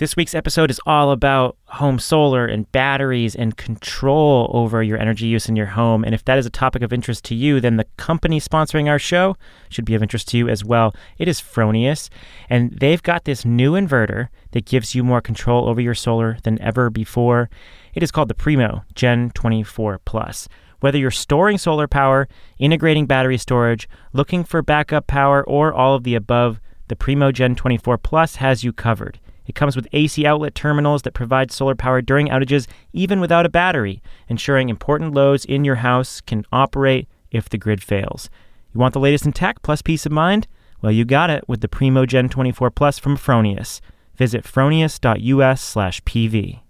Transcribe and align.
This 0.00 0.16
week's 0.16 0.34
episode 0.34 0.70
is 0.70 0.80
all 0.86 1.10
about 1.10 1.58
home 1.66 1.98
solar 1.98 2.46
and 2.46 2.72
batteries 2.72 3.36
and 3.36 3.54
control 3.54 4.50
over 4.54 4.82
your 4.82 4.96
energy 4.96 5.26
use 5.26 5.46
in 5.46 5.56
your 5.56 5.66
home. 5.66 6.04
And 6.04 6.14
if 6.14 6.24
that 6.24 6.38
is 6.38 6.46
a 6.46 6.50
topic 6.50 6.80
of 6.80 6.90
interest 6.90 7.22
to 7.26 7.34
you, 7.34 7.60
then 7.60 7.76
the 7.76 7.84
company 7.98 8.40
sponsoring 8.40 8.88
our 8.88 8.98
show 8.98 9.36
should 9.68 9.84
be 9.84 9.94
of 9.94 10.02
interest 10.02 10.28
to 10.28 10.38
you 10.38 10.48
as 10.48 10.64
well. 10.64 10.94
It 11.18 11.28
is 11.28 11.38
Fronius, 11.38 12.08
and 12.48 12.72
they've 12.72 13.02
got 13.02 13.26
this 13.26 13.44
new 13.44 13.72
inverter 13.72 14.28
that 14.52 14.64
gives 14.64 14.94
you 14.94 15.04
more 15.04 15.20
control 15.20 15.68
over 15.68 15.82
your 15.82 15.94
solar 15.94 16.38
than 16.44 16.58
ever 16.62 16.88
before. 16.88 17.50
It 17.92 18.02
is 18.02 18.10
called 18.10 18.28
the 18.28 18.34
Primo 18.34 18.84
Gen 18.94 19.32
24 19.34 20.00
Plus. 20.06 20.48
Whether 20.80 20.96
you're 20.96 21.10
storing 21.10 21.58
solar 21.58 21.86
power, 21.86 22.26
integrating 22.58 23.04
battery 23.04 23.36
storage, 23.36 23.86
looking 24.14 24.44
for 24.44 24.62
backup 24.62 25.06
power, 25.06 25.46
or 25.46 25.74
all 25.74 25.94
of 25.94 26.04
the 26.04 26.14
above, 26.14 26.58
the 26.88 26.96
Primo 26.96 27.32
Gen 27.32 27.54
24 27.54 27.98
Plus 27.98 28.36
has 28.36 28.64
you 28.64 28.72
covered. 28.72 29.20
It 29.50 29.56
comes 29.56 29.74
with 29.74 29.88
AC 29.92 30.24
outlet 30.24 30.54
terminals 30.54 31.02
that 31.02 31.12
provide 31.12 31.50
solar 31.50 31.74
power 31.74 32.00
during 32.00 32.28
outages, 32.28 32.68
even 32.92 33.18
without 33.18 33.44
a 33.44 33.48
battery, 33.48 34.00
ensuring 34.28 34.68
important 34.68 35.12
loads 35.12 35.44
in 35.44 35.64
your 35.64 35.74
house 35.74 36.20
can 36.20 36.44
operate 36.52 37.08
if 37.32 37.48
the 37.48 37.58
grid 37.58 37.82
fails. 37.82 38.30
You 38.72 38.78
want 38.78 38.94
the 38.94 39.00
latest 39.00 39.26
in 39.26 39.32
tech 39.32 39.60
plus 39.62 39.82
peace 39.82 40.06
of 40.06 40.12
mind? 40.12 40.46
Well, 40.82 40.92
you 40.92 41.04
got 41.04 41.30
it 41.30 41.48
with 41.48 41.62
the 41.62 41.68
Primo 41.68 42.06
Gen 42.06 42.28
24 42.28 42.70
Plus 42.70 43.00
from 43.00 43.16
Fronius. 43.16 43.80
Visit 44.14 44.44
fronius.us/pv. 44.44 46.60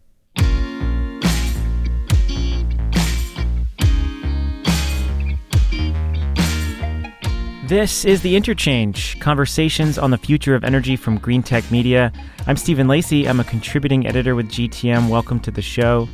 This 7.70 8.05
is 8.05 8.20
The 8.20 8.34
Interchange 8.34 9.20
Conversations 9.20 9.97
on 9.97 10.11
the 10.11 10.19
Future 10.19 10.56
of 10.56 10.65
Energy 10.65 10.97
from 10.97 11.20
Greentech 11.20 11.70
Media. 11.70 12.12
I'm 12.48 12.56
Stephen 12.56 12.88
Lacey. 12.88 13.28
I'm 13.28 13.38
a 13.38 13.45
contributing 13.45 14.09
editor 14.09 14.34
with 14.34 14.48
GTM. 14.48 15.09
Welcome 15.09 15.38
to 15.38 15.52
the 15.52 15.62
show. 15.62 16.09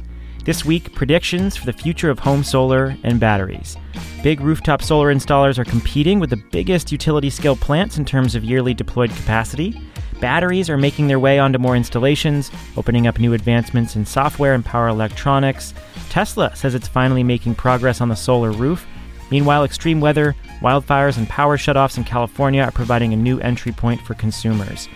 This 0.44 0.66
week, 0.66 0.94
predictions 0.94 1.56
for 1.56 1.64
the 1.64 1.72
future 1.72 2.10
of 2.10 2.18
home 2.18 2.44
solar 2.44 2.94
and 3.04 3.18
batteries. 3.18 3.74
Big 4.22 4.42
rooftop 4.42 4.82
solar 4.82 5.10
installers 5.14 5.56
are 5.56 5.64
competing 5.64 6.20
with 6.20 6.28
the 6.28 6.42
biggest 6.52 6.92
utility 6.92 7.30
scale 7.30 7.56
plants 7.56 7.96
in 7.96 8.04
terms 8.04 8.34
of 8.34 8.44
yearly 8.44 8.74
deployed 8.74 9.08
capacity. 9.12 9.80
Batteries 10.20 10.68
are 10.68 10.76
making 10.76 11.06
their 11.06 11.18
way 11.18 11.38
onto 11.38 11.58
more 11.58 11.74
installations, 11.74 12.50
opening 12.76 13.06
up 13.06 13.18
new 13.18 13.32
advancements 13.32 13.96
in 13.96 14.04
software 14.04 14.52
and 14.52 14.62
power 14.62 14.88
electronics. 14.88 15.72
Tesla 16.10 16.54
says 16.54 16.74
it's 16.74 16.86
finally 16.86 17.22
making 17.22 17.54
progress 17.54 18.02
on 18.02 18.10
the 18.10 18.14
solar 18.14 18.52
roof. 18.52 18.86
Meanwhile, 19.30 19.64
extreme 19.64 20.00
weather, 20.00 20.34
wildfires, 20.60 21.18
and 21.18 21.28
power 21.28 21.56
shutoffs 21.56 21.98
in 21.98 22.04
California 22.04 22.62
are 22.62 22.70
providing 22.70 23.12
a 23.12 23.16
new 23.16 23.40
entry 23.40 23.72
point 23.72 24.00
for 24.00 24.14
consumers. 24.14 24.86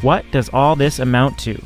What 0.00 0.24
does 0.30 0.48
all 0.50 0.76
this 0.76 0.98
amount 0.98 1.38
to? 1.40 1.60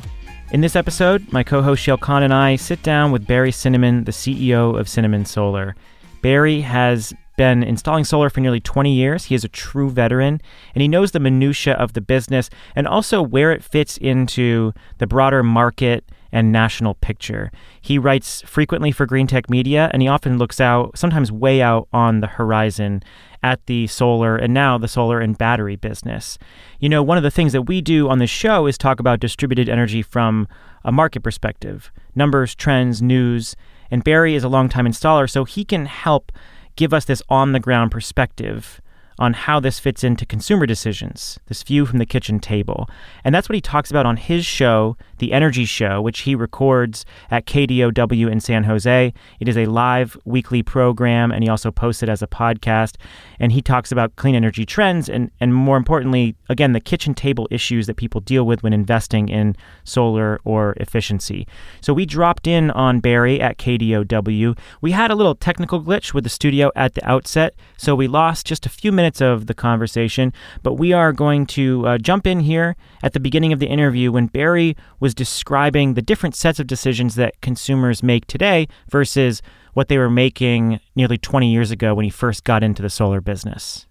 In 0.51 0.61
this 0.61 0.75
episode, 0.75 1.31
my 1.31 1.43
co 1.43 1.61
host 1.61 1.85
Shayle 1.85 2.01
Kann 2.01 2.23
and 2.23 2.33
I 2.33 2.55
sit 2.55 2.81
down 2.83 3.11
with 3.11 3.27
Barry 3.27 3.51
Cinnamon, 3.51 4.03
the 4.03 4.11
CEO 4.11 4.77
of 4.79 4.89
Cinnamon 4.89 5.25
Solar. 5.25 5.75
Barry 6.21 6.61
has 6.61 7.13
been 7.37 7.63
installing 7.63 8.03
solar 8.03 8.29
for 8.29 8.41
nearly 8.41 8.59
20 8.59 8.93
years. 8.93 9.25
He 9.25 9.35
is 9.35 9.45
a 9.45 9.47
true 9.47 9.89
veteran, 9.89 10.41
and 10.75 10.81
he 10.81 10.89
knows 10.89 11.11
the 11.11 11.21
minutiae 11.21 11.73
of 11.73 11.93
the 11.93 12.01
business 12.01 12.49
and 12.75 12.85
also 12.85 13.21
where 13.21 13.53
it 13.53 13.63
fits 13.63 13.95
into 13.97 14.73
the 14.97 15.07
broader 15.07 15.41
market 15.41 16.03
and 16.31 16.51
national 16.51 16.95
picture. 16.95 17.51
He 17.81 17.97
writes 17.97 18.41
frequently 18.41 18.91
for 18.91 19.07
Greentech 19.07 19.49
Media, 19.49 19.89
and 19.93 20.01
he 20.01 20.07
often 20.07 20.37
looks 20.37 20.59
out, 20.61 20.97
sometimes 20.97 21.31
way 21.31 21.61
out 21.61 21.87
on 21.91 22.21
the 22.21 22.27
horizon, 22.27 23.03
at 23.41 23.65
the 23.67 23.87
solar 23.87 24.35
and 24.35 24.53
now 24.53 24.77
the 24.77 24.87
solar 24.87 25.19
and 25.19 25.37
battery 25.37 25.75
business. 25.75 26.37
You 26.79 26.89
know, 26.89 27.01
one 27.01 27.17
of 27.17 27.23
the 27.23 27.31
things 27.31 27.53
that 27.53 27.63
we 27.63 27.81
do 27.81 28.09
on 28.09 28.19
the 28.19 28.27
show 28.27 28.65
is 28.67 28.77
talk 28.77 28.99
about 28.99 29.19
distributed 29.19 29.69
energy 29.69 30.01
from 30.01 30.47
a 30.83 30.91
market 30.91 31.21
perspective 31.21 31.91
numbers, 32.15 32.53
trends, 32.53 33.01
news. 33.01 33.55
And 33.91 34.03
Barry 34.03 34.35
is 34.35 34.43
a 34.43 34.49
longtime 34.49 34.85
installer, 34.85 35.29
so 35.29 35.45
he 35.45 35.63
can 35.63 35.85
help 35.85 36.31
give 36.75 36.93
us 36.93 37.05
this 37.05 37.23
on 37.29 37.53
the 37.53 37.59
ground 37.59 37.91
perspective 37.91 38.81
on 39.19 39.33
how 39.33 39.59
this 39.59 39.79
fits 39.79 40.03
into 40.03 40.25
consumer 40.25 40.65
decisions, 40.65 41.37
this 41.47 41.61
view 41.61 41.85
from 41.85 41.99
the 41.99 42.05
kitchen 42.05 42.39
table. 42.39 42.89
And 43.23 43.35
that's 43.35 43.49
what 43.49 43.55
he 43.55 43.61
talks 43.61 43.91
about 43.91 44.05
on 44.05 44.17
his 44.17 44.45
show, 44.45 44.95
The 45.17 45.33
Energy 45.33 45.65
Show, 45.65 46.01
which 46.01 46.21
he 46.21 46.35
records 46.35 47.05
at 47.29 47.45
KDOW 47.45 48.31
in 48.31 48.39
San 48.39 48.63
Jose. 48.63 49.13
It 49.39 49.47
is 49.47 49.57
a 49.57 49.65
live 49.65 50.17
weekly 50.23 50.63
program, 50.63 51.31
and 51.31 51.43
he 51.43 51.49
also 51.49 51.69
posts 51.69 52.01
it 52.01 52.09
as 52.09 52.21
a 52.21 52.27
podcast. 52.27 52.95
And 53.39 53.51
he 53.51 53.61
talks 53.61 53.91
about 53.91 54.15
clean 54.15 54.35
energy 54.35 54.65
trends 54.65 55.09
and, 55.09 55.31
and 55.41 55.53
more 55.53 55.75
importantly, 55.75 56.35
again, 56.47 56.71
the 56.71 56.79
kitchen 56.79 57.13
table 57.13 57.47
issues 57.51 57.87
that 57.87 57.97
people 57.97 58.21
deal 58.21 58.45
with 58.45 58.63
when 58.63 58.71
investing 58.71 59.27
in 59.27 59.55
solar 59.83 60.39
or 60.45 60.73
efficiency. 60.77 61.45
So 61.81 61.93
we 61.93 62.05
dropped 62.05 62.47
in 62.47 62.71
on 62.71 63.01
Barry 63.01 63.41
at 63.41 63.57
KDOW. 63.57 64.57
We 64.79 64.91
had 64.91 65.11
a 65.11 65.15
little 65.15 65.35
technical 65.35 65.83
glitch 65.83 66.13
with 66.13 66.23
the 66.23 66.29
studio 66.29 66.71
at 66.75 66.95
the 66.95 67.05
outset, 67.09 67.55
so 67.75 67.95
we 67.95 68.07
lost 68.07 68.45
just 68.45 68.65
a 68.65 68.69
few 68.69 68.91
minutes 68.93 69.08
minutes 69.09 69.21
of 69.21 69.47
the 69.47 69.55
conversation, 69.55 70.31
but 70.61 70.73
we 70.75 70.93
are 70.93 71.11
going 71.11 71.47
to 71.47 71.87
uh, 71.87 71.97
jump 71.97 72.27
in 72.27 72.41
here 72.41 72.75
at 73.01 73.13
the 73.13 73.19
beginning 73.19 73.51
of 73.51 73.59
the 73.59 73.65
interview 73.65 74.11
when 74.11 74.27
Barry 74.27 74.75
was 74.99 75.15
describing 75.15 75.95
the 75.95 76.01
different 76.01 76.35
sets 76.35 76.59
of 76.59 76.67
decisions 76.67 77.15
that 77.15 77.41
consumers 77.41 78.03
make 78.03 78.27
today 78.27 78.67
versus 78.91 79.41
what 79.73 79.87
they 79.87 79.97
were 79.97 80.11
making 80.11 80.79
nearly 80.95 81.17
20 81.17 81.51
years 81.51 81.71
ago 81.71 81.95
when 81.95 82.03
he 82.03 82.11
first 82.11 82.43
got 82.43 82.61
into 82.61 82.83
the 82.83 82.89
solar 82.89 83.19
business. 83.19 83.87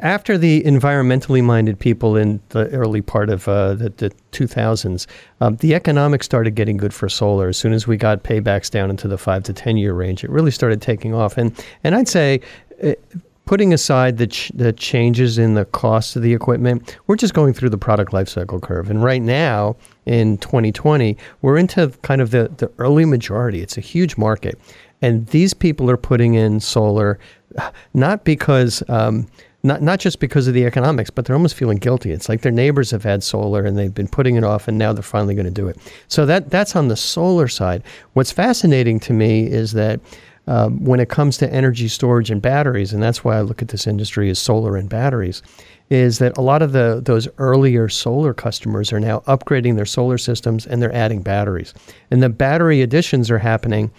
After 0.00 0.38
the 0.38 0.62
environmentally 0.62 1.44
minded 1.44 1.78
people 1.78 2.16
in 2.16 2.40
the 2.48 2.70
early 2.70 3.02
part 3.02 3.28
of 3.28 3.46
uh, 3.46 3.74
the, 3.74 3.90
the, 3.90 4.10
2000s, 4.32 5.06
um, 5.42 5.56
the 5.56 5.74
economics 5.74 6.24
started 6.24 6.54
getting 6.54 6.78
good 6.78 6.94
for 6.94 7.10
solar. 7.10 7.48
As 7.48 7.58
soon 7.58 7.74
as 7.74 7.86
we 7.86 7.98
got 7.98 8.22
paybacks 8.22 8.70
down 8.70 8.88
into 8.88 9.06
the 9.06 9.18
five 9.18 9.42
to 9.42 9.52
10 9.52 9.76
year 9.76 9.92
range, 9.92 10.24
it 10.24 10.30
really 10.30 10.50
started 10.50 10.80
taking 10.80 11.12
off. 11.12 11.36
And, 11.36 11.52
and 11.84 11.94
I'd 11.94 12.08
say, 12.08 12.40
it, 12.78 13.04
uh, 13.14 13.18
putting 13.44 13.72
aside 13.72 14.18
the, 14.18 14.26
ch- 14.26 14.52
the 14.54 14.72
changes 14.72 15.38
in 15.38 15.54
the 15.54 15.64
cost 15.66 16.16
of 16.16 16.22
the 16.22 16.32
equipment, 16.32 16.96
we're 17.06 17.16
just 17.16 17.34
going 17.34 17.52
through 17.52 17.70
the 17.70 17.78
product 17.78 18.12
lifecycle 18.12 18.62
curve. 18.62 18.88
And 18.90 19.02
right 19.02 19.22
now, 19.22 19.76
in 20.06 20.38
2020, 20.38 21.16
we're 21.42 21.56
into 21.56 21.88
kind 22.02 22.20
of 22.20 22.30
the, 22.30 22.50
the 22.56 22.70
early 22.78 23.04
majority. 23.04 23.60
It's 23.60 23.76
a 23.76 23.80
huge 23.80 24.16
market. 24.16 24.58
And 25.00 25.26
these 25.28 25.54
people 25.54 25.90
are 25.90 25.96
putting 25.96 26.34
in 26.34 26.60
solar 26.60 27.18
not 27.94 28.24
because. 28.24 28.82
Um, 28.88 29.28
not 29.64 29.80
not 29.80 30.00
just 30.00 30.18
because 30.18 30.48
of 30.48 30.54
the 30.54 30.66
economics, 30.66 31.08
but 31.08 31.24
they're 31.24 31.36
almost 31.36 31.54
feeling 31.54 31.78
guilty. 31.78 32.10
It's 32.10 32.28
like 32.28 32.40
their 32.40 32.50
neighbors 32.50 32.90
have 32.90 33.04
had 33.04 33.22
solar 33.22 33.64
and 33.64 33.78
they've 33.78 33.94
been 33.94 34.08
putting 34.08 34.34
it 34.36 34.44
off, 34.44 34.66
and 34.66 34.76
now 34.76 34.92
they're 34.92 35.02
finally 35.02 35.34
going 35.34 35.46
to 35.46 35.52
do 35.52 35.68
it. 35.68 35.78
So 36.08 36.26
that 36.26 36.50
that's 36.50 36.74
on 36.74 36.88
the 36.88 36.96
solar 36.96 37.48
side. 37.48 37.84
What's 38.14 38.32
fascinating 38.32 38.98
to 39.00 39.12
me 39.12 39.46
is 39.46 39.72
that 39.72 40.00
um, 40.46 40.84
when 40.84 41.00
it 41.00 41.08
comes 41.08 41.36
to 41.38 41.52
energy 41.52 41.88
storage 41.88 42.30
and 42.30 42.42
batteries, 42.42 42.92
and 42.92 43.02
that's 43.02 43.22
why 43.22 43.36
I 43.36 43.42
look 43.42 43.62
at 43.62 43.68
this 43.68 43.86
industry 43.86 44.28
as 44.28 44.38
solar 44.38 44.76
and 44.76 44.88
batteries, 44.88 45.42
is 45.88 46.18
that 46.18 46.36
a 46.36 46.40
lot 46.40 46.62
of 46.62 46.72
the 46.72 47.00
those 47.04 47.28
earlier 47.38 47.88
solar 47.88 48.34
customers 48.34 48.92
are 48.92 49.00
now 49.00 49.20
upgrading 49.20 49.76
their 49.76 49.86
solar 49.86 50.18
systems 50.18 50.66
and 50.66 50.82
they're 50.82 50.94
adding 50.94 51.22
batteries, 51.22 51.74
and 52.10 52.22
the 52.22 52.28
battery 52.28 52.82
additions 52.82 53.30
are 53.30 53.38
happening. 53.38 53.90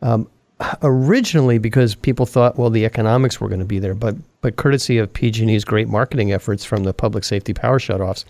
Um, 0.00 0.28
originally 0.82 1.58
because 1.58 1.94
people 1.94 2.26
thought 2.26 2.56
well 2.56 2.70
the 2.70 2.84
economics 2.84 3.40
were 3.40 3.48
going 3.48 3.58
to 3.58 3.66
be 3.66 3.80
there 3.80 3.94
but 3.94 4.14
but 4.42 4.54
courtesy 4.54 4.98
of 4.98 5.12
PG&E's 5.12 5.64
great 5.64 5.88
marketing 5.88 6.32
efforts 6.32 6.64
from 6.64 6.84
the 6.84 6.94
public 6.94 7.24
safety 7.24 7.52
power 7.52 7.80
shutoffs 7.80 8.24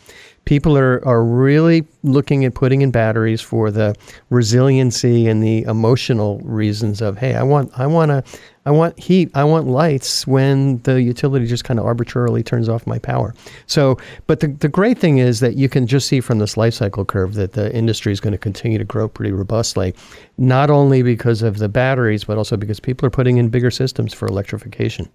people 0.44 0.76
are, 0.76 1.06
are 1.06 1.24
really 1.24 1.86
looking 2.02 2.44
at 2.44 2.54
putting 2.54 2.82
in 2.82 2.90
batteries 2.90 3.40
for 3.40 3.70
the 3.70 3.94
resiliency 4.30 5.28
and 5.28 5.42
the 5.42 5.62
emotional 5.62 6.40
reasons 6.40 7.00
of 7.00 7.16
hey 7.16 7.34
i 7.34 7.42
want 7.42 7.70
i 7.78 7.86
want 7.86 8.08
to 8.10 8.24
i 8.66 8.70
want 8.70 8.98
heat 8.98 9.30
i 9.34 9.44
want 9.44 9.66
lights 9.66 10.26
when 10.26 10.78
the 10.82 11.00
utility 11.00 11.46
just 11.46 11.64
kind 11.64 11.78
of 11.78 11.86
arbitrarily 11.86 12.42
turns 12.42 12.68
off 12.68 12.86
my 12.86 12.98
power. 12.98 13.34
So 13.66 13.98
but 14.26 14.40
the, 14.40 14.48
the 14.48 14.68
great 14.68 14.98
thing 14.98 15.18
is 15.18 15.40
that 15.40 15.54
you 15.54 15.68
can 15.68 15.86
just 15.86 16.08
see 16.08 16.20
from 16.20 16.38
this 16.38 16.56
life 16.56 16.74
cycle 16.74 17.04
curve 17.04 17.34
that 17.34 17.52
the 17.52 17.74
industry 17.74 18.12
is 18.12 18.20
going 18.20 18.32
to 18.32 18.38
continue 18.38 18.78
to 18.78 18.84
grow 18.84 19.08
pretty 19.08 19.32
robustly 19.32 19.94
not 20.38 20.70
only 20.70 21.02
because 21.02 21.42
of 21.42 21.58
the 21.58 21.68
batteries 21.68 22.24
but 22.24 22.36
also 22.36 22.56
because 22.56 22.80
people 22.80 23.06
are 23.06 23.10
putting 23.10 23.36
in 23.36 23.48
bigger 23.48 23.70
systems 23.70 24.12
for 24.12 24.26
electrification. 24.26 25.08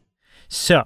So 0.49 0.85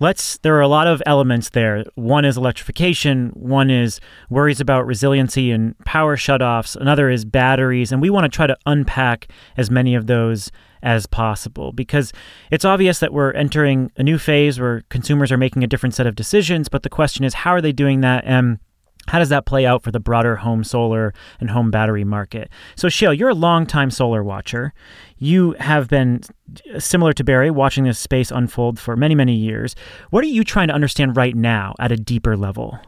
let's 0.00 0.38
there 0.38 0.56
are 0.56 0.62
a 0.62 0.68
lot 0.68 0.86
of 0.86 1.02
elements 1.06 1.50
there. 1.50 1.84
One 1.94 2.24
is 2.24 2.36
electrification 2.36 3.30
one 3.34 3.70
is 3.70 4.00
worries 4.28 4.60
about 4.60 4.86
resiliency 4.86 5.50
and 5.50 5.78
power 5.80 6.16
shutoffs 6.16 6.74
another 6.76 7.10
is 7.10 7.24
batteries 7.24 7.92
and 7.92 8.02
we 8.02 8.10
want 8.10 8.24
to 8.24 8.34
try 8.34 8.46
to 8.46 8.56
unpack 8.66 9.28
as 9.56 9.70
many 9.70 9.94
of 9.94 10.06
those 10.06 10.50
as 10.82 11.06
possible 11.06 11.72
because 11.72 12.12
it's 12.50 12.64
obvious 12.64 13.00
that 13.00 13.12
we're 13.12 13.32
entering 13.32 13.92
a 13.96 14.02
new 14.02 14.18
phase 14.18 14.58
where 14.58 14.82
consumers 14.88 15.30
are 15.30 15.36
making 15.36 15.62
a 15.62 15.66
different 15.66 15.94
set 15.94 16.06
of 16.06 16.16
decisions 16.16 16.68
but 16.68 16.82
the 16.82 16.88
question 16.88 17.24
is 17.24 17.34
how 17.34 17.52
are 17.52 17.60
they 17.60 17.72
doing 17.72 18.00
that? 18.00 18.24
And 18.24 18.58
how 19.10 19.18
does 19.18 19.28
that 19.30 19.44
play 19.44 19.66
out 19.66 19.82
for 19.82 19.90
the 19.90 19.98
broader 19.98 20.36
home 20.36 20.62
solar 20.62 21.12
and 21.40 21.50
home 21.50 21.68
battery 21.72 22.04
market? 22.04 22.48
So, 22.76 22.86
Shayle, 22.86 23.18
you're 23.18 23.30
a 23.30 23.34
longtime 23.34 23.90
solar 23.90 24.22
watcher. 24.22 24.72
You 25.18 25.56
have 25.58 25.88
been 25.88 26.20
similar 26.78 27.12
to 27.14 27.24
Barry, 27.24 27.50
watching 27.50 27.82
this 27.82 27.98
space 27.98 28.30
unfold 28.30 28.78
for 28.78 28.96
many, 28.96 29.16
many 29.16 29.34
years. 29.34 29.74
What 30.10 30.22
are 30.22 30.28
you 30.28 30.44
trying 30.44 30.68
to 30.68 30.74
understand 30.74 31.16
right 31.16 31.34
now 31.34 31.74
at 31.80 31.90
a 31.90 31.96
deeper 31.96 32.36
level? 32.36 32.78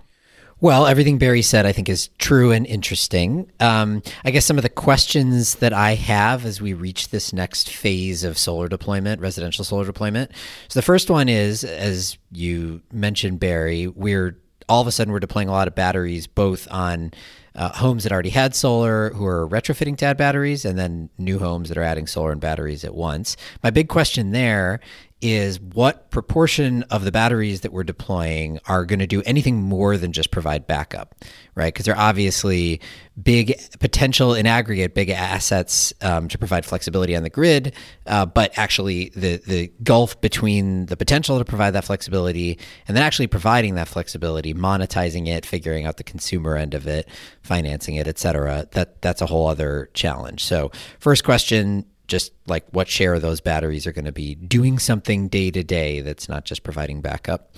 Well, 0.60 0.86
everything 0.86 1.18
Barry 1.18 1.42
said, 1.42 1.66
I 1.66 1.72
think, 1.72 1.88
is 1.88 2.08
true 2.18 2.52
and 2.52 2.66
interesting. 2.66 3.50
Um, 3.58 4.00
I 4.24 4.30
guess 4.30 4.46
some 4.46 4.58
of 4.58 4.62
the 4.62 4.68
questions 4.68 5.56
that 5.56 5.72
I 5.72 5.96
have 5.96 6.46
as 6.46 6.60
we 6.60 6.72
reach 6.72 7.08
this 7.08 7.32
next 7.32 7.68
phase 7.68 8.22
of 8.22 8.38
solar 8.38 8.68
deployment, 8.68 9.20
residential 9.20 9.64
solar 9.64 9.84
deployment. 9.84 10.30
So 10.68 10.78
the 10.78 10.84
first 10.84 11.10
one 11.10 11.28
is, 11.28 11.64
as 11.64 12.16
you 12.30 12.80
mentioned, 12.92 13.40
Barry, 13.40 13.88
we're 13.88 14.36
all 14.68 14.80
of 14.80 14.86
a 14.86 14.92
sudden 14.92 15.12
we're 15.12 15.20
deploying 15.20 15.48
a 15.48 15.52
lot 15.52 15.68
of 15.68 15.74
batteries 15.74 16.26
both 16.26 16.66
on 16.70 17.12
uh, 17.54 17.68
homes 17.70 18.04
that 18.04 18.12
already 18.12 18.30
had 18.30 18.54
solar 18.54 19.10
who 19.10 19.26
are 19.26 19.48
retrofitting 19.48 19.96
to 19.98 20.06
add 20.06 20.16
batteries 20.16 20.64
and 20.64 20.78
then 20.78 21.10
new 21.18 21.38
homes 21.38 21.68
that 21.68 21.76
are 21.76 21.82
adding 21.82 22.06
solar 22.06 22.32
and 22.32 22.40
batteries 22.40 22.84
at 22.84 22.94
once. 22.94 23.36
My 23.62 23.70
big 23.70 23.88
question 23.88 24.30
there 24.30 24.80
is 25.22 25.60
what 25.60 26.10
proportion 26.10 26.82
of 26.84 27.04
the 27.04 27.12
batteries 27.12 27.60
that 27.60 27.72
we're 27.72 27.84
deploying 27.84 28.58
are 28.66 28.84
going 28.84 28.98
to 28.98 29.06
do 29.06 29.22
anything 29.22 29.62
more 29.62 29.96
than 29.96 30.12
just 30.12 30.32
provide 30.32 30.66
backup, 30.66 31.14
right? 31.54 31.72
Because 31.72 31.86
they're 31.86 31.96
obviously 31.96 32.80
big 33.22 33.54
potential 33.78 34.34
in 34.34 34.46
aggregate, 34.46 34.94
big 34.94 35.10
assets 35.10 35.92
um, 36.02 36.26
to 36.28 36.38
provide 36.38 36.66
flexibility 36.66 37.14
on 37.14 37.22
the 37.22 37.30
grid, 37.30 37.74
uh, 38.06 38.26
but 38.26 38.56
actually 38.58 39.10
the 39.14 39.36
the 39.46 39.72
gulf 39.82 40.20
between 40.20 40.86
the 40.86 40.96
potential 40.96 41.38
to 41.38 41.44
provide 41.44 41.70
that 41.70 41.84
flexibility 41.84 42.58
and 42.88 42.96
then 42.96 43.04
actually 43.04 43.28
providing 43.28 43.76
that 43.76 43.86
flexibility, 43.86 44.52
monetizing 44.52 45.28
it, 45.28 45.46
figuring 45.46 45.86
out 45.86 45.98
the 45.98 46.04
consumer 46.04 46.56
end 46.56 46.74
of 46.74 46.86
it, 46.88 47.08
financing 47.42 47.94
it, 47.94 48.08
et 48.08 48.18
cetera, 48.18 48.66
that 48.72 49.00
that's 49.00 49.22
a 49.22 49.26
whole 49.26 49.46
other 49.46 49.88
challenge. 49.94 50.42
So, 50.44 50.72
first 50.98 51.22
question 51.22 51.86
just 52.12 52.30
like 52.46 52.66
what 52.72 52.88
share 52.88 53.14
of 53.14 53.22
those 53.22 53.40
batteries 53.40 53.86
are 53.86 53.92
going 53.92 54.04
to 54.04 54.12
be 54.12 54.34
doing 54.34 54.78
something 54.78 55.28
day 55.28 55.50
to 55.50 55.64
day 55.64 56.02
that's 56.02 56.28
not 56.28 56.44
just 56.44 56.62
providing 56.62 57.00
backup. 57.00 57.56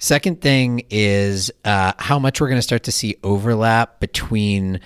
Second 0.00 0.40
thing 0.40 0.82
is 0.90 1.52
uh, 1.64 1.92
how 2.00 2.18
much 2.18 2.40
we're 2.40 2.48
going 2.48 2.58
to 2.58 2.62
start 2.62 2.82
to 2.82 2.92
see 2.92 3.14
overlap 3.22 4.00
between 4.00 4.80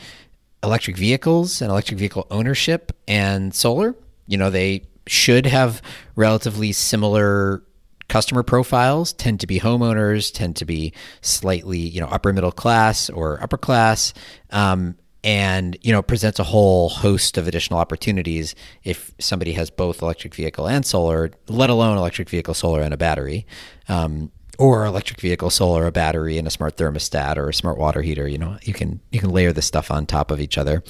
electric 0.62 0.98
vehicles 0.98 1.62
and 1.62 1.70
electric 1.70 1.98
vehicle 1.98 2.26
ownership 2.30 2.92
and 3.08 3.54
solar. 3.54 3.94
You 4.26 4.36
know, 4.36 4.50
they 4.50 4.82
should 5.06 5.46
have 5.46 5.80
relatively 6.14 6.72
similar 6.72 7.62
customer 8.08 8.42
profiles 8.42 9.14
tend 9.14 9.40
to 9.40 9.46
be 9.46 9.58
homeowners 9.58 10.32
tend 10.32 10.54
to 10.54 10.64
be 10.64 10.92
slightly 11.22 11.78
you 11.78 12.00
know 12.00 12.06
upper 12.06 12.32
middle 12.32 12.52
class 12.52 13.10
or 13.10 13.42
upper 13.42 13.58
class 13.58 14.14
um, 14.50 14.94
and 15.26 15.76
you 15.82 15.90
know 15.90 16.02
presents 16.02 16.38
a 16.38 16.44
whole 16.44 16.88
host 16.88 17.36
of 17.36 17.48
additional 17.48 17.80
opportunities 17.80 18.54
if 18.84 19.12
somebody 19.18 19.52
has 19.52 19.70
both 19.70 20.00
electric 20.00 20.32
vehicle 20.36 20.68
and 20.68 20.86
solar 20.86 21.32
let 21.48 21.68
alone 21.68 21.98
electric 21.98 22.30
vehicle 22.30 22.54
solar 22.54 22.80
and 22.80 22.94
a 22.94 22.96
battery. 22.96 23.44
Um, 23.88 24.30
or 24.58 24.86
electric 24.86 25.20
vehicle 25.20 25.50
solar 25.50 25.86
a 25.86 25.92
battery 25.92 26.38
and 26.38 26.46
a 26.46 26.50
smart 26.50 26.78
thermostat 26.78 27.36
or 27.36 27.50
a 27.50 27.52
smart 27.52 27.76
water 27.76 28.00
heater 28.00 28.26
you 28.26 28.38
know 28.38 28.56
you 28.62 28.72
can 28.72 29.00
you 29.10 29.20
can 29.20 29.28
layer 29.28 29.52
this 29.52 29.66
stuff 29.66 29.90
on 29.90 30.06
top 30.06 30.30
of 30.30 30.40
each 30.40 30.56
other. 30.56 30.82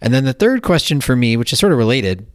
And 0.00 0.14
then 0.14 0.24
the 0.24 0.32
third 0.32 0.62
question 0.62 1.02
for 1.02 1.14
me 1.16 1.36
which 1.36 1.52
is 1.52 1.58
sort 1.58 1.72
of 1.72 1.78
related 1.78 2.26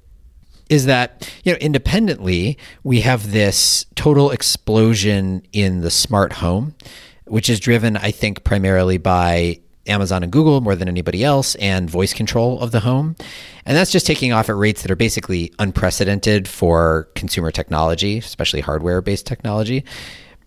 is 0.69 0.86
that 0.86 1.31
you 1.44 1.54
know 1.54 1.57
independently 1.60 2.57
we 2.84 3.01
have 3.01 3.31
this 3.31 3.86
total 3.95 4.31
explosion 4.31 5.42
in 5.54 5.80
the 5.80 5.92
smart 5.92 6.34
home 6.34 6.75
which 7.25 7.50
is 7.50 7.60
driven 7.60 7.98
i 7.98 8.12
think 8.12 8.44
primarily 8.44 8.98
by 8.98 9.60
Amazon 9.88 10.24
and 10.24 10.31
Google 10.31 10.62
more 10.62 10.75
than 10.75 10.88
anybody 10.88 11.24
else, 11.24 11.56
and 11.56 11.89
voice 11.89 12.13
control 12.13 12.60
of 12.60 12.72
the 12.72 12.81
home. 12.81 13.16
And 13.66 13.75
that's 13.75 13.92
just 13.92 14.06
taking 14.06 14.33
off 14.33 14.50
at 14.50 14.56
rates 14.56 14.81
that 14.81 14.92
are 14.92 14.95
basically 14.95 15.54
unprecedented 15.60 16.48
for 16.48 17.10
consumer 17.16 17.51
technology, 17.51 18.18
especially 18.18 18.62
hardware 18.62 19.01
based 19.01 19.25
technology. 19.25 19.83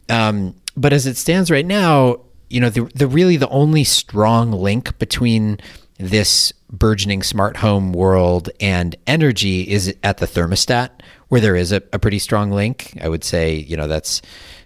Um, 0.08 0.54
but 0.76 0.92
as 0.92 1.06
it 1.06 1.16
stands 1.16 1.50
right 1.50 1.66
now, 1.66 2.20
you 2.50 2.60
know, 2.60 2.70
the, 2.70 2.90
the 2.94 3.06
really 3.06 3.36
the 3.36 3.48
only 3.48 3.84
strong 3.84 4.52
link 4.52 4.98
between 4.98 5.58
this 5.98 6.52
burgeoning 6.70 7.22
smart 7.22 7.56
home 7.56 7.92
world 7.92 8.50
and 8.60 8.96
energy 9.06 9.62
is 9.62 9.94
at 10.02 10.18
the 10.18 10.26
thermostat, 10.26 10.90
where 11.28 11.40
there 11.40 11.56
is 11.56 11.72
a, 11.72 11.82
a 11.92 11.98
pretty 11.98 12.18
strong 12.18 12.50
link. 12.50 12.98
I 13.00 13.08
would 13.08 13.24
say, 13.24 13.54
you 13.54 13.76
know, 13.76 13.88
that's 13.88 14.20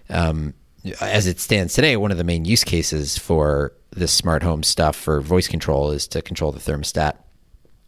um, 0.09 0.53
as 1.01 1.27
it 1.27 1.39
stands 1.39 1.73
today, 1.73 1.97
one 1.97 2.11
of 2.11 2.17
the 2.17 2.23
main 2.23 2.45
use 2.45 2.63
cases 2.63 3.17
for 3.17 3.73
this 3.99 4.11
smart 4.11 4.43
home 4.43 4.63
stuff 4.63 4.95
for 4.95 5.21
voice 5.21 5.47
control 5.47 5.91
is 5.91 6.07
to 6.09 6.21
control 6.21 6.51
the 6.51 6.59
thermostat. 6.59 7.17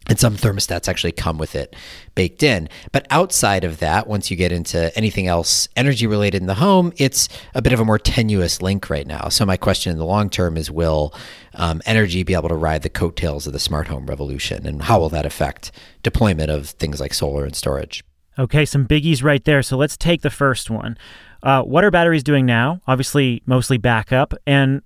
And 0.08 0.18
some 0.18 0.36
thermostats 0.36 0.88
actually 0.88 1.12
come 1.12 1.38
with 1.38 1.54
it 1.54 1.76
baked 2.16 2.42
in. 2.42 2.68
But 2.90 3.06
outside 3.10 3.62
of 3.62 3.78
that, 3.78 4.08
once 4.08 4.30
you 4.30 4.36
get 4.36 4.50
into 4.50 4.96
anything 4.96 5.28
else 5.28 5.68
energy 5.76 6.08
related 6.08 6.42
in 6.42 6.48
the 6.48 6.54
home, 6.54 6.92
it's 6.96 7.28
a 7.54 7.62
bit 7.62 7.72
of 7.72 7.78
a 7.78 7.84
more 7.84 8.00
tenuous 8.00 8.60
link 8.60 8.90
right 8.90 9.06
now. 9.06 9.28
So, 9.28 9.46
my 9.46 9.56
question 9.56 9.92
in 9.92 9.98
the 9.98 10.04
long 10.04 10.28
term 10.28 10.56
is 10.56 10.70
Will 10.70 11.14
um, 11.54 11.80
energy 11.86 12.24
be 12.24 12.34
able 12.34 12.48
to 12.48 12.56
ride 12.56 12.82
the 12.82 12.90
coattails 12.90 13.46
of 13.46 13.52
the 13.52 13.60
smart 13.60 13.86
home 13.86 14.06
revolution? 14.06 14.66
And 14.66 14.82
how 14.82 14.98
will 14.98 15.08
that 15.10 15.24
affect 15.24 15.70
deployment 16.02 16.50
of 16.50 16.70
things 16.70 17.00
like 17.00 17.14
solar 17.14 17.44
and 17.44 17.54
storage? 17.54 18.02
Okay, 18.38 18.64
some 18.64 18.86
biggies 18.86 19.22
right 19.22 19.44
there. 19.44 19.62
So, 19.62 19.76
let's 19.76 19.96
take 19.96 20.22
the 20.22 20.30
first 20.30 20.68
one. 20.68 20.98
Uh, 21.44 21.62
what 21.62 21.84
are 21.84 21.90
batteries 21.92 22.24
doing 22.24 22.44
now? 22.44 22.80
Obviously, 22.88 23.42
mostly 23.46 23.76
backup. 23.76 24.34
And 24.46 24.82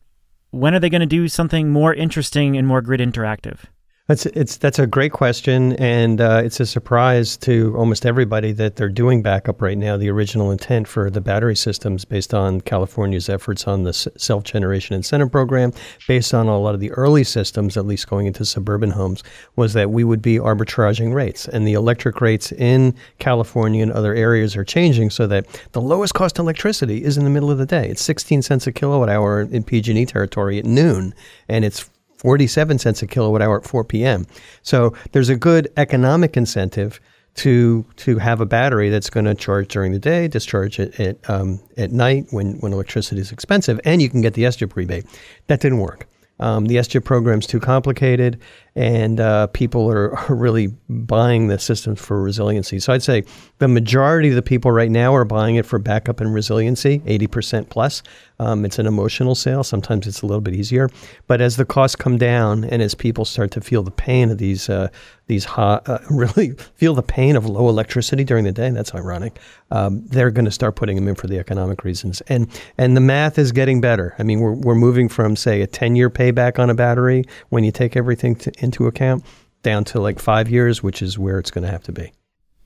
when 0.56 0.74
are 0.74 0.80
they 0.80 0.88
going 0.88 1.00
to 1.00 1.06
do 1.06 1.28
something 1.28 1.70
more 1.70 1.94
interesting 1.94 2.56
and 2.56 2.66
more 2.66 2.80
grid 2.80 3.00
interactive? 3.00 3.60
That's 4.08 4.24
it's 4.24 4.56
that's 4.58 4.78
a 4.78 4.86
great 4.86 5.10
question, 5.10 5.72
and 5.72 6.20
uh, 6.20 6.40
it's 6.44 6.60
a 6.60 6.66
surprise 6.66 7.36
to 7.38 7.74
almost 7.76 8.06
everybody 8.06 8.52
that 8.52 8.76
they're 8.76 8.88
doing 8.88 9.20
backup 9.20 9.60
right 9.60 9.76
now. 9.76 9.96
The 9.96 10.10
original 10.10 10.52
intent 10.52 10.86
for 10.86 11.10
the 11.10 11.20
battery 11.20 11.56
systems, 11.56 12.04
based 12.04 12.32
on 12.32 12.60
California's 12.60 13.28
efforts 13.28 13.66
on 13.66 13.82
the 13.82 13.92
self 13.92 14.44
generation 14.44 14.94
incentive 14.94 15.32
program, 15.32 15.72
based 16.06 16.32
on 16.34 16.46
a 16.46 16.56
lot 16.56 16.72
of 16.72 16.78
the 16.78 16.92
early 16.92 17.24
systems, 17.24 17.76
at 17.76 17.84
least 17.84 18.08
going 18.08 18.26
into 18.26 18.44
suburban 18.44 18.90
homes, 18.90 19.24
was 19.56 19.72
that 19.72 19.90
we 19.90 20.04
would 20.04 20.22
be 20.22 20.36
arbitraging 20.36 21.12
rates, 21.12 21.48
and 21.48 21.66
the 21.66 21.72
electric 21.72 22.20
rates 22.20 22.52
in 22.52 22.94
California 23.18 23.82
and 23.82 23.90
other 23.90 24.14
areas 24.14 24.54
are 24.54 24.64
changing, 24.64 25.10
so 25.10 25.26
that 25.26 25.46
the 25.72 25.80
lowest 25.80 26.14
cost 26.14 26.38
electricity 26.38 27.02
is 27.02 27.16
in 27.18 27.24
the 27.24 27.30
middle 27.30 27.50
of 27.50 27.58
the 27.58 27.66
day. 27.66 27.88
It's 27.88 28.02
16 28.02 28.42
cents 28.42 28.68
a 28.68 28.72
kilowatt 28.72 29.08
hour 29.08 29.40
in 29.40 29.64
PG&E 29.64 30.06
territory 30.06 30.60
at 30.60 30.64
noon, 30.64 31.12
and 31.48 31.64
it's 31.64 31.90
47 32.26 32.81
cents 32.81 33.02
a 33.02 33.06
kilowatt 33.06 33.40
hour 33.40 33.58
at 33.58 33.64
4 33.64 33.84
p.m. 33.84 34.26
So 34.62 34.93
there's 35.12 35.28
a 35.28 35.37
good 35.37 35.69
economic 35.76 36.37
incentive 36.37 36.99
to 37.37 37.87
to 37.99 38.19
have 38.19 38.40
a 38.40 38.46
battery 38.46 38.90
that's 38.90 39.08
going 39.08 39.26
to 39.26 39.34
charge 39.37 39.69
during 39.69 39.93
the 39.93 40.00
day, 40.00 40.26
discharge 40.26 40.81
it 40.81 40.99
at, 40.99 41.31
um, 41.31 41.61
at 41.76 41.93
night 41.93 42.26
when, 42.31 42.58
when 42.58 42.73
electricity 42.73 43.20
is 43.20 43.31
expensive, 43.31 43.78
and 43.84 44.02
you 44.02 44.11
can 44.11 44.23
get 44.23 44.34
the 44.34 44.43
SGIP 44.43 44.75
rebate. 44.75 45.06
That 45.46 45.61
didn't 45.61 45.78
work. 45.78 46.08
Um, 46.40 46.64
the 46.64 46.76
SGIP 46.78 47.05
program's 47.05 47.46
too 47.46 47.61
complicated, 47.61 48.40
and 48.76 49.20
uh, 49.20 49.46
people 49.49 49.90
are, 49.90 50.16
are, 50.28 50.35
really 50.35 50.68
buying 50.88 51.49
the 51.49 51.59
systems 51.59 51.99
for 51.99 52.23
resiliency. 52.23 52.78
So 52.78 52.92
I'd 52.92 53.02
say 53.02 53.25
the 53.59 53.68
majority 53.68 54.28
of 54.28 54.35
the 54.35 54.42
people 54.42 54.71
right 54.71 54.90
now 54.90 55.14
are 55.14 55.25
buying 55.25 55.56
it 55.56 55.64
for 55.64 55.78
backup 55.78 56.21
and 56.21 56.33
resiliency, 56.33 57.00
80% 57.00 57.71
plus. 57.71 58.02
Um, 58.38 58.66
it's 58.66 58.78
an 58.78 58.87
emotional 58.87 59.35
sale. 59.35 59.64
Sometimes 59.64 60.06
it's 60.06 60.21
a 60.21 60.26
little 60.26 60.42
bit 60.42 60.54
easier. 60.54 60.90
But 61.26 61.40
as 61.40 61.56
the 61.56 61.64
costs 61.64 61.97
come 61.97 62.18
down 62.18 62.64
and 62.64 62.83
as 62.83 62.95
people 62.95 63.25
start 63.25 63.50
to 63.52 63.62
feel 63.62 63.83
the 63.83 63.90
pain 63.90 64.30
of 64.30 64.37
these, 64.37 64.68
uh, 64.68 64.88
these 65.26 65.45
hot, 65.45 65.88
uh, 65.88 65.99
really 66.11 66.50
feel 66.75 66.95
the 66.95 67.02
pain 67.02 67.35
of 67.35 67.47
low 67.47 67.71
electricity 67.71 68.25
during 68.25 68.45
the 68.45 68.52
day, 68.52 68.68
that's 68.71 68.95
ironic, 68.95 69.38
um, 69.71 70.06
they're 70.09 70.30
going 70.30 70.45
to 70.45 70.50
start 70.50 70.76
putting 70.76 70.97
them 70.97 71.09
in 71.09 71.14
for 71.14 71.28
the 71.28 71.38
economic 71.38 71.83
reasons. 71.83 72.21
And, 72.28 72.47
and 72.76 72.95
the 72.95 73.00
math 73.00 73.38
is 73.38 73.52
getting 73.52 73.80
better. 73.80 74.14
I 74.18 74.23
mean, 74.23 74.40
we're, 74.40 74.52
we're 74.52 74.75
moving 74.75 75.09
from, 75.09 75.35
say, 75.35 75.62
a 75.62 75.66
10 75.66 75.97
year 75.97 76.11
payback 76.11 76.59
on 76.59 76.68
a 76.68 76.75
battery 76.75 77.25
when 77.49 77.64
you 77.64 77.73
take 77.73 77.97
everything 77.97 78.35
to, 78.37 78.52
into 78.66 78.87
account 78.87 79.25
down 79.62 79.85
to 79.85 80.00
like 80.00 80.18
five 80.18 80.50
years, 80.50 80.82
which 80.82 81.02
is 81.02 81.18
where 81.18 81.38
it's 81.38 81.50
going 81.50 81.64
to 81.64 81.70
have 81.70 81.82
to 81.85 81.92
be. 81.92 82.12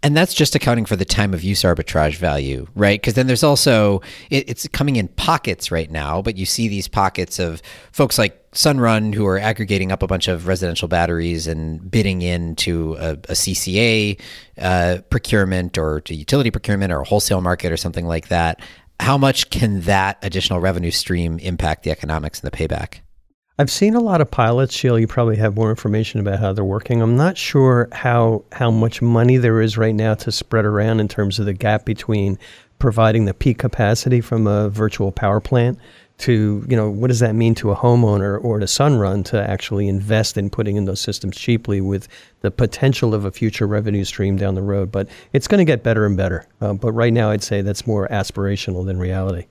And 0.03 0.17
that's 0.17 0.33
just 0.33 0.55
accounting 0.55 0.87
for 0.87 0.97
the 0.97 1.05
time 1.05 1.35
of 1.35 1.45
use 1.45 1.63
arbitrage 1.63 2.17
value, 2.17 2.67
right? 2.75 2.99
Because 2.99 3.15
then 3.15 3.27
there's 3.27 3.43
also, 3.43 4.01
it, 4.31 4.49
it's 4.49 4.67
coming 4.69 4.97
in 4.97 5.09
pockets 5.09 5.71
right 5.71 5.91
now, 5.91 6.23
but 6.23 6.39
you 6.39 6.47
see 6.47 6.69
these 6.69 6.89
pockets 6.89 7.39
of 7.39 7.61
folks 7.93 8.19
like 8.19 8.51
Sunrun 8.53 9.15
who 9.15 9.27
are 9.27 9.39
aggregating 9.39 9.93
up 9.93 10.03
a 10.03 10.07
bunch 10.07 10.27
of 10.27 10.47
residential 10.47 10.89
batteries 10.89 11.47
and 11.47 11.91
bidding 11.91 12.23
into 12.23 12.97
a, 12.99 13.11
a 13.11 13.35
CCA 13.35 14.19
uh, 14.59 14.99
procurement 15.11 15.77
or 15.77 16.01
to 16.01 16.15
utility 16.15 16.51
procurement 16.51 16.93
or 16.93 17.01
a 17.01 17.05
wholesale 17.05 17.43
market 17.43 17.71
or 17.71 17.77
something 17.77 18.07
like 18.07 18.29
that. 18.29 18.61
How 19.01 19.19
much 19.19 19.51
can 19.51 19.83
that 19.83 20.19
additional 20.23 20.61
revenue 20.61 20.91
stream 20.91 21.39
impact 21.41 21.83
the 21.83 21.91
economics 21.91 22.41
and 22.41 22.51
the 22.51 22.57
payback? 22.57 23.01
I've 23.61 23.71
seen 23.71 23.95
a 23.95 24.01
lot 24.01 24.23
of 24.23 24.31
pilots, 24.31 24.75
Shayle. 24.75 24.99
You 24.99 25.07
probably 25.07 25.37
have 25.37 25.55
more 25.55 25.69
information 25.69 26.19
about 26.19 26.39
how 26.39 26.55
they're 26.55 26.65
working. 26.65 27.03
I'm 27.03 27.19
not 27.19 27.37
sure 27.37 27.91
how 27.93 28.43
how 28.53 28.71
much 28.71 29.03
money 29.03 29.37
there 29.37 29.61
is 29.61 29.77
right 29.77 29.95
now 29.95 30.15
to 30.15 30.33
spread 30.33 30.65
around 30.65 30.99
in 30.99 31.09
terms 31.09 31.39
of 31.39 31.45
the 31.45 31.53
gap 31.53 31.85
between 31.85 32.39
providing 32.79 33.27
the 33.27 33.35
peak 33.35 33.59
capacity 33.59 34.23
from 34.23 34.47
a 34.47 34.71
virtual 34.71 35.13
power 35.13 35.41
plant 35.41 35.79
to 36.21 36.65
you 36.71 36.75
know 36.75 36.89
what 36.89 37.09
does 37.09 37.19
that 37.19 37.35
mean 37.35 37.55
to 37.57 37.71
a 37.71 37.77
homeowner 37.77 38.43
or 38.43 38.61
to 38.61 38.65
Sunrun 38.65 39.27
to 39.27 39.39
actually 39.39 39.89
invest 39.89 40.39
in 40.39 40.49
putting 40.49 40.77
in 40.77 40.87
those 40.87 41.01
systems 41.01 41.37
cheaply 41.37 41.83
with 41.83 42.09
the 42.41 42.51
potential 42.51 43.13
of 43.13 43.27
a 43.27 43.31
future 43.31 43.67
revenue 43.67 44.05
stream 44.05 44.37
down 44.37 44.55
the 44.55 44.63
road. 44.63 44.91
But 44.91 45.07
it's 45.35 45.47
going 45.47 45.59
to 45.59 45.71
get 45.71 45.83
better 45.83 46.07
and 46.07 46.17
better. 46.17 46.47
Uh, 46.63 46.73
but 46.73 46.93
right 46.93 47.13
now, 47.13 47.29
I'd 47.29 47.43
say 47.43 47.61
that's 47.61 47.87
more 47.87 48.09
aspirational 48.09 48.87
than 48.87 48.99
reality. 48.99 49.49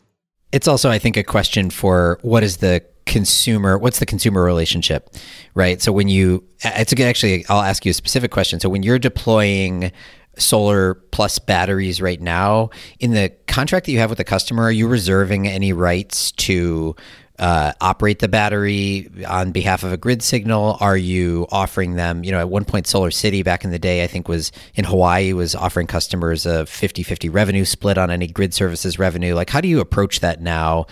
It's 0.52 0.68
also, 0.68 0.90
I 0.90 0.98
think, 0.98 1.16
a 1.16 1.24
question 1.24 1.70
for 1.70 2.18
what 2.24 2.42
is 2.42 2.58
the 2.58 2.84
consumer 3.10 3.76
what's 3.76 3.98
the 3.98 4.06
consumer 4.06 4.44
relationship 4.44 5.10
right 5.56 5.82
so 5.82 5.92
when 5.92 6.08
you 6.08 6.44
it's 6.64 6.94
actually 6.94 7.44
i'll 7.50 7.64
ask 7.64 7.84
you 7.84 7.90
a 7.90 7.94
specific 7.94 8.30
question 8.30 8.60
so 8.60 8.70
when 8.70 8.84
you're 8.84 9.00
deploying 9.00 9.92
solar 10.38 10.94
plus 10.94 11.40
batteries 11.40 12.00
right 12.00 12.22
now 12.22 12.70
in 13.00 13.14
the 13.14 13.30
contract 13.48 13.88
that 13.88 13.92
you 13.92 13.98
have 13.98 14.12
with 14.12 14.20
the 14.20 14.24
customer 14.24 14.62
are 14.62 14.72
you 14.72 14.88
reserving 14.88 15.48
any 15.48 15.74
rights 15.74 16.32
to 16.34 16.96
uh, 17.40 17.72
operate 17.80 18.20
the 18.20 18.28
battery 18.28 19.10
on 19.28 19.52
behalf 19.52 19.84
of 19.84 19.94
a 19.94 19.98
grid 19.98 20.22
signal? 20.22 20.78
Are 20.82 20.98
you 20.98 21.48
offering 21.52 21.96
them, 21.96 22.26
you 22.26 22.32
know, 22.32 22.40
at 22.40 22.50
one 22.50 22.66
point, 22.66 22.86
SolarCity 22.86 23.44
back 23.46 23.64
in 23.64 23.72
the 23.72 23.80
day, 23.80 24.04
I 24.04 24.08
think 24.08 24.28
was 24.28 24.52
in 24.76 24.84
Hawaii, 24.84 25.32
was 25.32 25.56
offering 25.56 25.88
customers 25.88 26.46
a 26.46 26.66
50 26.66 27.02
50 27.02 27.30
revenue 27.30 27.64
split 27.64 27.98
on 27.98 28.12
any 28.12 28.28
grid 28.28 28.54
services 28.54 29.00
revenue. 29.00 29.36
Like, 29.36 29.50
how 29.50 29.62
do 29.62 29.70
you 29.70 29.80
approach 29.80 30.20
that 30.20 30.42
now, 30.42 30.86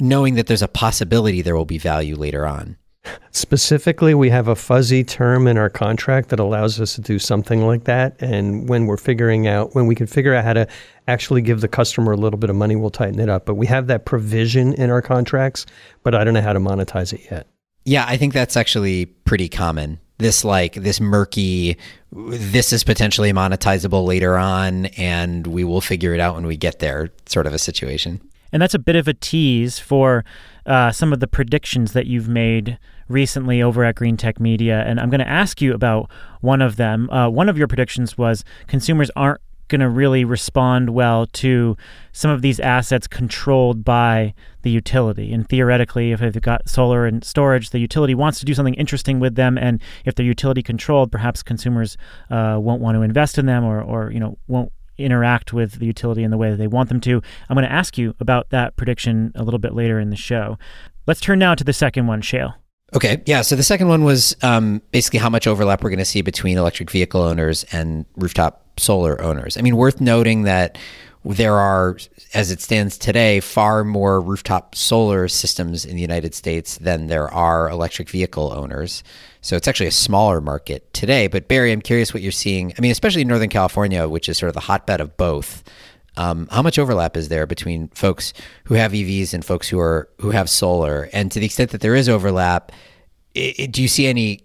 knowing 0.00 0.34
that 0.34 0.46
there's 0.46 0.62
a 0.62 0.68
possibility 0.68 1.42
there 1.42 1.56
will 1.56 1.64
be 1.64 1.78
value 1.78 2.16
later 2.16 2.46
on? 2.46 2.76
Specifically, 3.30 4.12
we 4.12 4.28
have 4.28 4.48
a 4.48 4.54
fuzzy 4.54 5.04
term 5.04 5.46
in 5.46 5.56
our 5.56 5.70
contract 5.70 6.28
that 6.28 6.40
allows 6.40 6.80
us 6.80 6.94
to 6.96 7.00
do 7.00 7.18
something 7.18 7.66
like 7.66 7.84
that. 7.84 8.20
And 8.20 8.68
when 8.68 8.86
we're 8.86 8.98
figuring 8.98 9.46
out, 9.46 9.74
when 9.74 9.86
we 9.86 9.94
can 9.94 10.06
figure 10.06 10.34
out 10.34 10.44
how 10.44 10.52
to 10.52 10.68
actually 11.08 11.40
give 11.40 11.60
the 11.62 11.68
customer 11.68 12.12
a 12.12 12.16
little 12.16 12.38
bit 12.38 12.50
of 12.50 12.56
money, 12.56 12.76
we'll 12.76 12.90
tighten 12.90 13.18
it 13.18 13.28
up. 13.28 13.46
But 13.46 13.54
we 13.54 13.66
have 13.66 13.86
that 13.86 14.04
provision 14.04 14.74
in 14.74 14.90
our 14.90 15.00
contracts, 15.00 15.64
but 16.02 16.14
I 16.14 16.24
don't 16.24 16.34
know 16.34 16.42
how 16.42 16.52
to 16.52 16.60
monetize 16.60 17.12
it 17.12 17.22
yet. 17.30 17.46
Yeah, 17.84 18.04
I 18.06 18.16
think 18.18 18.34
that's 18.34 18.56
actually 18.56 19.06
pretty 19.06 19.48
common. 19.48 19.98
This 20.18 20.44
like 20.44 20.74
this 20.74 21.00
murky 21.00 21.78
this 22.12 22.74
is 22.74 22.84
potentially 22.84 23.32
monetizable 23.32 24.04
later 24.04 24.36
on 24.36 24.86
and 24.86 25.46
we 25.46 25.64
will 25.64 25.80
figure 25.80 26.12
it 26.12 26.20
out 26.20 26.34
when 26.34 26.46
we 26.46 26.58
get 26.58 26.80
there 26.80 27.10
sort 27.24 27.46
of 27.46 27.54
a 27.54 27.58
situation. 27.58 28.20
And 28.52 28.60
that's 28.60 28.74
a 28.74 28.78
bit 28.78 28.96
of 28.96 29.08
a 29.08 29.14
tease 29.14 29.78
for 29.78 30.24
uh, 30.66 30.92
some 30.92 31.12
of 31.12 31.20
the 31.20 31.26
predictions 31.26 31.92
that 31.92 32.06
you've 32.06 32.28
made 32.28 32.78
recently 33.08 33.62
over 33.62 33.84
at 33.84 33.96
Greentech 33.96 34.38
Media. 34.38 34.82
And 34.86 35.00
I'm 35.00 35.10
going 35.10 35.20
to 35.20 35.28
ask 35.28 35.60
you 35.60 35.74
about 35.74 36.10
one 36.40 36.62
of 36.62 36.76
them. 36.76 37.10
Uh, 37.10 37.28
one 37.28 37.48
of 37.48 37.58
your 37.58 37.66
predictions 37.66 38.16
was 38.16 38.44
consumers 38.66 39.10
aren't 39.16 39.40
going 39.70 39.80
to 39.80 39.88
really 39.88 40.24
respond 40.24 40.90
well 40.90 41.26
to 41.26 41.76
some 42.12 42.30
of 42.30 42.42
these 42.42 42.60
assets 42.60 43.06
controlled 43.06 43.84
by 43.84 44.34
the 44.62 44.70
utility. 44.70 45.32
And 45.32 45.48
theoretically, 45.48 46.12
if 46.12 46.20
they've 46.20 46.42
got 46.42 46.68
solar 46.68 47.06
and 47.06 47.24
storage, 47.24 47.70
the 47.70 47.78
utility 47.78 48.14
wants 48.14 48.40
to 48.40 48.44
do 48.44 48.52
something 48.52 48.74
interesting 48.74 49.20
with 49.20 49.36
them. 49.36 49.56
And 49.56 49.80
if 50.04 50.14
they're 50.14 50.26
utility 50.26 50.62
controlled, 50.62 51.10
perhaps 51.10 51.42
consumers 51.42 51.96
uh, 52.30 52.58
won't 52.60 52.82
want 52.82 52.96
to 52.96 53.02
invest 53.02 53.38
in 53.38 53.46
them 53.46 53.64
or, 53.64 53.80
or 53.80 54.10
you 54.10 54.20
know, 54.20 54.36
won't 54.48 54.72
interact 55.00 55.52
with 55.52 55.78
the 55.78 55.86
utility 55.86 56.22
in 56.22 56.30
the 56.30 56.36
way 56.36 56.50
that 56.50 56.56
they 56.56 56.66
want 56.66 56.88
them 56.88 57.00
to. 57.00 57.22
I'm 57.48 57.54
going 57.54 57.66
to 57.66 57.72
ask 57.72 57.98
you 57.98 58.14
about 58.20 58.50
that 58.50 58.76
prediction 58.76 59.32
a 59.34 59.42
little 59.42 59.58
bit 59.58 59.74
later 59.74 59.98
in 59.98 60.10
the 60.10 60.16
show. 60.16 60.58
Let's 61.06 61.20
turn 61.20 61.38
now 61.38 61.54
to 61.54 61.64
the 61.64 61.72
second 61.72 62.06
one, 62.06 62.22
Shayle. 62.22 62.54
Okay, 62.94 63.22
yeah. 63.26 63.42
So 63.42 63.54
the 63.54 63.62
second 63.62 63.88
one 63.88 64.02
was 64.02 64.36
um, 64.42 64.82
basically 64.90 65.20
how 65.20 65.30
much 65.30 65.46
overlap 65.46 65.82
we're 65.82 65.90
going 65.90 66.00
to 66.00 66.04
see 66.04 66.22
between 66.22 66.58
electric 66.58 66.90
vehicle 66.90 67.22
owners 67.22 67.64
and 67.72 68.04
rooftop 68.16 68.64
solar 68.78 69.20
owners. 69.22 69.56
I 69.56 69.62
mean, 69.62 69.76
worth 69.76 70.00
noting 70.00 70.42
that 70.42 70.76
there 71.24 71.56
are, 71.58 71.98
as 72.34 72.50
it 72.50 72.60
stands 72.60 72.98
today, 72.98 73.40
far 73.40 73.84
more 73.84 74.20
rooftop 74.20 74.74
solar 74.74 75.28
systems 75.28 75.84
in 75.84 75.94
the 75.94 76.02
United 76.02 76.34
States 76.34 76.78
than 76.78 77.06
there 77.06 77.32
are 77.32 77.70
electric 77.70 78.08
vehicle 78.08 78.52
owners. 78.52 79.04
So 79.42 79.56
it's 79.56 79.68
actually 79.68 79.86
a 79.86 79.92
smaller 79.92 80.40
market 80.40 80.92
today. 80.92 81.26
But 81.26 81.48
Barry, 81.48 81.72
I'm 81.72 81.80
curious 81.80 82.12
what 82.12 82.22
you're 82.22 82.32
seeing. 82.32 82.72
I 82.76 82.80
mean, 82.80 82.90
especially 82.90 83.22
in 83.22 83.28
Northern 83.28 83.48
California, 83.48 84.08
which 84.08 84.28
is 84.28 84.38
sort 84.38 84.48
of 84.48 84.54
the 84.54 84.60
hotbed 84.60 85.00
of 85.00 85.16
both. 85.16 85.62
Um, 86.16 86.48
how 86.50 86.62
much 86.62 86.78
overlap 86.78 87.16
is 87.16 87.28
there 87.28 87.46
between 87.46 87.88
folks 87.88 88.32
who 88.64 88.74
have 88.74 88.92
EVs 88.92 89.32
and 89.32 89.44
folks 89.44 89.68
who 89.68 89.78
are 89.78 90.08
who 90.18 90.30
have 90.30 90.50
solar? 90.50 91.08
And 91.12 91.30
to 91.32 91.40
the 91.40 91.46
extent 91.46 91.70
that 91.70 91.80
there 91.80 91.94
is 91.94 92.08
overlap, 92.08 92.72
it, 93.34 93.72
do 93.72 93.80
you 93.80 93.88
see 93.88 94.06
any 94.06 94.40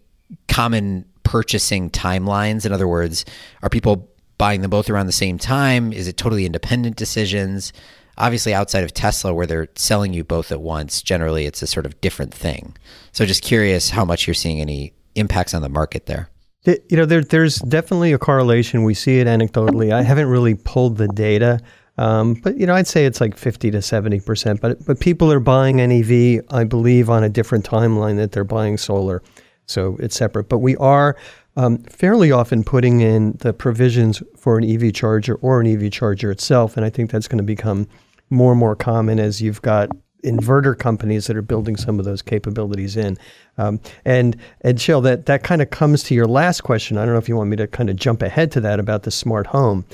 common 0.48 1.06
purchasing 1.24 1.90
timelines? 1.90 2.66
In 2.66 2.72
other 2.72 2.88
words, 2.88 3.26
are 3.62 3.70
people 3.70 4.10
buying 4.38 4.62
them 4.62 4.70
both 4.70 4.90
around 4.90 5.08
the 5.08 5.12
same 5.12 5.38
time? 5.38 5.92
Is 5.92 6.08
it 6.08 6.18
totally 6.18 6.46
independent 6.46 6.96
decisions? 6.96 7.74
Obviously, 8.18 8.54
outside 8.54 8.84
of 8.84 8.94
Tesla, 8.94 9.34
where 9.34 9.46
they're 9.46 9.68
selling 9.76 10.14
you 10.14 10.24
both 10.24 10.52
at 10.52 10.62
once, 10.62 11.02
generally 11.02 11.46
it's 11.46 11.62
a 11.62 11.68
sort 11.68 11.86
of 11.86 12.00
different 12.02 12.34
thing. 12.34 12.76
So, 13.12 13.26
just 13.26 13.44
curious 13.44 13.90
how 13.90 14.06
much 14.06 14.28
you're 14.28 14.34
seeing 14.34 14.62
any 14.62 14.94
impacts 15.16 15.54
on 15.54 15.62
the 15.62 15.70
market 15.70 16.06
there. 16.06 16.30
You 16.66 16.98
know, 16.98 17.06
there, 17.06 17.24
there's 17.24 17.58
definitely 17.60 18.12
a 18.14 18.18
correlation. 18.18 18.84
We 18.84 18.96
see 18.96 19.20
it 19.20 19.28
anecdotally. 19.28 19.94
I 19.94 20.02
haven't 20.02 20.28
really 20.28 20.56
pulled 20.56 20.98
the 20.98 21.08
data, 21.08 21.60
um, 21.98 22.34
but 22.36 22.58
you 22.58 22.66
know, 22.66 22.74
I'd 22.74 22.88
say 22.88 23.06
it's 23.06 23.22
like 23.22 23.38
50 23.38 23.72
to 23.72 23.82
70 23.82 24.20
percent. 24.22 24.62
But 24.62 24.84
but 24.86 25.00
people 25.00 25.32
are 25.32 25.40
buying 25.40 25.80
an 25.80 25.92
EV, 25.92 26.44
I 26.50 26.64
believe, 26.64 27.10
on 27.10 27.24
a 27.24 27.30
different 27.30 27.66
timeline 27.66 28.18
that 28.18 28.32
they're 28.32 28.44
buying 28.44 28.78
solar, 28.78 29.22
so 29.68 29.96
it's 30.00 30.16
separate. 30.16 30.50
But 30.50 30.60
we 30.60 30.76
are 30.78 31.16
um, 31.56 31.80
fairly 31.84 32.32
often 32.32 32.64
putting 32.64 33.02
in 33.02 33.34
the 33.40 33.54
provisions 33.54 34.22
for 34.36 34.58
an 34.58 34.64
EV 34.64 34.94
charger 34.94 35.36
or 35.36 35.62
an 35.62 35.68
EV 35.68 35.92
charger 35.92 36.32
itself. 36.32 36.76
And 36.76 36.86
I 36.86 36.90
think 36.90 37.12
that's 37.12 37.28
going 37.28 37.38
to 37.38 37.44
become 37.44 37.88
more 38.30 38.52
and 38.52 38.60
more 38.60 38.76
common 38.76 39.20
as 39.20 39.42
you've 39.42 39.62
got 39.62 39.90
inverter 40.24 40.78
companies 40.78 41.28
that 41.28 41.38
are 41.38 41.42
building 41.42 41.76
some 41.76 42.00
of 42.00 42.06
those 42.06 42.22
capabilities 42.22 42.98
in. 42.98 43.18
Um, 43.58 43.80
and 44.04 44.36
and 44.62 44.78
Shayle, 44.78 45.04
that 45.04 45.28
that 45.28 45.44
kind 45.44 45.62
of 45.62 45.70
comes 45.70 46.04
to 46.04 46.16
your 46.16 46.26
last 46.26 46.62
question. 46.62 46.98
I 46.98 47.06
don't 47.06 47.14
know 47.14 47.20
if 47.20 47.30
you 47.30 47.38
want 47.38 47.50
me 47.50 47.58
to 47.58 47.68
kind 47.68 47.90
of 47.90 47.96
jump 47.96 48.22
ahead 48.22 48.52
to 48.54 48.62
that 48.62 48.80
about 48.80 49.04
the 49.04 49.12
smart 49.12 49.48
home, 49.48 49.86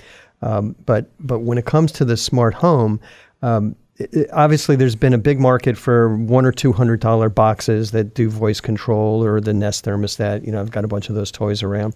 um, 0.41 0.75
but 0.85 1.11
but 1.19 1.39
when 1.39 1.57
it 1.57 1.65
comes 1.65 1.91
to 1.93 2.05
the 2.05 2.17
smart 2.17 2.55
home. 2.55 2.99
Um, 3.43 3.75
obviously 4.33 4.75
there's 4.75 4.95
been 4.95 5.13
a 5.13 5.17
big 5.17 5.39
market 5.39 5.77
for 5.77 6.15
one 6.15 6.45
or 6.45 6.51
two 6.51 6.73
hundred 6.73 6.99
dollar 6.99 7.29
boxes 7.29 7.91
that 7.91 8.13
do 8.13 8.29
voice 8.29 8.61
control 8.61 9.23
or 9.23 9.41
the 9.41 9.53
Nest 9.53 9.85
thermostat. 9.85 10.45
You 10.45 10.51
know, 10.51 10.61
I've 10.61 10.71
got 10.71 10.85
a 10.85 10.87
bunch 10.87 11.09
of 11.09 11.15
those 11.15 11.31
toys 11.31 11.63
around. 11.63 11.95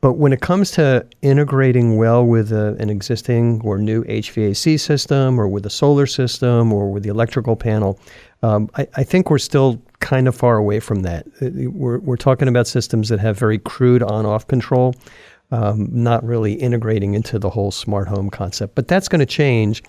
But 0.00 0.14
when 0.14 0.32
it 0.32 0.40
comes 0.40 0.70
to 0.72 1.06
integrating 1.20 1.98
well 1.98 2.24
with 2.24 2.52
a, 2.52 2.74
an 2.78 2.88
existing 2.88 3.60
or 3.62 3.76
new 3.76 4.02
HVAC 4.04 4.80
system 4.80 5.38
or 5.38 5.46
with 5.46 5.66
a 5.66 5.70
solar 5.70 6.06
system 6.06 6.72
or 6.72 6.90
with 6.90 7.02
the 7.02 7.10
electrical 7.10 7.54
panel, 7.54 8.00
um, 8.42 8.70
I, 8.76 8.88
I, 8.94 9.04
think 9.04 9.28
we're 9.28 9.36
still 9.36 9.82
kind 9.98 10.26
of 10.26 10.34
far 10.34 10.56
away 10.56 10.80
from 10.80 11.02
that. 11.02 11.26
Uh, 11.42 11.70
we're, 11.70 11.98
we're 11.98 12.16
talking 12.16 12.48
about 12.48 12.66
systems 12.66 13.10
that 13.10 13.20
have 13.20 13.38
very 13.38 13.58
crude 13.58 14.02
on 14.02 14.24
off 14.24 14.46
control, 14.46 14.94
um, 15.50 15.90
not 15.92 16.24
really 16.24 16.54
integrating 16.54 17.12
into 17.12 17.38
the 17.38 17.50
whole 17.50 17.70
smart 17.70 18.08
home 18.08 18.30
concept. 18.30 18.74
But 18.74 18.88
that's 18.88 19.08
going 19.08 19.20
to 19.20 19.26
change 19.26 19.82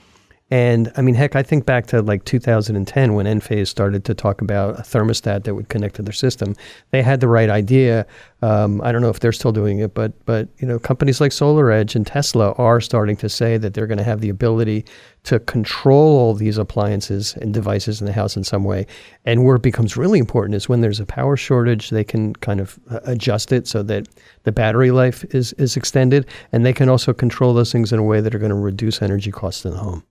and 0.51 0.91
I 0.97 1.01
mean, 1.01 1.15
heck, 1.15 1.37
I 1.37 1.43
think 1.43 1.65
back 1.65 1.87
to 1.87 2.01
like 2.01 2.25
2010 2.25 3.13
when 3.13 3.25
Enphase 3.25 3.69
started 3.69 4.03
to 4.03 4.13
talk 4.13 4.41
about 4.41 4.77
a 4.77 4.81
thermostat 4.81 5.45
that 5.45 5.55
would 5.55 5.69
connect 5.69 5.95
to 5.95 6.01
their 6.01 6.11
system. 6.11 6.57
They 6.89 7.01
had 7.01 7.21
the 7.21 7.29
right 7.29 7.49
idea. 7.49 8.05
Um, 8.41 8.81
I 8.81 8.91
don't 8.91 9.01
know 9.01 9.09
if 9.09 9.21
they're 9.21 9.31
still 9.31 9.53
doing 9.53 9.79
it, 9.79 9.93
but 9.93 10.11
but 10.25 10.49
you 10.57 10.67
know, 10.67 10.77
companies 10.77 11.21
like 11.21 11.31
SolarEdge 11.31 11.95
and 11.95 12.05
Tesla 12.05 12.51
are 12.57 12.81
starting 12.81 13.15
to 13.17 13.29
say 13.29 13.55
that 13.57 13.73
they're 13.73 13.87
going 13.87 13.97
to 13.97 14.03
have 14.03 14.19
the 14.19 14.27
ability 14.27 14.83
to 15.23 15.39
control 15.39 16.17
all 16.17 16.33
these 16.33 16.57
appliances 16.57 17.37
and 17.37 17.53
devices 17.53 18.01
in 18.01 18.05
the 18.05 18.11
house 18.11 18.35
in 18.35 18.43
some 18.43 18.65
way. 18.65 18.85
And 19.23 19.45
where 19.45 19.55
it 19.55 19.61
becomes 19.61 19.95
really 19.95 20.19
important 20.19 20.55
is 20.55 20.67
when 20.67 20.81
there's 20.81 20.99
a 20.99 21.05
power 21.05 21.37
shortage, 21.37 21.91
they 21.91 22.03
can 22.03 22.33
kind 22.35 22.59
of 22.59 22.77
uh, 22.89 22.99
adjust 23.05 23.53
it 23.53 23.67
so 23.67 23.83
that 23.83 24.09
the 24.43 24.51
battery 24.51 24.91
life 24.91 25.23
is 25.33 25.53
is 25.53 25.77
extended, 25.77 26.25
and 26.51 26.65
they 26.65 26.73
can 26.73 26.89
also 26.89 27.13
control 27.13 27.53
those 27.53 27.71
things 27.71 27.93
in 27.93 27.99
a 27.99 28.03
way 28.03 28.19
that 28.19 28.35
are 28.35 28.39
going 28.39 28.49
to 28.49 28.55
reduce 28.55 29.01
energy 29.01 29.31
costs 29.31 29.63
in 29.63 29.71
the 29.71 29.77
home. 29.77 30.03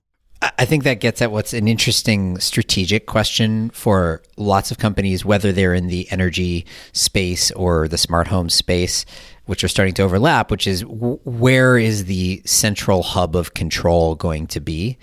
I 0.43 0.65
think 0.65 0.85
that 0.85 1.01
gets 1.01 1.21
at 1.21 1.33
what's 1.33 1.53
an 1.53 1.69
interesting 1.69 2.39
strategic 2.39 3.05
question 3.05 3.69
for 3.71 4.23
lots 4.39 4.71
of 4.71 4.79
companies, 4.79 5.23
whether 5.23 5.53
they're 5.53 5.75
in 5.75 5.89
the 5.89 6.11
energy 6.11 6.65
space 6.93 7.51
or 7.51 7.89
the 7.89 7.99
smart 7.99 8.27
home 8.29 8.49
space, 8.49 9.05
which 9.45 9.63
are 9.63 9.69
starting 9.69 9.93
to 9.95 10.03
overlap, 10.03 10.51
which 10.51 10.67
is 10.67 10.83
where 10.87 11.77
is 11.77 12.07
the 12.07 12.41
central 12.47 13.03
hub 13.03 13.37
of 13.37 13.53
control 13.53 14.15
going 14.15 14.47
to 14.47 14.61
be? 14.61 14.97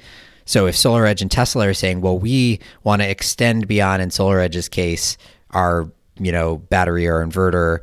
So 0.46 0.66
if 0.66 0.76
SolarEdge 0.76 1.22
and 1.22 1.30
Tesla 1.30 1.68
are 1.68 1.74
saying, 1.74 2.02
well, 2.02 2.18
we 2.18 2.60
want 2.84 3.04
to 3.04 3.10
extend 3.10 3.68
beyond, 3.68 4.02
in 4.02 4.10
SolarEdge's 4.10 4.70
case, 4.70 5.18
our 5.52 5.92
you 6.20 6.32
know 6.32 6.58
battery 6.58 7.08
or 7.08 7.24
inverter 7.24 7.80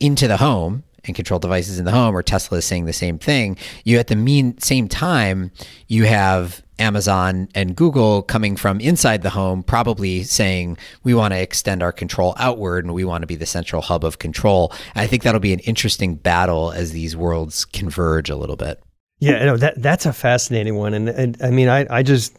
into 0.00 0.26
the 0.26 0.38
home 0.38 0.82
and 1.04 1.14
control 1.14 1.38
devices 1.38 1.78
in 1.78 1.84
the 1.84 1.92
home, 1.92 2.16
or 2.16 2.22
Tesla 2.22 2.58
is 2.58 2.64
saying 2.64 2.86
the 2.86 2.92
same 2.92 3.18
thing. 3.18 3.56
You 3.84 3.98
at 3.98 4.08
the 4.08 4.16
mean 4.16 4.58
same 4.58 4.88
time 4.88 5.52
you 5.86 6.04
have 6.04 6.62
Amazon 6.78 7.48
and 7.54 7.74
Google 7.76 8.22
coming 8.22 8.56
from 8.56 8.80
inside 8.80 9.22
the 9.22 9.30
home, 9.30 9.62
probably 9.62 10.22
saying 10.22 10.78
we 11.02 11.14
want 11.14 11.32
to 11.34 11.40
extend 11.40 11.82
our 11.82 11.92
control 11.92 12.34
outward 12.38 12.84
and 12.84 12.94
we 12.94 13.04
want 13.04 13.22
to 13.22 13.26
be 13.26 13.36
the 13.36 13.46
central 13.46 13.82
hub 13.82 14.04
of 14.04 14.18
control. 14.18 14.72
I 14.94 15.06
think 15.06 15.22
that'll 15.22 15.40
be 15.40 15.52
an 15.52 15.60
interesting 15.60 16.14
battle 16.14 16.72
as 16.72 16.92
these 16.92 17.16
worlds 17.16 17.64
converge 17.64 18.30
a 18.30 18.36
little 18.36 18.56
bit. 18.56 18.82
Yeah, 19.20 19.44
no, 19.44 19.56
that 19.56 19.82
that's 19.82 20.06
a 20.06 20.12
fascinating 20.12 20.76
one, 20.76 20.94
and, 20.94 21.08
and 21.08 21.36
I 21.42 21.50
mean, 21.50 21.68
I 21.68 21.86
I 21.90 22.02
just 22.04 22.36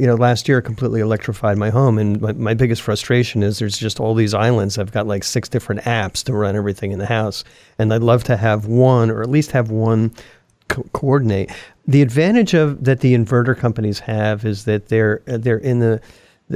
you 0.00 0.06
know 0.06 0.14
last 0.14 0.48
year 0.48 0.62
completely 0.62 1.00
electrified 1.00 1.58
my 1.58 1.68
home, 1.68 1.98
and 1.98 2.20
my, 2.22 2.32
my 2.32 2.54
biggest 2.54 2.80
frustration 2.80 3.42
is 3.42 3.58
there's 3.58 3.76
just 3.76 4.00
all 4.00 4.14
these 4.14 4.32
islands. 4.32 4.78
I've 4.78 4.92
got 4.92 5.06
like 5.06 5.24
six 5.24 5.48
different 5.48 5.82
apps 5.82 6.24
to 6.24 6.32
run 6.32 6.56
everything 6.56 6.92
in 6.92 6.98
the 6.98 7.06
house, 7.06 7.44
and 7.78 7.92
I'd 7.92 8.02
love 8.02 8.24
to 8.24 8.36
have 8.38 8.64
one 8.66 9.10
or 9.10 9.22
at 9.22 9.28
least 9.28 9.52
have 9.52 9.70
one 9.70 10.12
co- 10.72 10.86
coordinate. 10.92 11.50
The 11.86 12.02
advantage 12.02 12.54
of 12.54 12.84
that 12.84 13.00
the 13.00 13.14
inverter 13.14 13.56
companies 13.56 14.00
have 14.00 14.44
is 14.44 14.64
that 14.64 14.88
they're 14.88 15.22
they're 15.26 15.58
in 15.58 15.78
the 15.78 16.00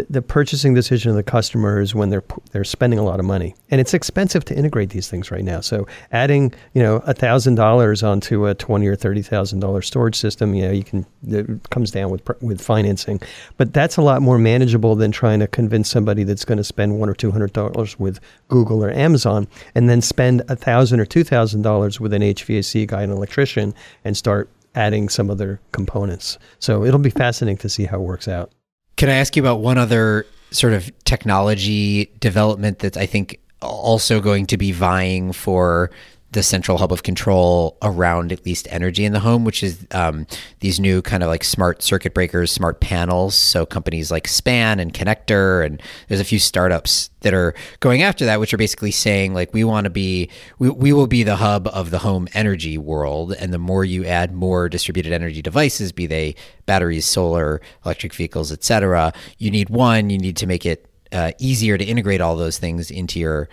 the, 0.05 0.23
purchasing 0.23 0.75
decision 0.75 1.11
of 1.11 1.17
the 1.17 1.23
customer 1.23 1.81
is 1.81 1.95
when 1.95 2.11
they're 2.11 2.25
they're 2.53 2.65
spending 2.65 2.99
a 2.99 3.03
lot 3.05 3.19
of 3.19 3.27
money, 3.27 3.55
and 3.71 3.81
it's 3.81 3.95
expensive 3.95 4.45
to 4.47 4.57
integrate 4.57 4.91
these 4.91 5.09
things 5.09 5.31
right 5.31 5.45
now. 5.45 5.61
So 5.61 5.87
adding 6.13 6.53
you 6.75 6.83
know 6.83 7.01
thousand 7.01 7.55
dollars 7.55 8.03
onto 8.03 8.47
a 8.47 8.55
twenty 8.55 8.87
or 8.87 8.97
thirty 8.97 9.23
thousand 9.23 9.61
dollar 9.61 9.83
storage 9.83 10.17
system, 10.17 10.55
you 10.55 10.67
know, 10.67 10.73
you 10.73 10.85
can 10.85 11.07
it 11.27 11.71
comes 11.71 11.91
down 11.91 12.11
with 12.11 12.23
with 12.43 12.61
financing, 12.61 13.21
but 13.57 13.73
that's 13.73 13.97
a 13.97 14.03
lot 14.03 14.23
more 14.23 14.39
manageable 14.39 14.95
than 14.95 15.13
trying 15.13 15.41
to 15.41 15.47
convince 15.47 15.89
somebody 15.89 16.25
that's 16.25 16.45
going 16.45 16.59
to 16.59 16.65
spend 16.65 16.99
one 16.99 17.09
or 17.09 17.15
two 17.15 17.31
hundred 17.31 17.53
dollars 17.53 17.99
with 17.99 18.21
Google 18.49 18.85
or 18.85 18.91
Amazon, 18.91 19.49
and 19.75 19.89
then 19.89 20.03
spend 20.03 20.43
a 20.49 20.57
thousand 20.57 21.01
or 21.01 21.07
two 21.07 21.25
thousand 21.25 21.63
dollars 21.63 22.01
with 22.01 22.13
an 22.13 22.23
HVAC 22.23 22.87
guy 22.87 23.03
and 23.03 23.13
electrician 23.13 23.75
and 24.05 24.17
start 24.17 24.51
adding 24.75 25.09
some 25.09 25.31
other 25.31 25.59
components. 25.73 26.39
So 26.59 26.85
it'll 26.85 27.01
be 27.01 27.11
fascinating 27.11 27.57
to 27.59 27.69
see 27.69 27.85
how 27.85 27.97
it 27.97 28.03
works 28.03 28.29
out. 28.29 28.53
Can 28.97 29.09
I 29.09 29.15
ask 29.15 29.37
you 29.37 29.43
about 29.43 29.61
one 29.61 29.79
other 29.79 30.27
sort 30.51 30.73
of 30.73 30.91
technology 31.05 32.11
development 32.21 32.79
that 32.81 32.97
I 32.97 33.07
think 33.07 33.41
also 33.61 34.21
going 34.21 34.47
to 34.47 34.57
be 34.57 34.73
vying 34.73 35.33
for 35.33 35.91
the 36.37 36.43
central 36.43 36.77
hub 36.77 36.93
of 36.93 37.03
control 37.03 37.79
around 37.81 38.31
at 38.31 38.45
least 38.45 38.69
energy 38.71 39.07
in 39.07 39.15
the 39.15 39.21
home, 39.21 39.43
which 39.43 39.63
is 39.63 39.87
um, 39.93 40.27
these 40.61 40.79
new 40.79 41.01
kind 41.01 41.23
of 41.23 41.31
like 41.31 41.43
smart 41.43 41.83
circuit 41.83 42.13
breakers, 42.13 42.53
smart 42.53 42.79
panels. 42.79 43.35
So 43.35 43.65
companies 43.65 44.11
like 44.11 44.29
Span 44.29 44.79
and 44.79 44.93
ConnectDER, 44.93 45.65
and 45.65 45.83
there's 46.09 46.21
a 46.21 46.25
few 46.25 46.39
startups 46.39 47.09
that 47.23 47.33
are 47.33 47.55
going 47.81 48.03
after 48.03 48.27
that, 48.27 48.39
which 48.39 48.53
are 48.53 48.59
basically 48.59 48.91
saying 48.91 49.33
like 49.33 49.55
we 49.55 49.65
want 49.65 49.85
to 49.85 49.91
be, 49.91 50.29
we, 50.59 50.69
we 50.69 50.93
will 50.93 51.07
be 51.07 51.23
the 51.23 51.37
hub 51.37 51.69
of 51.69 51.91
the 51.91 52.01
home 52.01 52.29
energy 52.35 52.77
world, 52.77 53.33
and 53.33 53.51
the 53.51 53.59
more 53.59 53.83
you 53.83 54.05
add 54.05 54.35
more 54.35 54.69
distributed 54.69 55.15
energy 55.15 55.41
devices, 55.41 55.91
be 55.91 56.07
they 56.07 56.35
batteries, 56.67 57.07
solar, 57.07 57.63
electric 57.87 58.13
vehicles, 58.13 58.53
etc., 58.53 59.11
you 59.39 59.51
need 59.51 59.71
one, 59.71 60.11
you 60.11 60.19
need 60.19 60.37
to 60.37 60.47
make 60.47 60.67
it 60.67 60.87
uh, 61.13 61.33
easier 61.39 61.79
to 61.79 61.85
integrate 61.85 62.21
all 62.21 62.37
those 62.37 62.59
things 62.59 62.91
into 62.91 63.19
your 63.19 63.49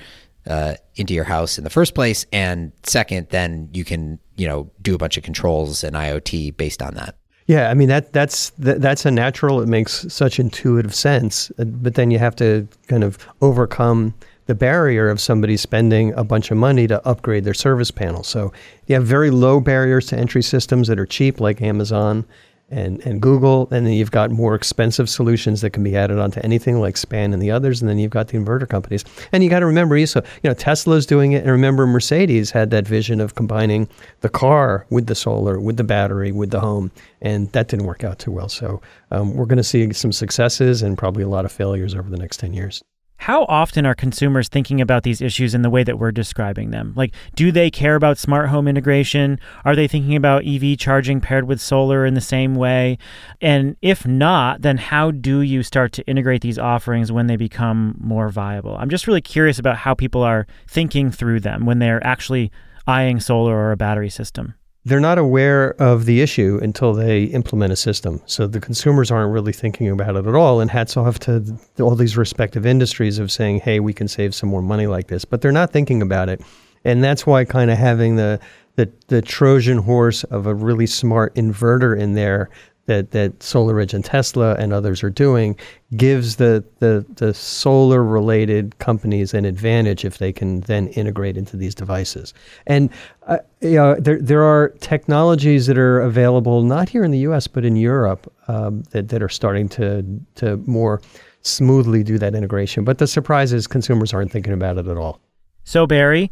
uh, 0.48 0.76
into 0.96 1.14
your 1.14 1.24
house 1.24 1.58
in 1.58 1.64
the 1.64 1.70
first 1.70 1.96
place, 1.96 2.26
and 2.32 2.72
second, 2.84 3.28
then 3.30 3.70
you 3.74 3.84
can 3.86 4.20
you 4.36 4.48
know 4.48 4.70
do 4.82 4.96
a 4.96 4.98
bunch 4.98 5.18
of 5.18 5.24
controls 5.24 5.84
and 5.84 5.96
IoT 5.96 6.58
based 6.58 6.82
on 6.82 6.96
that. 6.96 7.16
Yeah, 7.48 7.70
I 7.70 7.74
mean 7.74 7.90
that 7.90 8.14
that's 8.14 8.52
that, 8.52 8.82
that's 8.82 9.06
a 9.06 9.12
natural. 9.12 9.62
It 9.62 9.68
makes 9.68 10.06
such 10.14 10.40
intuitive 10.40 10.96
sense, 10.96 11.52
uh, 11.60 11.66
but 11.66 11.96
then 11.96 12.12
you 12.12 12.20
have 12.20 12.36
to 12.38 12.68
kind 12.88 13.04
of 13.04 13.18
overcome 13.42 14.14
the 14.46 14.56
barrier 14.56 15.10
of 15.10 15.22
somebody 15.22 15.56
spending 15.56 16.14
a 16.16 16.24
bunch 16.24 16.52
of 16.52 16.58
money 16.58 16.86
to 16.88 17.06
upgrade 17.08 17.46
their 17.46 17.54
service 17.54 17.92
panel. 17.92 18.24
So 18.24 18.52
you 18.88 18.96
have 18.96 19.06
very 19.06 19.30
low 19.30 19.62
barriers 19.62 20.08
to 20.08 20.18
entry 20.18 20.44
systems 20.44 20.90
that 20.90 21.00
are 21.00 21.06
cheap, 21.06 21.40
like 21.40 21.62
Amazon 21.62 22.26
and, 22.70 23.06
and 23.06 23.22
Google. 23.22 23.68
And 23.72 23.86
then 23.86 23.94
you've 23.94 24.12
got 24.12 24.32
more 24.32 24.56
expensive 24.56 25.10
solutions 25.10 25.62
that 25.62 25.72
can 25.72 25.84
be 25.84 25.96
added 25.96 26.20
onto 26.20 26.40
anything 26.44 26.80
like 26.80 26.98
Span 26.98 27.34
and 27.34 27.42
the 27.42 27.52
others. 27.52 27.82
And 27.82 27.90
then 27.90 28.00
you've 28.00 28.12
got 28.12 28.30
the 28.30 28.38
inverter 28.38 28.68
companies. 28.68 29.04
And 29.32 29.44
you 29.44 29.50
got 29.50 29.60
to 29.60 29.66
remember, 29.66 30.04
so 30.06 30.22
you 30.42 30.50
know, 30.50 30.54
Tesla's 30.54 31.06
doing 31.06 31.34
it. 31.34 31.44
And 31.44 31.52
remember, 31.52 31.86
Mercedes 31.86 32.52
had 32.52 32.72
that 32.72 32.88
vision 32.88 33.22
of 33.22 33.36
combining 33.36 33.88
the 34.22 34.30
car 34.30 34.86
with 34.90 35.08
the 35.08 35.16
solar, 35.16 35.60
with 35.60 35.78
the 35.78 35.84
battery, 35.84 36.32
with 36.32 36.52
the 36.52 36.60
home. 36.60 36.92
And 37.22 37.52
that 37.52 37.68
didn't 37.68 37.86
work 37.86 38.04
out 38.04 38.20
too 38.20 38.32
well. 38.32 38.50
So 38.50 38.82
um, 39.12 39.36
we're 39.36 39.46
going 39.46 39.58
to 39.58 39.64
see 39.64 39.94
some 39.94 40.12
successes 40.12 40.82
and 40.82 40.98
probably 40.98 41.24
a 41.24 41.30
lot 41.30 41.46
of 41.46 41.52
failures 41.52 41.96
over 41.96 42.10
the 42.10 42.18
next 42.18 42.38
10 42.38 42.54
years. 42.54 42.84
How 43.24 43.46
often 43.46 43.86
are 43.86 43.96
consumers 43.96 44.50
thinking 44.50 44.82
about 44.82 45.04
these 45.04 45.22
issues 45.22 45.56
in 45.56 45.62
the 45.62 45.70
way 45.70 45.86
that 45.86 45.98
we're 45.98 46.12
describing 46.12 46.72
them? 46.72 46.92
Like, 46.94 47.16
do 47.36 47.54
they 47.54 47.72
care 47.72 47.96
about 47.96 48.18
smart 48.18 48.50
home 48.50 48.68
integration? 48.68 49.40
Are 49.64 49.78
they 49.78 49.88
thinking 49.88 50.18
about 50.18 50.46
EV 50.46 50.78
charging 50.78 51.22
paired 51.22 51.48
with 51.48 51.62
solar 51.62 52.06
in 52.06 52.16
the 52.16 52.20
same 52.20 52.54
way? 52.54 52.98
And 53.40 53.78
if 53.82 54.06
not, 54.06 54.62
then 54.62 54.76
how 54.76 55.12
do 55.12 55.40
you 55.40 55.64
start 55.64 55.94
to 55.94 56.06
integrate 56.06 56.42
these 56.42 56.60
offerings 56.60 57.14
when 57.14 57.28
they 57.28 57.38
become 57.38 57.96
more 57.98 58.28
viable? 58.28 58.76
I'm 58.76 58.90
just 58.90 59.08
really 59.08 59.22
curious 59.22 59.58
about 59.58 59.78
how 59.78 59.94
people 59.94 60.22
are 60.22 60.46
thinking 60.68 61.10
through 61.10 61.40
them 61.40 61.66
when 61.66 61.80
they're 61.80 62.06
actually 62.06 62.52
eyeing 62.88 63.22
solar 63.22 63.56
or 63.56 63.72
a 63.72 63.78
battery 63.78 64.10
system 64.10 64.56
they're 64.86 65.00
not 65.00 65.18
aware 65.18 65.76
of 65.82 66.06
the 66.06 66.22
issue 66.22 66.60
until 66.62 66.94
they 66.94 67.24
implement 67.26 67.72
a 67.72 67.76
system. 67.76 68.22
So 68.26 68.48
the 68.48 68.60
consumers 68.60 69.12
aren't 69.12 69.32
really 69.32 69.54
thinking 69.54 69.90
about 69.90 70.18
it 70.18 70.28
at 70.28 70.36
all. 70.36 70.60
And 70.60 70.70
hats 70.70 70.98
off 70.98 71.20
to 71.20 71.58
all 71.80 71.96
these 71.96 72.18
respective 72.18 72.66
industries 72.66 73.18
of 73.18 73.32
saying, 73.32 73.62
hey, 73.62 73.80
we 73.80 73.94
can 73.94 74.08
save 74.10 74.36
some 74.36 74.50
more 74.50 74.62
money 74.62 74.88
like 74.88 75.08
this. 75.08 75.24
But 75.24 75.42
they're 75.42 75.54
not 75.54 75.72
thinking 75.72 76.02
about 76.02 76.28
it. 76.28 76.42
And 76.84 77.02
that's 77.02 77.26
why 77.26 77.46
kind 77.46 77.72
of 77.72 77.78
having 77.78 78.18
the, 78.18 78.42
the, 78.76 78.92
the 79.08 79.22
Trojan 79.22 79.78
horse 79.78 80.26
of 80.26 80.48
a 80.48 80.54
really 80.54 80.88
smart 80.88 81.34
inverter 81.36 81.98
in 81.98 82.14
there 82.14 82.50
that 82.86 83.12
that 83.12 83.40
SolarEdge 83.40 83.94
and 83.94 84.04
Tesla 84.04 84.56
and 84.56 84.74
others 84.74 85.04
are 85.04 85.10
doing 85.10 85.58
gives 85.96 86.36
the 86.36 86.64
the, 86.80 87.06
the 87.16 87.34
solar 87.34 88.04
related 88.04 88.78
companies 88.80 89.34
an 89.34 89.46
advantage 89.46 90.04
if 90.04 90.18
they 90.18 90.34
can 90.34 90.62
then 90.62 90.88
integrate 90.90 91.38
into 91.38 91.56
these 91.56 91.74
devices. 91.74 92.34
And 92.68 92.90
uh, 93.28 93.38
you 93.62 93.76
know, 93.76 93.96
there 93.96 94.22
there 94.22 94.44
are 94.44 94.70
technologies 94.80 95.68
that 95.68 95.78
are 95.78 96.02
available 96.02 96.64
not 96.64 96.90
here 96.90 97.04
in 97.04 97.12
the 97.12 97.20
U.S. 97.20 97.48
but 97.48 97.64
in 97.64 97.76
Europe 97.76 98.32
um, 98.48 98.84
that 98.92 99.10
that 99.10 99.22
are 99.24 99.30
starting 99.30 99.70
to 99.70 100.04
to 100.36 100.58
more 100.66 101.02
smoothly 101.42 102.04
do 102.04 102.18
that 102.18 102.36
integration. 102.36 102.84
But 102.84 102.98
the 102.98 103.08
surprise 103.08 103.54
is 103.54 103.68
consumers 103.68 104.14
aren't 104.14 104.32
thinking 104.32 104.54
about 104.54 104.78
it 104.78 104.88
at 104.88 104.98
all. 104.98 105.20
So 105.64 105.88
Barry. 105.88 106.32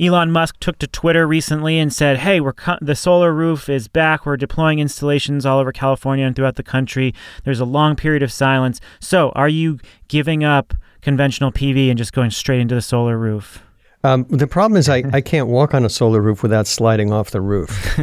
Elon 0.00 0.30
Musk 0.30 0.60
took 0.60 0.78
to 0.78 0.86
Twitter 0.86 1.26
recently 1.26 1.76
and 1.78 1.92
said, 1.92 2.18
"Hey, 2.18 2.38
we're 2.38 2.52
co- 2.52 2.78
the 2.80 2.94
solar 2.94 3.32
roof 3.32 3.68
is 3.68 3.88
back. 3.88 4.24
We're 4.24 4.36
deploying 4.36 4.78
installations 4.78 5.44
all 5.44 5.58
over 5.58 5.72
California 5.72 6.24
and 6.24 6.36
throughout 6.36 6.54
the 6.54 6.62
country. 6.62 7.12
There's 7.44 7.58
a 7.58 7.64
long 7.64 7.96
period 7.96 8.22
of 8.22 8.30
silence. 8.30 8.80
So, 9.00 9.30
are 9.30 9.48
you 9.48 9.80
giving 10.06 10.44
up 10.44 10.72
conventional 11.02 11.50
PV 11.50 11.88
and 11.88 11.98
just 11.98 12.12
going 12.12 12.30
straight 12.30 12.60
into 12.60 12.76
the 12.76 12.82
solar 12.82 13.18
roof?" 13.18 13.64
Um, 14.04 14.26
the 14.28 14.46
problem 14.46 14.78
is 14.78 14.88
I, 14.88 15.02
I 15.12 15.20
can't 15.20 15.48
walk 15.48 15.74
on 15.74 15.84
a 15.84 15.88
solar 15.88 16.22
roof 16.22 16.44
without 16.44 16.68
sliding 16.68 17.12
off 17.12 17.32
the 17.32 17.40
roof. 17.40 17.98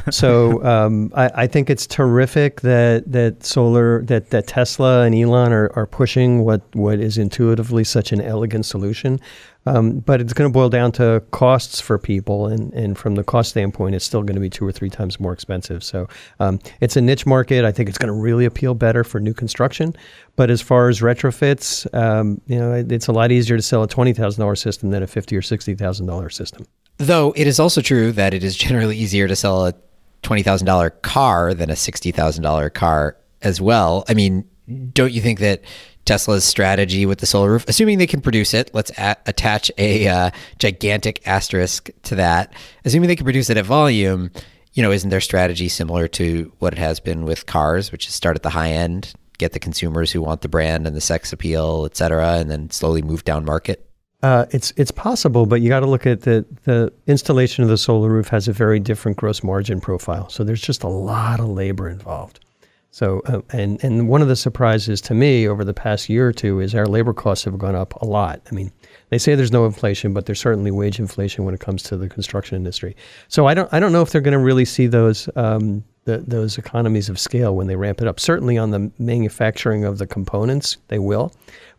so 0.10 0.62
um, 0.64 1.12
I, 1.14 1.30
I, 1.34 1.46
think 1.46 1.70
it's 1.70 1.86
terrific 1.86 2.62
that 2.62 3.10
that 3.12 3.44
solar 3.44 4.02
that, 4.06 4.30
that 4.30 4.48
Tesla 4.48 5.02
and 5.02 5.14
Elon 5.14 5.52
are, 5.52 5.70
are 5.76 5.86
pushing 5.86 6.44
what, 6.44 6.62
what 6.74 6.98
is 6.98 7.16
intuitively 7.16 7.84
such 7.84 8.10
an 8.10 8.20
elegant 8.20 8.66
solution. 8.66 9.20
Um, 9.66 9.98
but 9.98 10.20
it's 10.20 10.32
going 10.32 10.48
to 10.48 10.52
boil 10.52 10.68
down 10.68 10.92
to 10.92 11.22
costs 11.32 11.80
for 11.80 11.98
people, 11.98 12.46
and, 12.46 12.72
and 12.72 12.96
from 12.96 13.16
the 13.16 13.24
cost 13.24 13.50
standpoint, 13.50 13.94
it's 13.94 14.04
still 14.04 14.22
going 14.22 14.36
to 14.36 14.40
be 14.40 14.48
two 14.48 14.64
or 14.64 14.72
three 14.72 14.90
times 14.90 15.18
more 15.18 15.32
expensive. 15.32 15.82
So 15.82 16.08
um, 16.38 16.60
it's 16.80 16.96
a 16.96 17.00
niche 17.00 17.26
market. 17.26 17.64
I 17.64 17.72
think 17.72 17.88
it's 17.88 17.98
going 17.98 18.12
to 18.12 18.18
really 18.18 18.44
appeal 18.44 18.74
better 18.74 19.02
for 19.04 19.20
new 19.20 19.34
construction. 19.34 19.94
But 20.36 20.50
as 20.50 20.62
far 20.62 20.88
as 20.88 21.00
retrofits, 21.00 21.92
um, 21.94 22.40
you 22.46 22.58
know, 22.58 22.72
it, 22.74 22.92
it's 22.92 23.08
a 23.08 23.12
lot 23.12 23.32
easier 23.32 23.56
to 23.56 23.62
sell 23.62 23.82
a 23.82 23.88
twenty 23.88 24.12
thousand 24.12 24.40
dollar 24.40 24.56
system 24.56 24.90
than 24.90 25.02
a 25.02 25.06
fifty 25.06 25.36
or 25.36 25.42
sixty 25.42 25.74
thousand 25.74 26.06
dollar 26.06 26.30
system. 26.30 26.66
Though 26.98 27.32
it 27.36 27.46
is 27.46 27.58
also 27.58 27.80
true 27.80 28.12
that 28.12 28.34
it 28.34 28.44
is 28.44 28.56
generally 28.56 28.96
easier 28.96 29.26
to 29.28 29.36
sell 29.36 29.66
a 29.66 29.74
twenty 30.22 30.42
thousand 30.42 30.66
dollar 30.66 30.90
car 30.90 31.54
than 31.54 31.70
a 31.70 31.76
sixty 31.76 32.12
thousand 32.12 32.42
dollar 32.44 32.70
car 32.70 33.16
as 33.42 33.60
well. 33.60 34.04
I 34.08 34.14
mean, 34.14 34.48
don't 34.92 35.12
you 35.12 35.20
think 35.20 35.40
that 35.40 35.62
Tesla's 36.06 36.44
strategy 36.44 37.04
with 37.04 37.18
the 37.18 37.26
solar 37.26 37.50
roof, 37.50 37.64
assuming 37.68 37.98
they 37.98 38.06
can 38.06 38.20
produce 38.20 38.54
it. 38.54 38.70
Let's 38.72 38.90
a- 38.96 39.16
attach 39.26 39.70
a 39.76 40.08
uh, 40.08 40.30
gigantic 40.58 41.26
asterisk 41.26 41.90
to 42.04 42.14
that. 42.14 42.52
Assuming 42.84 43.08
they 43.08 43.16
can 43.16 43.24
produce 43.24 43.50
it 43.50 43.56
at 43.56 43.66
volume, 43.66 44.30
you 44.72 44.82
know, 44.82 44.92
isn't 44.92 45.10
their 45.10 45.20
strategy 45.20 45.68
similar 45.68 46.08
to 46.08 46.52
what 46.60 46.72
it 46.72 46.78
has 46.78 47.00
been 47.00 47.24
with 47.24 47.46
cars, 47.46 47.92
which 47.92 48.06
is 48.06 48.14
start 48.14 48.36
at 48.36 48.42
the 48.42 48.50
high 48.50 48.70
end, 48.70 49.12
get 49.38 49.52
the 49.52 49.58
consumers 49.58 50.12
who 50.12 50.22
want 50.22 50.40
the 50.40 50.48
brand 50.48 50.86
and 50.86 50.96
the 50.96 51.00
sex 51.00 51.32
appeal, 51.32 51.84
et 51.84 51.96
cetera, 51.96 52.34
and 52.34 52.50
then 52.50 52.70
slowly 52.70 53.02
move 53.02 53.24
down 53.24 53.44
market? 53.44 53.82
Uh, 54.22 54.46
it's 54.50 54.72
it's 54.76 54.90
possible, 54.90 55.44
but 55.44 55.60
you 55.60 55.68
got 55.68 55.80
to 55.80 55.86
look 55.86 56.06
at 56.06 56.22
the 56.22 56.44
the 56.64 56.92
installation 57.06 57.62
of 57.62 57.68
the 57.68 57.76
solar 57.76 58.08
roof 58.08 58.28
has 58.28 58.48
a 58.48 58.52
very 58.52 58.80
different 58.80 59.16
gross 59.16 59.42
margin 59.42 59.80
profile. 59.80 60.28
So 60.30 60.42
there's 60.42 60.62
just 60.62 60.82
a 60.82 60.88
lot 60.88 61.38
of 61.38 61.48
labor 61.48 61.88
involved. 61.88 62.40
So, 62.96 63.20
uh, 63.26 63.42
and 63.50 63.84
and 63.84 64.08
one 64.08 64.22
of 64.22 64.28
the 64.28 64.36
surprises 64.36 65.02
to 65.02 65.12
me 65.12 65.46
over 65.46 65.64
the 65.64 65.74
past 65.74 66.08
year 66.08 66.28
or 66.28 66.32
two 66.32 66.60
is 66.60 66.74
our 66.74 66.86
labor 66.86 67.12
costs 67.12 67.44
have 67.44 67.58
gone 67.58 67.74
up 67.74 67.92
a 68.00 68.06
lot. 68.06 68.40
I 68.50 68.54
mean, 68.54 68.72
they 69.10 69.18
say 69.18 69.34
there's 69.34 69.52
no 69.52 69.66
inflation, 69.66 70.14
but 70.14 70.24
there's 70.24 70.40
certainly 70.40 70.70
wage 70.70 70.98
inflation 70.98 71.44
when 71.44 71.52
it 71.52 71.60
comes 71.60 71.82
to 71.82 71.98
the 71.98 72.08
construction 72.08 72.56
industry. 72.56 72.96
So 73.28 73.46
I 73.46 73.52
don't 73.52 73.68
I 73.70 73.80
don't 73.80 73.92
know 73.92 74.00
if 74.00 74.12
they're 74.12 74.22
going 74.22 74.32
to 74.32 74.38
really 74.38 74.64
see 74.64 74.86
those 74.86 75.28
um, 75.36 75.84
the, 76.06 76.24
those 76.26 76.56
economies 76.56 77.10
of 77.10 77.18
scale 77.18 77.54
when 77.54 77.66
they 77.66 77.76
ramp 77.76 78.00
it 78.00 78.08
up. 78.08 78.18
Certainly 78.18 78.56
on 78.56 78.70
the 78.70 78.90
manufacturing 78.98 79.84
of 79.84 79.98
the 79.98 80.06
components, 80.06 80.78
they 80.88 80.98
will. 80.98 81.34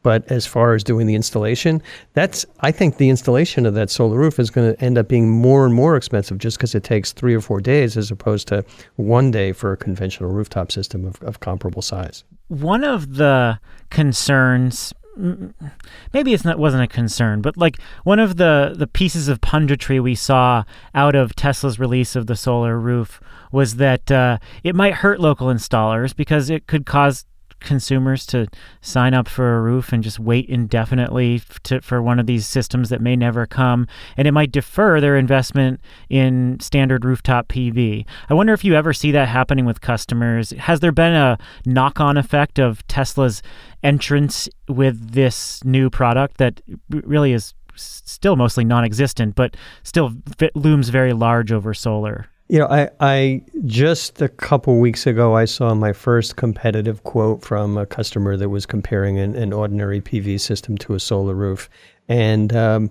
But 0.07 0.31
as 0.31 0.45
far 0.45 0.73
as 0.73 0.85
doing 0.85 1.05
the 1.05 1.15
installation, 1.15 1.83
that's 2.13 2.45
I 2.61 2.71
think 2.71 2.95
the 2.95 3.09
installation 3.09 3.65
of 3.65 3.73
that 3.73 3.89
solar 3.89 4.17
roof 4.17 4.39
is 4.39 4.49
going 4.49 4.73
to 4.73 4.81
end 4.81 4.97
up 4.97 5.09
being 5.09 5.29
more 5.29 5.65
and 5.65 5.73
more 5.73 5.97
expensive 5.97 6.37
just 6.37 6.57
because 6.57 6.73
it 6.73 6.85
takes 6.85 7.11
three 7.11 7.35
or 7.35 7.41
four 7.41 7.59
days 7.59 7.97
as 7.97 8.09
opposed 8.09 8.47
to 8.47 8.63
one 8.95 9.31
day 9.31 9.51
for 9.51 9.73
a 9.73 9.75
conventional 9.75 10.29
rooftop 10.29 10.71
system 10.71 11.05
of, 11.05 11.21
of 11.23 11.41
comparable 11.41 11.81
size. 11.81 12.23
One 12.47 12.85
of 12.85 13.15
the 13.15 13.59
concerns 13.89 14.93
maybe 16.13 16.33
it's 16.33 16.45
not 16.45 16.57
wasn't 16.57 16.83
a 16.83 16.87
concern, 16.87 17.41
but 17.41 17.57
like 17.57 17.77
one 18.05 18.19
of 18.19 18.37
the 18.37 18.75
the 18.77 18.87
pieces 18.87 19.27
of 19.27 19.41
punditry 19.41 20.01
we 20.01 20.15
saw 20.15 20.63
out 20.95 21.15
of 21.15 21.35
Tesla's 21.35 21.79
release 21.79 22.15
of 22.15 22.27
the 22.27 22.35
solar 22.37 22.79
roof 22.79 23.19
was 23.51 23.75
that 23.75 24.09
uh, 24.09 24.37
it 24.63 24.73
might 24.73 24.93
hurt 24.93 25.19
local 25.19 25.47
installers 25.47 26.15
because 26.15 26.49
it 26.49 26.65
could 26.65 26.85
cause 26.85 27.25
consumers 27.59 28.25
to 28.27 28.47
sign 28.81 29.13
up 29.13 29.27
for 29.27 29.57
a 29.57 29.61
roof 29.61 29.91
and 29.91 30.03
just 30.03 30.19
wait 30.19 30.47
indefinitely 30.47 31.41
to, 31.63 31.81
for 31.81 32.01
one 32.01 32.19
of 32.19 32.25
these 32.25 32.45
systems 32.45 32.89
that 32.89 33.01
may 33.01 33.15
never 33.15 33.45
come, 33.45 33.87
and 34.15 34.27
it 34.27 34.31
might 34.31 34.51
defer 34.51 34.99
their 34.99 35.17
investment 35.17 35.79
in 36.09 36.59
standard 36.59 37.05
rooftop 37.05 37.47
PV. 37.47 38.05
I 38.29 38.33
wonder 38.33 38.53
if 38.53 38.63
you 38.63 38.75
ever 38.75 38.93
see 38.93 39.11
that 39.11 39.27
happening 39.27 39.65
with 39.65 39.81
customers. 39.81 40.51
Has 40.51 40.79
there 40.79 40.91
been 40.91 41.13
a 41.13 41.37
knock 41.65 41.99
on 41.99 42.17
effect 42.17 42.59
of 42.59 42.85
Tesla's 42.87 43.41
entrance 43.83 44.49
with 44.67 45.11
this 45.11 45.63
new 45.63 45.89
product 45.89 46.37
that 46.37 46.61
really 46.89 47.33
is 47.33 47.53
still 47.75 48.35
mostly 48.35 48.65
non 48.65 48.83
existent, 48.83 49.35
but 49.35 49.55
still 49.83 50.13
looms 50.55 50.89
very 50.89 51.13
large 51.13 51.51
over 51.51 51.73
solar? 51.73 52.27
You 52.49 52.59
know, 52.59 52.67
I, 52.67 52.89
I 53.01 53.41
just 53.65 54.21
a 54.21 54.29
couple 54.29 54.79
weeks 54.79 55.05
ago 55.05 55.35
I 55.35 55.43
saw 55.45 55.73
my 55.73 55.91
first 55.91 56.37
competitive 56.37 57.03
quote 57.03 57.43
from 57.43 57.77
a 57.77 57.85
customer 57.85 58.37
that 58.37 58.49
was 58.49 58.65
comparing 58.65 59.19
an, 59.19 59.35
an 59.35 59.51
ordinary 59.51 59.99
PV 59.99 60.39
system 60.39 60.77
to 60.79 60.93
a 60.93 60.99
solar 60.99 61.35
roof, 61.35 61.69
and 62.07 62.55
um, 62.55 62.89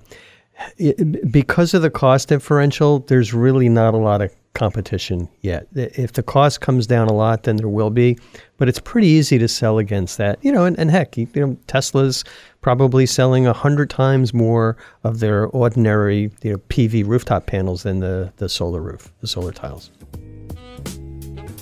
it, 0.76 1.32
because 1.32 1.72
of 1.72 1.82
the 1.82 1.90
cost 1.90 2.28
differential, 2.28 2.98
there's 3.00 3.32
really 3.32 3.68
not 3.70 3.94
a 3.94 3.98
lot 3.98 4.20
of 4.20 4.30
competition 4.56 5.28
yet. 5.42 5.68
If 5.74 6.12
the 6.14 6.22
cost 6.22 6.60
comes 6.60 6.86
down 6.86 7.08
a 7.08 7.12
lot, 7.12 7.44
then 7.44 7.56
there 7.56 7.68
will 7.68 7.90
be, 7.90 8.18
but 8.56 8.68
it's 8.68 8.80
pretty 8.80 9.06
easy 9.06 9.38
to 9.38 9.46
sell 9.46 9.78
against 9.78 10.18
that. 10.18 10.38
You 10.42 10.50
know, 10.50 10.64
and, 10.64 10.78
and 10.78 10.90
heck, 10.90 11.16
you, 11.16 11.28
know, 11.34 11.56
Tesla's 11.66 12.24
probably 12.62 13.06
selling 13.06 13.46
a 13.46 13.52
hundred 13.52 13.90
times 13.90 14.34
more 14.34 14.76
of 15.04 15.20
their 15.20 15.46
ordinary 15.46 16.30
you 16.42 16.52
know, 16.52 16.58
PV 16.68 17.06
rooftop 17.06 17.46
panels 17.46 17.84
than 17.84 18.00
the 18.00 18.32
the 18.38 18.48
solar 18.48 18.80
roof, 18.80 19.12
the 19.20 19.28
solar 19.28 19.52
tiles. 19.52 19.90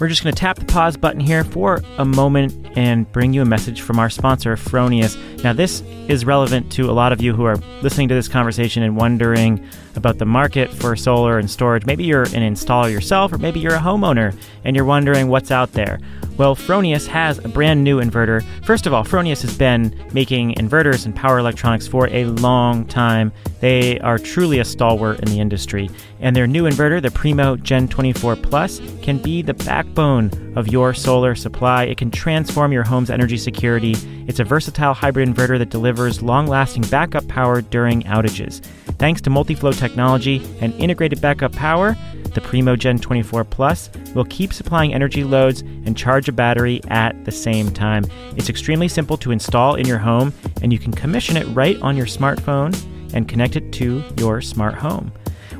We're 0.01 0.09
just 0.09 0.25
going 0.25 0.35
to 0.35 0.41
tap 0.41 0.59
the 0.59 0.65
pause 0.65 0.97
button 0.97 1.21
here 1.21 1.45
for 1.45 1.81
a 1.99 2.05
moment 2.05 2.53
and 2.77 3.11
bring 3.13 3.33
you 3.33 3.43
a 3.43 3.45
message 3.45 3.81
from 3.81 4.01
our 4.01 4.11
sponsor, 4.11 4.57
Fronius. 4.57 5.17
Now, 5.45 5.53
this 5.53 5.83
is 6.09 6.25
relevant 6.25 6.73
to 6.73 6.91
a 6.91 6.93
lot 6.93 7.13
of 7.13 7.23
you 7.23 7.33
who 7.33 7.45
are 7.45 7.57
listening 7.81 8.09
to 8.09 8.15
this 8.15 8.27
conversation 8.27 8.83
and 8.83 8.97
wondering 8.97 9.65
about 9.95 10.19
the 10.19 10.25
market 10.25 10.71
for 10.73 10.97
solar 10.97 11.39
and 11.39 11.49
storage. 11.49 11.87
Maybe 11.87 12.03
you're 12.03 12.25
an 12.25 12.43
installer 12.43 12.91
yourself, 12.91 13.33
or 13.33 13.39
maybe 13.39 13.61
you're 13.61 13.77
a 13.77 13.81
homeowner 13.81 14.37
and 14.65 14.75
you're 14.75 14.85
wondering 14.85 15.29
what's 15.29 15.53
out 15.53 15.73
there. 15.73 16.01
Well, 16.37 16.57
Fronius 16.57 17.07
has 17.07 17.39
a 17.39 17.49
brand 17.49 17.85
new 17.85 18.01
inverter. 18.01 18.43
First 18.65 18.89
of 18.89 18.93
all, 18.93 19.05
Fronius 19.05 19.41
has 19.43 19.57
been 19.57 19.95
making 20.13 20.55
inverters 20.55 21.05
and 21.07 21.15
power 21.15 21.39
electronics 21.39 21.87
for 21.87 22.09
a 22.09 22.25
long 22.25 22.87
time. 22.87 23.31
They 23.61 24.01
are 24.01 24.19
truly 24.19 24.59
a 24.59 24.65
stalwart 24.65 25.21
in 25.21 25.27
the 25.27 25.39
industry. 25.39 25.89
And 26.19 26.35
their 26.35 26.49
new 26.49 26.65
inverter, 26.65 27.01
the 27.01 27.13
Primo 27.13 27.57
Gen 27.57 27.87
24 27.87 28.35
Plus, 28.35 28.81
can 29.01 29.19
be 29.19 29.43
the 29.43 29.55
backbone 29.55 30.33
of 30.57 30.67
your 30.67 30.93
solar 30.93 31.37
supply. 31.37 31.85
It 31.85 31.99
can 31.99 32.11
transform 32.11 32.73
your 32.73 32.83
home's 32.83 33.11
energy 33.11 33.39
security. 33.39 33.95
It's 34.27 34.41
a 34.41 34.45
versatile 34.45 34.93
hybrid 34.95 35.29
inverter 35.29 35.59
that 35.59 35.71
delivers 35.71 36.21
long 36.21 36.49
lasting 36.49 36.83
backup 36.83 37.29
power 37.29 37.61
during 37.61 38.03
outages. 38.03 38.61
Thanks 38.99 39.21
to 39.21 39.31
multi-flow 39.31 39.73
technology 39.73 40.43
and 40.61 40.75
integrated 40.75 41.21
backup 41.21 41.53
power, 41.53 41.97
the 42.35 42.41
Primo 42.41 42.75
Gen 42.75 42.99
24 42.99 43.45
Plus 43.45 43.91
will 44.15 44.25
keep 44.25 44.53
supplying 44.53 44.93
energy 44.93 45.23
loads 45.25 45.61
and 45.61 45.97
charge 45.97 46.24
a 46.29 46.33
battery 46.33 46.81
at 46.89 47.25
the 47.25 47.33
same 47.33 47.71
time. 47.71 48.05
It's 48.37 48.49
extremely 48.49 48.89
simple 48.89 49.17
to 49.19 49.31
install 49.31 49.75
in 49.75 49.87
your 49.87 49.99
home, 49.99 50.33
and 50.63 50.73
you 50.73 50.79
can 50.79 50.93
commission 50.93 51.37
it 51.37 51.47
right 51.49 51.81
on 51.83 51.97
your 51.97 52.07
smartphone 52.07 52.75
and 53.15 53.29
connect 53.29 53.57
it 53.57 53.73
to 53.75 54.03
your 54.17 54.41
smart 54.41 54.75
home. 54.75 55.13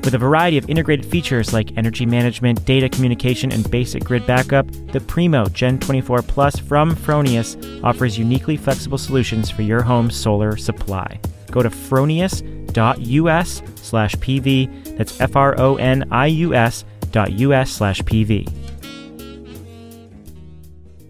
With 0.03 0.13
a 0.13 0.19
variety 0.19 0.57
of 0.59 0.69
integrated 0.69 1.05
features 1.05 1.51
like 1.51 1.75
energy 1.77 2.05
management, 2.05 2.63
data 2.65 2.87
communication, 2.89 3.51
and 3.51 3.69
basic 3.71 4.03
grid 4.03 4.27
backup, 4.27 4.69
the 4.91 4.99
Primo 4.99 5.45
Gen 5.45 5.79
24 5.79 6.21
Plus 6.21 6.59
from 6.59 6.95
Fronius 6.95 7.83
offers 7.83 8.19
uniquely 8.19 8.55
flexible 8.55 8.99
solutions 8.99 9.49
for 9.49 9.63
your 9.63 9.81
home's 9.81 10.15
solar 10.15 10.57
supply. 10.57 11.19
Go 11.49 11.63
to 11.63 11.69
fronius.us 11.69 13.61
slash 13.81 14.15
PV. 14.15 14.97
That's 14.97 15.19
F 15.19 15.35
R 15.35 15.59
O 15.59 15.77
N 15.77 16.07
I 16.11 16.27
U 16.27 16.53
S 16.53 16.85
dot 17.11 17.31
US 17.31 17.71
slash 17.71 18.01
PV. 18.01 18.64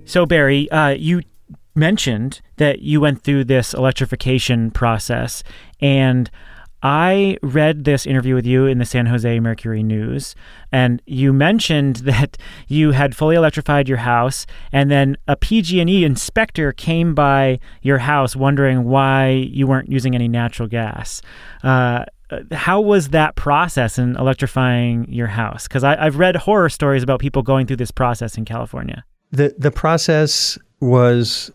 So, 0.06 0.26
Barry, 0.26 0.70
uh, 0.70 0.90
you 0.90 1.24
mentioned 1.74 2.42
that 2.58 2.80
you 2.80 3.02
went 3.02 3.24
through 3.24 3.46
this 3.46 3.74
electrification 3.74 4.70
process, 4.70 5.44
and 5.82 6.30
I 6.84 7.38
read 7.42 7.86
this 7.86 8.06
interview 8.06 8.36
with 8.36 8.46
you 8.46 8.68
in 8.68 8.78
the 8.78 8.86
San 8.86 9.08
Jose 9.08 9.40
Mercury 9.40 9.82
News, 9.82 10.36
and 10.72 11.02
you 11.08 11.34
mentioned 11.34 11.96
that 12.04 12.38
you 12.68 12.92
had 12.92 13.16
fully 13.16 13.36
electrified 13.36 13.90
your 13.90 13.98
house, 13.98 14.46
and 14.72 14.92
then 14.92 15.18
a 15.28 15.36
PG&E 15.36 16.06
inspector 16.06 16.72
came 16.72 17.16
by 17.16 17.60
your 17.82 17.98
house 17.98 18.36
wondering 18.36 18.84
why 18.84 19.30
you 19.30 19.66
weren't 19.66 19.92
using 19.92 20.14
any 20.14 20.28
natural 20.28 20.68
gas. 20.70 21.24
Uh, 21.64 22.06
how 22.52 22.80
was 22.80 23.10
that 23.10 23.36
process 23.36 23.98
in 23.98 24.16
electrifying 24.18 25.12
your 25.12 25.28
house? 25.28 25.68
Because 25.68 25.84
I've 25.84 26.18
read 26.18 26.36
horror 26.36 26.70
stories 26.70 27.02
about 27.02 27.20
people 27.20 27.42
going 27.42 27.66
through 27.66 27.78
this 27.78 27.92
process 27.92 28.38
in 28.38 28.46
California. 28.46 29.04
The 29.36 29.54
the 29.58 29.72
process 29.72 30.58
was 30.80 31.52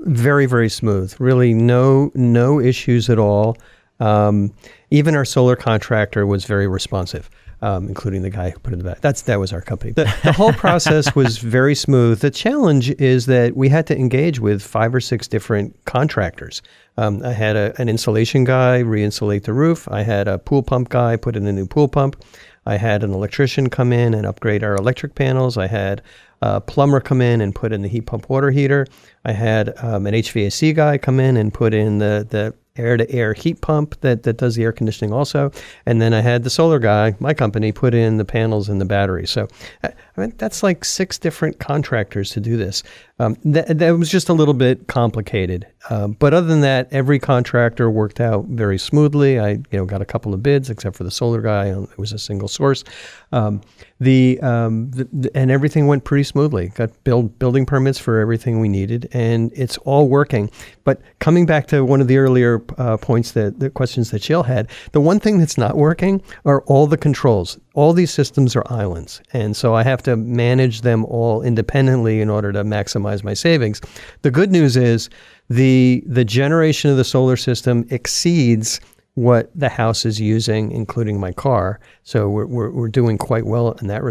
very 0.00 0.46
very 0.46 0.68
smooth. 0.68 1.14
Really, 1.18 1.54
no 1.54 2.10
no 2.14 2.60
issues 2.60 3.08
at 3.08 3.18
all. 3.18 3.56
Um, 4.00 4.52
even 4.90 5.14
our 5.14 5.24
solar 5.24 5.56
contractor 5.56 6.26
was 6.26 6.44
very 6.44 6.66
responsive, 6.66 7.30
um, 7.62 7.88
including 7.88 8.22
the 8.22 8.30
guy 8.30 8.50
who 8.50 8.58
put 8.58 8.72
in 8.72 8.78
the 8.78 8.84
back. 8.84 9.00
That's 9.00 9.22
that 9.22 9.38
was 9.38 9.52
our 9.52 9.60
company. 9.60 9.92
The, 9.92 10.12
the 10.24 10.32
whole 10.32 10.52
process 10.64 11.14
was 11.14 11.38
very 11.38 11.74
smooth. 11.74 12.20
The 12.20 12.30
challenge 12.30 12.90
is 12.90 13.26
that 13.26 13.56
we 13.56 13.68
had 13.68 13.86
to 13.86 13.96
engage 13.96 14.40
with 14.40 14.62
five 14.62 14.94
or 14.94 15.00
six 15.00 15.28
different 15.28 15.76
contractors. 15.84 16.62
Um, 16.96 17.22
I 17.24 17.32
had 17.32 17.56
a, 17.56 17.80
an 17.80 17.88
insulation 17.88 18.44
guy 18.44 18.78
re-insulate 18.78 19.44
the 19.44 19.52
roof. 19.52 19.88
I 19.90 20.02
had 20.02 20.28
a 20.28 20.38
pool 20.38 20.62
pump 20.62 20.88
guy 20.88 21.16
put 21.16 21.36
in 21.36 21.46
a 21.46 21.52
new 21.52 21.66
pool 21.66 21.88
pump. 21.88 22.22
I 22.66 22.76
had 22.76 23.04
an 23.04 23.12
electrician 23.12 23.70
come 23.70 23.92
in 23.92 24.12
and 24.12 24.26
upgrade 24.26 24.64
our 24.64 24.74
electric 24.74 25.14
panels. 25.14 25.56
I 25.56 25.68
had 25.68 26.02
a 26.42 26.60
plumber 26.60 27.00
come 27.00 27.20
in 27.20 27.40
and 27.40 27.54
put 27.54 27.72
in 27.72 27.82
the 27.82 27.88
heat 27.88 28.02
pump 28.02 28.28
water 28.28 28.50
heater. 28.50 28.86
I 29.24 29.32
had 29.32 29.72
um, 29.82 30.06
an 30.06 30.14
HVAC 30.14 30.74
guy 30.74 30.98
come 30.98 31.20
in 31.20 31.36
and 31.36 31.52
put 31.52 31.74
in 31.74 31.98
the 31.98 32.26
the 32.28 32.54
air 32.78 32.96
to 32.96 33.10
air 33.10 33.32
heat 33.32 33.60
pump 33.60 34.00
that, 34.00 34.22
that 34.24 34.36
does 34.38 34.56
the 34.56 34.64
air 34.64 34.72
conditioning 34.72 35.12
also. 35.12 35.50
And 35.86 36.00
then 36.00 36.14
I 36.14 36.20
had 36.20 36.44
the 36.44 36.50
solar 36.50 36.78
guy, 36.78 37.14
my 37.20 37.34
company, 37.34 37.72
put 37.72 37.94
in 37.94 38.16
the 38.16 38.24
panels 38.24 38.68
and 38.68 38.80
the 38.80 38.84
battery. 38.84 39.26
So 39.26 39.48
I 39.82 39.92
mean, 40.20 40.32
that's 40.38 40.62
like 40.62 40.84
six 40.84 41.18
different 41.18 41.58
contractors 41.58 42.30
to 42.30 42.40
do 42.40 42.56
this. 42.56 42.82
Um, 43.18 43.36
that, 43.44 43.78
that 43.78 43.90
was 43.92 44.10
just 44.10 44.28
a 44.28 44.32
little 44.32 44.54
bit 44.54 44.88
complicated. 44.88 45.66
Um, 45.88 46.12
but 46.12 46.34
other 46.34 46.46
than 46.46 46.62
that, 46.62 46.88
every 46.90 47.18
contractor 47.18 47.90
worked 47.90 48.20
out 48.20 48.46
very 48.46 48.78
smoothly. 48.78 49.38
I 49.38 49.50
you 49.50 49.64
know 49.72 49.84
got 49.84 50.02
a 50.02 50.04
couple 50.04 50.34
of 50.34 50.42
bids, 50.42 50.68
except 50.68 50.96
for 50.96 51.04
the 51.04 51.10
solar 51.10 51.40
guy. 51.40 51.66
It 51.66 51.98
was 51.98 52.12
a 52.12 52.18
single 52.18 52.48
source. 52.48 52.84
Um, 53.32 53.60
the, 54.00 54.38
um, 54.40 54.90
the, 54.90 55.08
the, 55.12 55.36
and 55.36 55.50
everything 55.50 55.86
went 55.86 56.04
pretty 56.04 56.24
smoothly. 56.24 56.68
Got 56.68 57.04
build 57.04 57.38
building 57.38 57.64
permits 57.64 57.98
for 57.98 58.18
everything 58.18 58.60
we 58.60 58.68
needed, 58.68 59.08
and 59.12 59.50
it's 59.54 59.78
all 59.78 60.08
working. 60.08 60.50
But 60.84 61.00
coming 61.18 61.46
back 61.46 61.68
to 61.68 61.84
one 61.84 62.00
of 62.00 62.08
the 62.08 62.18
earlier 62.18 62.58
uh, 62.78 62.96
points 62.96 63.32
that 63.32 63.60
the 63.60 63.70
questions 63.70 64.10
that 64.10 64.22
Jill 64.22 64.42
had, 64.42 64.68
the 64.92 65.00
one 65.00 65.20
thing 65.20 65.38
that's 65.38 65.58
not 65.58 65.76
working 65.76 66.22
are 66.44 66.62
all 66.62 66.86
the 66.86 66.96
controls. 66.96 67.58
All 67.74 67.92
these 67.92 68.10
systems 68.10 68.56
are 68.56 68.64
islands, 68.66 69.20
and 69.32 69.56
so 69.56 69.74
I 69.74 69.82
have 69.82 70.02
to 70.04 70.16
manage 70.16 70.80
them 70.80 71.04
all 71.06 71.42
independently 71.42 72.20
in 72.20 72.30
order 72.30 72.52
to 72.52 72.64
maximize 72.64 73.22
my 73.22 73.34
savings. 73.34 73.80
The 74.22 74.30
good 74.30 74.50
news 74.50 74.76
is 74.76 75.10
the 75.48 76.02
the 76.06 76.24
generation 76.24 76.90
of 76.90 76.96
the 76.96 77.04
solar 77.04 77.36
system 77.36 77.86
exceeds 77.90 78.80
what 79.16 79.50
the 79.54 79.70
house 79.70 80.04
is 80.04 80.20
using, 80.20 80.70
including 80.70 81.18
my 81.18 81.32
car. 81.32 81.80
So 82.02 82.28
we're, 82.28 82.46
we're, 82.46 82.70
we're 82.70 82.88
doing 82.88 83.16
quite 83.16 83.46
well 83.46 83.72
in 83.72 83.86
that 83.88 84.02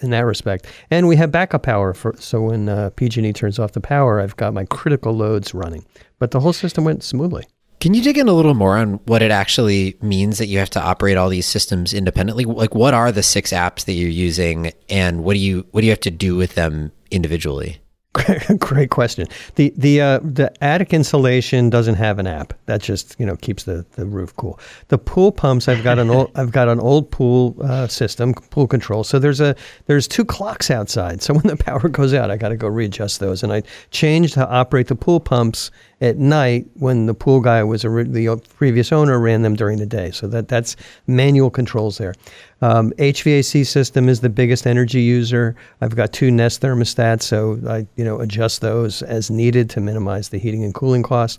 in 0.00 0.10
that 0.10 0.26
respect. 0.26 0.66
And 0.90 1.08
we 1.08 1.16
have 1.16 1.32
backup 1.32 1.62
power 1.62 1.92
for 1.94 2.14
so 2.18 2.42
when 2.42 2.68
uh, 2.68 2.90
PG&E 2.90 3.32
turns 3.32 3.58
off 3.58 3.72
the 3.72 3.80
power, 3.80 4.20
I've 4.20 4.36
got 4.36 4.54
my 4.54 4.64
critical 4.66 5.12
loads 5.12 5.54
running. 5.54 5.84
But 6.18 6.30
the 6.30 6.40
whole 6.40 6.52
system 6.52 6.84
went 6.84 7.02
smoothly. 7.02 7.46
Can 7.82 7.94
you 7.94 8.00
dig 8.00 8.16
in 8.16 8.28
a 8.28 8.32
little 8.32 8.54
more 8.54 8.76
on 8.76 9.00
what 9.06 9.22
it 9.22 9.32
actually 9.32 9.96
means 10.00 10.38
that 10.38 10.46
you 10.46 10.58
have 10.58 10.70
to 10.70 10.80
operate 10.80 11.16
all 11.16 11.28
these 11.28 11.46
systems 11.46 11.92
independently? 11.92 12.44
Like, 12.44 12.76
what 12.76 12.94
are 12.94 13.10
the 13.10 13.24
six 13.24 13.50
apps 13.50 13.86
that 13.86 13.94
you're 13.94 14.08
using, 14.08 14.70
and 14.88 15.24
what 15.24 15.32
do 15.32 15.40
you 15.40 15.66
what 15.72 15.80
do 15.80 15.88
you 15.88 15.90
have 15.90 15.98
to 16.02 16.10
do 16.12 16.36
with 16.36 16.54
them 16.54 16.92
individually? 17.10 17.81
Great 18.58 18.90
question. 18.90 19.26
The 19.54 19.72
the 19.74 20.00
uh, 20.00 20.20
the 20.22 20.52
attic 20.62 20.92
insulation 20.92 21.70
doesn't 21.70 21.94
have 21.94 22.18
an 22.18 22.26
app. 22.26 22.52
That 22.66 22.82
just 22.82 23.16
you 23.18 23.24
know 23.24 23.36
keeps 23.36 23.64
the, 23.64 23.86
the 23.92 24.04
roof 24.04 24.36
cool. 24.36 24.60
The 24.88 24.98
pool 24.98 25.32
pumps. 25.32 25.66
I've 25.66 25.82
got 25.82 25.98
an 25.98 26.10
old 26.10 26.30
I've 26.34 26.52
got 26.52 26.68
an 26.68 26.78
old 26.78 27.10
pool 27.10 27.56
uh, 27.62 27.86
system, 27.86 28.34
pool 28.34 28.66
control. 28.66 29.02
So 29.02 29.18
there's 29.18 29.40
a 29.40 29.56
there's 29.86 30.06
two 30.06 30.26
clocks 30.26 30.70
outside. 30.70 31.22
So 31.22 31.32
when 31.32 31.46
the 31.46 31.56
power 31.56 31.88
goes 31.88 32.12
out, 32.12 32.30
I 32.30 32.36
got 32.36 32.50
to 32.50 32.56
go 32.56 32.68
readjust 32.68 33.18
those. 33.20 33.42
And 33.42 33.50
I 33.50 33.62
changed 33.90 34.34
how 34.34 34.44
to 34.44 34.52
operate 34.52 34.88
the 34.88 34.96
pool 34.96 35.18
pumps 35.18 35.70
at 36.02 36.18
night 36.18 36.66
when 36.74 37.06
the 37.06 37.14
pool 37.14 37.40
guy 37.40 37.62
was 37.62 37.84
a, 37.84 37.88
the 37.88 38.36
previous 38.56 38.92
owner 38.92 39.18
ran 39.20 39.40
them 39.42 39.54
during 39.56 39.78
the 39.78 39.86
day. 39.86 40.10
So 40.10 40.26
that 40.26 40.48
that's 40.48 40.76
manual 41.06 41.48
controls 41.48 41.96
there. 41.96 42.14
Um, 42.62 42.92
HVAC 42.92 43.66
system 43.66 44.08
is 44.08 44.20
the 44.20 44.30
biggest 44.30 44.66
energy 44.66 45.02
user. 45.02 45.56
I've 45.80 45.96
got 45.96 46.12
two 46.12 46.30
Nest 46.30 46.62
thermostats, 46.62 47.22
so 47.22 47.58
I 47.68 47.86
you 47.96 48.04
know 48.04 48.20
adjust 48.20 48.60
those 48.60 49.02
as 49.02 49.30
needed 49.30 49.68
to 49.70 49.80
minimize 49.80 50.30
the 50.30 50.38
heating 50.38 50.64
and 50.64 50.72
cooling 50.72 51.02
costs. 51.02 51.38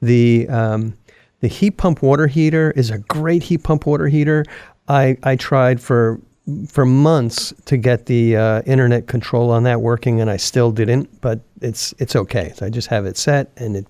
The 0.00 0.48
um, 0.48 0.96
the 1.40 1.48
heat 1.48 1.72
pump 1.72 2.02
water 2.02 2.26
heater 2.26 2.70
is 2.72 2.90
a 2.90 2.98
great 2.98 3.42
heat 3.42 3.64
pump 3.64 3.86
water 3.86 4.08
heater. 4.08 4.44
I, 4.88 5.16
I 5.22 5.36
tried 5.36 5.80
for 5.80 6.20
for 6.68 6.84
months 6.84 7.52
to 7.66 7.76
get 7.76 8.06
the 8.06 8.36
uh, 8.36 8.62
internet 8.62 9.06
control 9.06 9.50
on 9.50 9.62
that 9.64 9.80
working, 9.80 10.20
and 10.20 10.30
I 10.30 10.36
still 10.36 10.70
didn't. 10.70 11.20
But 11.20 11.40
it's 11.60 11.94
it's 11.98 12.14
okay. 12.14 12.52
So 12.56 12.66
I 12.66 12.70
just 12.70 12.88
have 12.88 13.06
it 13.06 13.16
set, 13.16 13.50
and 13.56 13.76
it, 13.76 13.86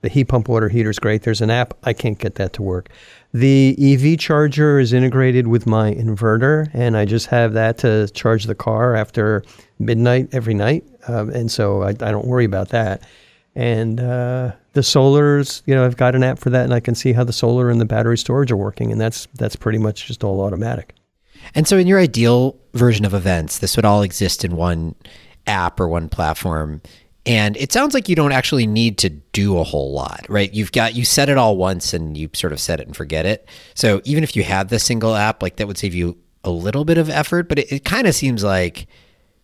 the 0.00 0.08
heat 0.08 0.24
pump 0.24 0.48
water 0.48 0.68
heater 0.68 0.90
is 0.90 0.98
great. 0.98 1.22
There's 1.22 1.40
an 1.40 1.50
app. 1.50 1.74
I 1.82 1.92
can't 1.92 2.18
get 2.18 2.36
that 2.36 2.52
to 2.54 2.62
work. 2.62 2.88
The 3.32 3.76
EV 3.78 4.18
charger 4.18 4.78
is 4.78 4.92
integrated 4.92 5.48
with 5.48 5.66
my 5.66 5.92
inverter, 5.92 6.70
and 6.72 6.96
I 6.96 7.04
just 7.04 7.26
have 7.26 7.52
that 7.54 7.78
to 7.78 8.08
charge 8.08 8.44
the 8.44 8.54
car 8.54 8.94
after 8.94 9.42
midnight 9.78 10.28
every 10.32 10.54
night, 10.54 10.84
um, 11.08 11.30
and 11.30 11.50
so 11.50 11.82
I, 11.82 11.88
I, 11.88 11.92
don't 11.92 12.26
worry 12.26 12.44
about 12.44 12.70
that. 12.70 13.02
And 13.54 14.00
uh, 14.00 14.52
the 14.72 14.80
solars, 14.80 15.62
you 15.66 15.74
know, 15.74 15.84
I've 15.84 15.96
got 15.96 16.14
an 16.14 16.22
app 16.22 16.38
for 16.38 16.50
that, 16.50 16.64
and 16.64 16.72
I 16.72 16.80
can 16.80 16.94
see 16.94 17.12
how 17.12 17.24
the 17.24 17.32
solar 17.32 17.68
and 17.68 17.80
the 17.80 17.84
battery 17.84 18.16
storage 18.16 18.50
are 18.50 18.56
working, 18.56 18.92
and 18.92 19.00
that's 19.00 19.26
that's 19.34 19.56
pretty 19.56 19.78
much 19.78 20.06
just 20.06 20.24
all 20.24 20.40
automatic. 20.40 20.94
And 21.54 21.66
so, 21.66 21.76
in 21.76 21.86
your 21.86 21.98
ideal 21.98 22.56
version 22.74 23.04
of 23.04 23.14
events, 23.14 23.58
this 23.58 23.76
would 23.76 23.84
all 23.84 24.02
exist 24.02 24.44
in 24.44 24.56
one 24.56 24.94
app 25.46 25.80
or 25.80 25.88
one 25.88 26.08
platform. 26.08 26.80
And 27.26 27.56
it 27.58 27.72
sounds 27.72 27.92
like 27.92 28.08
you 28.08 28.16
don't 28.16 28.32
actually 28.32 28.66
need 28.66 28.98
to 28.98 29.10
do 29.10 29.58
a 29.58 29.64
whole 29.64 29.92
lot, 29.92 30.24
right? 30.28 30.52
You've 30.52 30.72
got, 30.72 30.94
you 30.94 31.04
set 31.04 31.28
it 31.28 31.36
all 31.36 31.56
once 31.56 31.92
and 31.92 32.16
you 32.16 32.30
sort 32.32 32.52
of 32.52 32.60
set 32.60 32.80
it 32.80 32.86
and 32.86 32.96
forget 32.96 33.26
it. 33.26 33.48
So 33.74 34.00
even 34.04 34.24
if 34.24 34.34
you 34.34 34.44
had 34.44 34.70
the 34.70 34.78
single 34.78 35.14
app, 35.14 35.42
like 35.42 35.56
that 35.56 35.66
would 35.66 35.76
save 35.76 35.94
you 35.94 36.16
a 36.44 36.50
little 36.50 36.84
bit 36.84 36.96
of 36.96 37.10
effort, 37.10 37.48
but 37.48 37.58
it, 37.58 37.72
it 37.72 37.84
kind 37.84 38.06
of 38.06 38.14
seems 38.14 38.42
like 38.42 38.86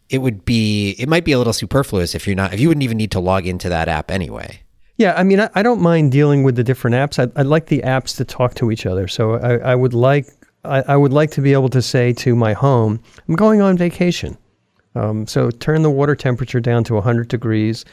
it 0.08 0.18
would 0.18 0.44
be, 0.44 0.90
it 0.98 1.08
might 1.08 1.24
be 1.24 1.32
a 1.32 1.38
little 1.38 1.52
superfluous 1.52 2.14
if 2.14 2.26
you're 2.26 2.36
not, 2.36 2.54
if 2.54 2.60
you 2.60 2.68
wouldn't 2.68 2.84
even 2.84 2.96
need 2.96 3.10
to 3.10 3.20
log 3.20 3.46
into 3.46 3.68
that 3.68 3.88
app 3.88 4.10
anyway. 4.10 4.60
Yeah, 4.96 5.14
I 5.16 5.24
mean, 5.24 5.40
I, 5.40 5.50
I 5.54 5.62
don't 5.62 5.80
mind 5.80 6.12
dealing 6.12 6.42
with 6.42 6.56
the 6.56 6.64
different 6.64 6.94
apps. 6.94 7.18
I, 7.18 7.30
I 7.38 7.42
like 7.42 7.66
the 7.66 7.80
apps 7.80 8.16
to 8.16 8.24
talk 8.24 8.54
to 8.54 8.70
each 8.70 8.86
other. 8.86 9.08
So 9.08 9.34
I, 9.34 9.56
I 9.56 9.74
would 9.74 9.92
like 9.92 10.28
I, 10.64 10.82
I, 10.88 10.96
would 10.96 11.12
like 11.12 11.30
to 11.32 11.40
be 11.40 11.52
able 11.52 11.68
to 11.70 11.82
say 11.82 12.12
to 12.14 12.34
my 12.34 12.54
home, 12.54 13.00
I'm 13.28 13.36
going 13.36 13.60
on 13.60 13.76
vacation. 13.76 14.38
Um, 14.94 15.26
so 15.26 15.50
turn 15.50 15.82
the 15.82 15.90
water 15.90 16.14
temperature 16.14 16.60
down 16.60 16.84
to 16.84 16.94
100 16.94 17.28
degrees. 17.28 17.84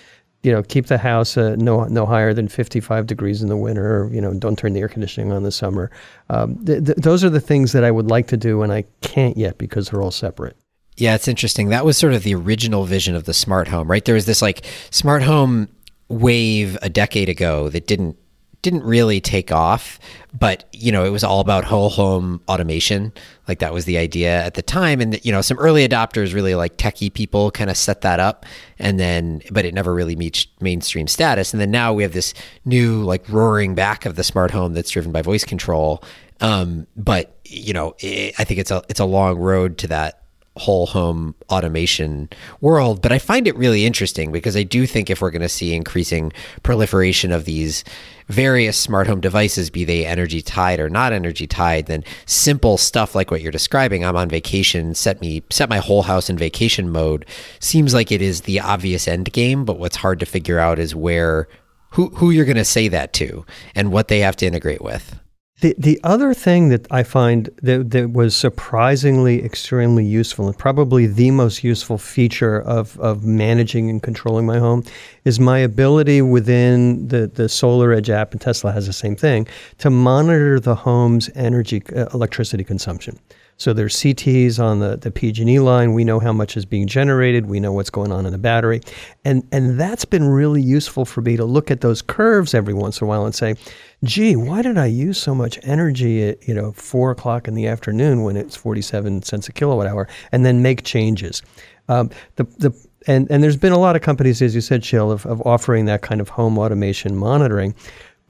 You 0.44 0.52
know, 0.52 0.64
keep 0.64 0.88
the 0.88 0.98
house 0.98 1.38
uh, 1.38 1.56
no 1.58 1.84
no 1.86 2.06
higher 2.06 2.34
than 2.34 2.48
55 2.48 3.06
degrees 3.06 3.44
in 3.44 3.50
the 3.50 3.58
winter. 3.58 4.04
Or, 4.04 4.14
you 4.14 4.20
know, 4.20 4.34
don't 4.34 4.58
turn 4.58 4.74
the 4.74 4.80
air 4.80 4.88
conditioning 4.88 5.32
on 5.32 5.44
the 5.44 5.52
summer. 5.52 5.92
Um, 6.30 6.64
th- 6.66 6.86
th- 6.86 6.98
those 6.98 7.24
are 7.24 7.30
the 7.30 7.40
things 7.40 7.74
that 7.74 7.84
I 7.84 7.92
would 7.92 8.10
like 8.10 8.28
to 8.28 8.38
do, 8.38 8.64
and 8.64 8.74
I 8.74 8.86
can't 9.02 9.38
yet 9.38 9.58
because 9.60 9.90
they're 9.90 10.02
all 10.02 10.12
separate. 10.12 10.58
Yeah, 10.98 11.16
it's 11.16 11.28
interesting. 11.28 11.70
That 11.70 11.86
was 11.86 11.98
sort 11.98 12.14
of 12.14 12.24
the 12.24 12.36
original 12.36 12.86
vision 12.86 13.16
of 13.16 13.26
the 13.26 13.34
smart 13.34 13.68
home, 13.68 13.90
right? 13.90 14.04
There 14.04 14.16
was 14.16 14.26
this 14.26 14.42
like 14.42 14.66
smart 14.90 15.24
home 15.24 15.70
wave 16.10 16.78
a 16.82 16.90
decade 16.90 17.30
ago 17.30 17.70
that 17.70 17.88
didn't 17.88 18.18
didn't 18.62 18.84
really 18.84 19.20
take 19.20 19.52
off, 19.52 20.00
but 20.38 20.66
you 20.72 20.92
know, 20.92 21.04
it 21.04 21.10
was 21.10 21.24
all 21.24 21.40
about 21.40 21.64
whole 21.64 21.90
home 21.90 22.42
automation. 22.48 23.12
Like 23.48 23.60
that 23.60 23.74
was 23.74 23.86
the 23.86 23.98
idea 23.98 24.44
at 24.44 24.54
the 24.54 24.62
time. 24.62 25.02
And 25.02 25.24
you 25.26 25.32
know, 25.32 25.42
some 25.42 25.58
early 25.58 25.88
adopters, 25.88 26.34
really 26.34 26.56
like 26.56 26.78
techie 26.78 27.14
people, 27.14 27.52
kind 27.52 27.70
of 27.70 27.78
set 27.78 28.02
that 28.02 28.20
up, 28.20 28.46
and 28.78 29.00
then, 29.00 29.42
but 29.52 29.66
it 29.66 29.74
never 29.74 29.94
really 29.94 30.16
reached 30.16 30.50
mainstream 30.62 31.08
status. 31.08 31.54
And 31.54 31.62
then 31.62 31.72
now 31.72 31.94
we 31.94 32.04
have 32.04 32.14
this 32.14 32.34
new 32.66 33.04
like 33.04 33.28
roaring 33.30 33.76
back 33.76 34.06
of 34.06 34.16
the 34.16 34.24
smart 34.24 34.52
home 34.52 34.74
that's 34.74 34.92
driven 34.92 35.12
by 35.12 35.22
voice 35.22 35.44
control. 35.44 36.04
Um, 36.40 36.88
but 36.96 37.38
you 37.46 37.74
know, 37.74 37.96
it, 38.00 38.36
I 38.40 38.44
think 38.44 38.60
it's 38.60 38.72
a 38.72 38.84
it's 38.90 39.00
a 39.00 39.06
long 39.06 39.38
road 39.38 39.78
to 39.80 39.88
that 39.88 40.21
whole 40.58 40.86
home 40.86 41.34
automation 41.50 42.30
world. 42.60 43.02
But 43.02 43.12
I 43.12 43.20
find 43.20 43.48
it 43.48 43.56
really 43.56 43.86
interesting 43.86 44.32
because 44.32 44.58
I 44.58 44.64
do 44.64 44.86
think 44.86 45.10
if 45.10 45.22
we're 45.22 45.32
going 45.32 45.42
to 45.42 45.50
see 45.50 45.74
increasing 45.74 46.34
proliferation 46.62 47.32
of 47.32 47.46
these 47.46 47.84
various 48.28 48.78
smart 48.78 49.08
home 49.08 49.22
devices, 49.22 49.70
be 49.70 49.86
they 49.86 50.06
energy 50.06 50.42
tied 50.42 50.80
or 50.80 50.90
not 50.90 51.14
energy 51.14 51.48
tied, 51.48 51.86
then 51.86 52.04
simple 52.26 52.78
stuff 52.78 53.16
like 53.16 53.32
what 53.32 53.42
you're 53.42 53.52
describing, 53.52 54.04
I'm 54.04 54.18
on 54.18 54.30
vacation, 54.30 54.94
set 54.94 55.22
me 55.22 55.44
set 55.50 55.70
my 55.70 55.80
whole 55.80 56.04
house 56.04 56.30
in 56.30 56.38
vacation 56.38 56.90
mode, 56.90 57.26
seems 57.60 57.94
like 57.94 58.12
it 58.12 58.22
is 58.22 58.42
the 58.42 58.60
obvious 58.60 59.08
end 59.08 59.32
game. 59.32 59.64
But 59.64 59.80
what's 59.80 59.98
hard 59.98 60.20
to 60.20 60.26
figure 60.26 60.60
out 60.60 60.80
is 60.80 60.94
where 60.94 61.48
who 61.92 62.10
who 62.10 62.32
you're 62.32 62.46
going 62.46 62.58
to 62.58 62.66
say 62.66 62.90
that 62.90 63.14
to 63.14 63.46
and 63.74 63.92
what 63.92 64.10
they 64.10 64.20
have 64.20 64.36
to 64.38 64.46
integrate 64.46 64.82
with. 64.82 65.18
The, 65.62 65.76
the 65.78 66.00
other 66.04 66.34
thing 66.34 66.70
that 66.70 66.88
I 66.90 67.04
find 67.04 67.48
that, 67.62 67.92
that 67.92 68.12
was 68.12 68.36
surprisingly 68.36 69.46
extremely 69.46 70.04
useful 70.04 70.48
and 70.48 70.58
probably 70.58 71.06
the 71.06 71.30
most 71.30 71.64
useful 71.64 72.00
feature 72.00 72.60
of, 72.60 73.00
of 73.00 73.24
managing 73.24 73.88
and 73.88 74.02
controlling 74.02 74.48
my 74.48 74.58
home 74.58 74.84
is 75.24 75.40
my 75.40 75.60
ability 75.60 76.24
within 76.24 77.08
the, 77.10 77.28
the 77.28 77.44
SolarEdge 77.44 78.10
app, 78.10 78.32
and 78.32 78.42
Tesla 78.42 78.72
has 78.72 78.88
the 78.88 78.94
same 78.94 79.16
thing, 79.16 79.48
to 79.78 79.92
monitor 79.92 80.60
the 80.60 80.74
home's 80.74 81.30
energy, 81.36 81.84
uh, 81.96 82.08
electricity 82.12 82.64
consumption. 82.64 83.20
So 83.58 83.74
there's 83.74 83.96
CTs 83.96 84.60
on 84.60 84.80
the, 84.80 84.98
the 84.98 85.12
PG&E 85.12 85.60
line. 85.60 85.94
We 85.94 86.04
know 86.04 86.20
how 86.20 86.34
much 86.34 86.58
is 86.58 86.66
being 86.66 86.88
generated. 86.88 87.46
We 87.46 87.60
know 87.60 87.72
what's 87.72 87.90
going 87.90 88.12
on 88.12 88.26
in 88.26 88.32
the 88.32 88.38
battery. 88.38 88.82
And, 89.24 89.48
and 89.52 89.80
that's 89.80 90.06
been 90.06 90.28
really 90.28 90.62
useful 90.62 91.06
for 91.06 91.22
me 91.22 91.38
to 91.38 91.46
look 91.46 91.70
at 91.70 91.82
those 91.82 92.02
curves 92.02 92.54
every 92.54 92.74
once 92.74 93.00
in 93.00 93.06
a 93.06 93.08
while 93.08 93.26
and 93.26 93.36
say, 93.36 93.56
gee, 94.04 94.36
why 94.36 94.62
did 94.62 94.78
I 94.78 94.88
use 94.88 95.22
so 95.22 95.36
much 95.36 95.60
energy 95.64 96.28
at, 96.28 96.48
you 96.48 96.54
know, 96.54 96.72
four 96.72 97.12
o'clock 97.12 97.48
in 97.48 97.54
the 97.54 97.68
afternoon 97.68 98.24
when 98.24 98.36
it's 98.36 98.56
47 98.56 99.22
cents 99.24 99.48
a 99.48 99.54
kilowatt 99.54 99.88
hour 99.88 100.08
and 100.32 100.46
then 100.46 100.62
make 100.62 100.84
changes. 100.84 101.44
Um, 101.88 102.10
the, 102.38 102.46
the, 102.58 102.88
and, 103.08 103.30
and 103.32 103.44
there's 103.44 103.58
been 103.58 103.74
a 103.74 103.80
lot 103.80 103.96
of 103.96 104.02
companies, 104.02 104.42
as 104.42 104.54
you 104.54 104.62
said, 104.62 104.82
Shayle, 104.82 105.12
of, 105.12 105.26
of 105.26 105.42
offering 105.46 105.86
that 105.86 106.02
kind 106.02 106.22
of 106.22 106.30
home 106.30 106.58
automation 106.58 107.16
monitoring 107.16 107.74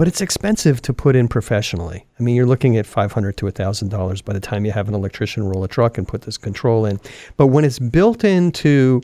but 0.01 0.07
it's 0.07 0.19
expensive 0.19 0.81
to 0.81 0.95
put 0.95 1.15
in 1.15 1.27
professionally. 1.27 2.03
I 2.19 2.23
mean, 2.23 2.35
you're 2.35 2.47
looking 2.47 2.75
at 2.75 2.87
$500 2.87 3.35
to 3.35 3.45
$1,000 3.45 4.25
by 4.25 4.33
the 4.33 4.39
time 4.39 4.65
you 4.65 4.71
have 4.71 4.87
an 4.87 4.95
electrician 4.95 5.43
roll 5.43 5.63
a 5.63 5.67
truck 5.67 5.99
and 5.99 6.07
put 6.07 6.23
this 6.23 6.39
control 6.39 6.87
in. 6.87 6.99
But 7.37 7.47
when 7.49 7.63
it's 7.63 7.77
built 7.77 8.23
into 8.23 9.03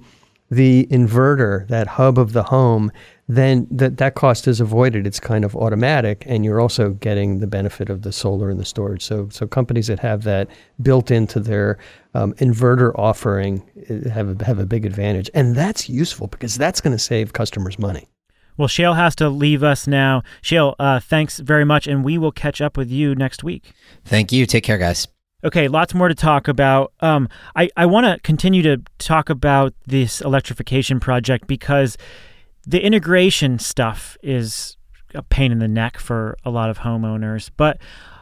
the 0.49 0.88
inverter, 0.89 1.67
that 1.67 1.86
hub 1.86 2.17
of 2.17 2.33
the 2.33 2.41
home, 2.41 2.91
then 3.27 3.67
that, 3.69 3.97
that 3.97 4.15
cost 4.15 4.47
is 4.47 4.60
avoided. 4.60 5.05
It's 5.05 5.19
kind 5.19 5.45
of 5.45 5.55
automatic, 5.55 6.23
and 6.25 6.43
you're 6.43 6.60
also 6.60 6.93
getting 6.93 7.41
the 7.41 7.47
benefit 7.47 7.91
of 7.91 8.01
the 8.01 8.12
solar 8.12 8.49
and 8.49 8.60
the 8.60 8.65
storage. 8.65 9.03
So, 9.03 9.29
so 9.29 9.45
companies 9.45 9.86
that 9.86 9.99
have 9.99 10.23
that 10.23 10.47
built 10.81 11.12
into 11.12 11.39
their 11.39 11.77
um, 12.15 12.33
inverter 12.39 12.91
offering 12.97 13.62
eh, 13.88 14.10
have 14.10 14.41
a, 14.41 14.43
have 14.43 14.57
a 14.57 14.65
big 14.65 14.83
advantage, 14.83 15.29
and 15.36 15.55
that's 15.55 15.89
useful 15.89 16.25
because 16.25 16.55
that's 16.55 16.81
going 16.81 16.97
to 16.97 16.99
save 16.99 17.33
customers 17.33 17.77
money. 17.77 18.07
Well, 18.57 18.67
Shayle 18.67 18.95
has 18.95 19.15
to 19.17 19.29
leave 19.29 19.63
us 19.63 19.87
now. 19.87 20.23
Shayle, 20.41 20.75
uh, 20.79 20.99
thanks 20.99 21.39
very 21.39 21.63
much, 21.63 21.87
and 21.87 22.03
we 22.03 22.17
will 22.17 22.31
catch 22.31 22.59
up 22.59 22.75
with 22.75 22.89
you 22.89 23.15
next 23.15 23.43
week. 23.43 23.71
Thank 24.03 24.31
you. 24.31 24.45
Take 24.45 24.63
care, 24.63 24.77
guys. 24.77 25.07
Okay, 25.43 25.67
lots 25.67 25.93
more 25.93 26.07
to 26.07 26.15
talk 26.15 26.47
about. 26.47 26.93
Um, 26.99 27.29
I, 27.55 27.69
I 27.77 27.85
want 27.85 28.07
to 28.07 28.19
continue 28.21 28.63
to 28.63 28.81
talk 28.97 29.29
about 29.29 29.73
this 29.85 30.19
electrification 30.21 30.99
project 30.99 31.45
because 31.45 31.95
the 32.65 32.83
integration 32.83 33.59
stuff 33.59 34.17
is 34.23 34.77
a 35.13 35.21
pain 35.21 35.51
in 35.51 35.59
the 35.59 35.67
neck 35.67 35.99
for 35.99 36.37
a 36.43 36.49
lot 36.49 36.71
of 36.71 36.79
homeowners, 36.79 37.51
but 37.55 37.77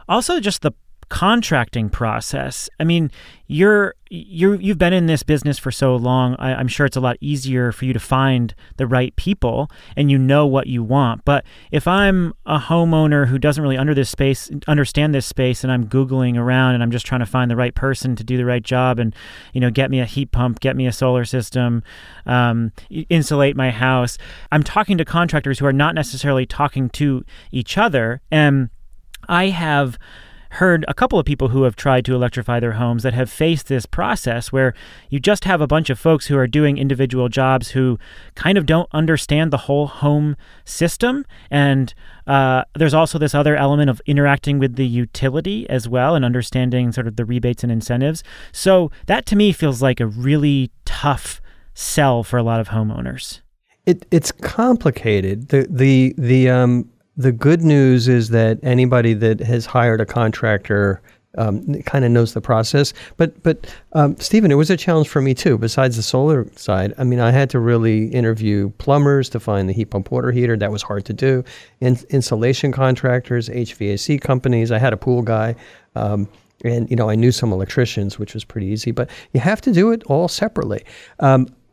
also 0.09 0.39
just 0.39 0.61
the 0.61 0.73
contracting 1.09 1.89
process. 1.89 2.69
I 2.79 2.83
mean, 2.83 3.11
you're 3.47 3.93
you 4.09 4.53
you've 4.53 4.77
been 4.77 4.93
in 4.93 5.05
this 5.05 5.23
business 5.23 5.59
for 5.59 5.71
so 5.71 5.95
long. 5.95 6.35
I, 6.39 6.59
am 6.59 6.67
sure 6.67 6.85
it's 6.85 6.97
a 6.97 7.01
lot 7.01 7.17
easier 7.21 7.71
for 7.71 7.85
you 7.85 7.93
to 7.93 7.99
find 7.99 8.55
the 8.77 8.87
right 8.87 9.15
people, 9.15 9.69
and 9.95 10.09
you 10.09 10.17
know 10.17 10.47
what 10.47 10.67
you 10.67 10.83
want. 10.83 11.23
But 11.25 11.45
if 11.71 11.87
I'm 11.87 12.33
a 12.45 12.57
homeowner 12.57 13.27
who 13.27 13.37
doesn't 13.37 13.61
really 13.61 13.77
under 13.77 13.93
this 13.93 14.09
space 14.09 14.49
understand 14.67 15.13
this 15.13 15.25
space, 15.25 15.63
and 15.63 15.71
I'm 15.71 15.87
googling 15.87 16.37
around, 16.37 16.73
and 16.73 16.83
I'm 16.83 16.91
just 16.91 17.05
trying 17.05 17.19
to 17.19 17.25
find 17.25 17.51
the 17.51 17.55
right 17.55 17.75
person 17.75 18.15
to 18.15 18.23
do 18.23 18.37
the 18.37 18.45
right 18.45 18.63
job, 18.63 18.99
and 18.99 19.15
you 19.53 19.61
know, 19.61 19.69
get 19.69 19.91
me 19.91 19.99
a 19.99 20.05
heat 20.05 20.31
pump, 20.31 20.59
get 20.59 20.75
me 20.75 20.87
a 20.87 20.91
solar 20.91 21.25
system, 21.25 21.83
um, 22.25 22.71
insulate 23.09 23.55
my 23.55 23.69
house. 23.69 24.17
I'm 24.51 24.63
talking 24.63 24.97
to 24.97 25.05
contractors 25.05 25.59
who 25.59 25.65
are 25.65 25.73
not 25.73 25.93
necessarily 25.93 26.45
talking 26.45 26.89
to 26.91 27.23
each 27.51 27.77
other, 27.77 28.21
and 28.31 28.69
I 29.27 29.47
have 29.47 29.97
heard 30.55 30.85
a 30.87 30.93
couple 30.93 31.17
of 31.19 31.25
people 31.25 31.49
who 31.49 31.63
have 31.63 31.75
tried 31.75 32.05
to 32.05 32.15
electrify 32.15 32.59
their 32.59 32.73
homes 32.73 33.03
that 33.03 33.13
have 33.13 33.29
faced 33.29 33.67
this 33.67 33.85
process 33.85 34.51
where 34.51 34.73
you 35.09 35.19
just 35.19 35.45
have 35.45 35.61
a 35.61 35.67
bunch 35.67 35.89
of 35.89 35.99
folks 35.99 36.27
who 36.27 36.37
are 36.37 36.47
doing 36.47 36.77
individual 36.77 37.29
jobs 37.29 37.71
who 37.71 37.97
kind 38.35 38.57
of 38.57 38.65
don't 38.65 38.89
understand 38.91 39.51
the 39.51 39.57
whole 39.57 39.87
home 39.87 40.35
system. 40.63 41.25
And 41.49 41.93
uh, 42.27 42.63
there's 42.73 42.93
also 42.93 43.17
this 43.17 43.35
other 43.35 43.55
element 43.55 43.89
of 43.89 44.01
interacting 44.05 44.59
with 44.59 44.75
the 44.75 44.87
utility 44.87 45.69
as 45.69 45.87
well 45.87 46.15
and 46.15 46.25
understanding 46.25 46.91
sort 46.91 47.07
of 47.07 47.15
the 47.15 47.25
rebates 47.25 47.63
and 47.63 47.71
incentives. 47.71 48.23
So 48.51 48.91
that 49.07 49.25
to 49.27 49.35
me 49.35 49.51
feels 49.51 49.81
like 49.81 49.99
a 49.99 50.07
really 50.07 50.71
tough 50.85 51.41
sell 51.73 52.23
for 52.23 52.37
a 52.37 52.43
lot 52.43 52.59
of 52.59 52.69
homeowners. 52.69 53.41
It, 53.85 54.05
it's 54.09 54.31
complicated. 54.31 55.49
The 55.49 55.67
the 55.69 56.15
the 56.17 56.49
um 56.49 56.89
the 57.17 57.31
good 57.31 57.61
news 57.61 58.07
is 58.07 58.29
that 58.29 58.59
anybody 58.63 59.13
that 59.13 59.39
has 59.39 59.65
hired 59.65 60.01
a 60.01 60.05
contractor 60.05 61.01
um, 61.37 61.81
kind 61.83 62.05
of 62.05 62.11
knows 62.11 62.33
the 62.33 62.41
process. 62.41 62.93
But 63.17 63.41
but 63.43 63.73
um, 63.93 64.17
Stephen, 64.17 64.51
it 64.51 64.55
was 64.55 64.69
a 64.69 64.77
challenge 64.77 65.07
for 65.07 65.21
me 65.21 65.33
too. 65.33 65.57
Besides 65.57 65.97
the 65.97 66.03
solar 66.03 66.47
side, 66.55 66.93
I 66.97 67.03
mean, 67.03 67.19
I 67.19 67.31
had 67.31 67.49
to 67.51 67.59
really 67.59 68.07
interview 68.07 68.69
plumbers 68.77 69.29
to 69.29 69.39
find 69.39 69.67
the 69.67 69.73
heat 69.73 69.85
pump 69.85 70.11
water 70.11 70.31
heater. 70.31 70.57
That 70.57 70.71
was 70.71 70.81
hard 70.81 71.05
to 71.05 71.13
do. 71.13 71.43
In, 71.81 71.97
insulation 72.09 72.71
contractors, 72.71 73.49
HVAC 73.49 74.21
companies. 74.21 74.71
I 74.71 74.77
had 74.77 74.93
a 74.93 74.97
pool 74.97 75.21
guy. 75.21 75.55
Um, 75.95 76.27
and 76.63 76.89
you 76.89 76.95
know, 76.95 77.09
I 77.09 77.15
knew 77.15 77.31
some 77.31 77.51
electricians, 77.51 78.17
which 78.17 78.33
was 78.33 78.43
pretty 78.43 78.67
easy. 78.67 78.91
But 78.91 79.09
you 79.33 79.39
have 79.39 79.61
to 79.61 79.71
do 79.71 79.91
it 79.91 80.03
all 80.05 80.27
separately. 80.27 80.83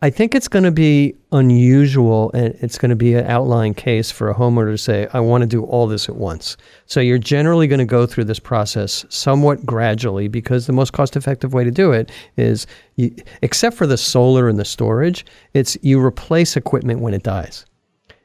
I 0.05 0.11
think 0.11 0.35
it's 0.35 0.49
going 0.49 0.65
to 0.65 0.73
be 0.73 1.15
unusual 1.31 2.33
and 2.35 2.57
it's 2.61 2.77
going 2.77 2.91
to 2.91 2.97
be 2.97 3.15
an 3.15 3.25
outlying 3.27 3.73
case 3.73 4.11
for 4.11 4.29
a 4.29 4.35
homeowner 4.35 4.73
to 4.73 4.79
say, 4.79 5.07
I 5.13 5.21
want 5.21 5.43
to 5.43 5.47
do 5.47 5.63
all 5.63 5.87
this 5.87 6.09
at 6.09 6.17
once. 6.17 6.57
So 6.87 6.99
you're 6.99 7.19
generally 7.19 7.69
going 7.69 7.79
to 7.79 7.85
go 7.85 8.05
through 8.05 8.25
this 8.25 8.41
process 8.41 9.07
somewhat 9.11 9.65
gradually 9.65 10.27
because 10.27 10.67
the 10.67 10.73
most 10.73 10.93
cost 10.93 11.15
effective 11.15 11.55
way 11.55 11.63
to 11.63 11.71
do 11.71 11.93
it 11.93 12.11
is, 12.37 12.67
you, 12.97 13.15
except 13.43 13.77
for 13.77 13.87
the 13.87 13.97
solar 13.97 14.49
and 14.49 14.59
the 14.59 14.65
storage, 14.65 15.25
it's 15.55 15.79
you 15.83 16.05
replace 16.05 16.57
equipment 16.57 16.99
when 16.99 17.15
it 17.15 17.23
dies 17.23 17.65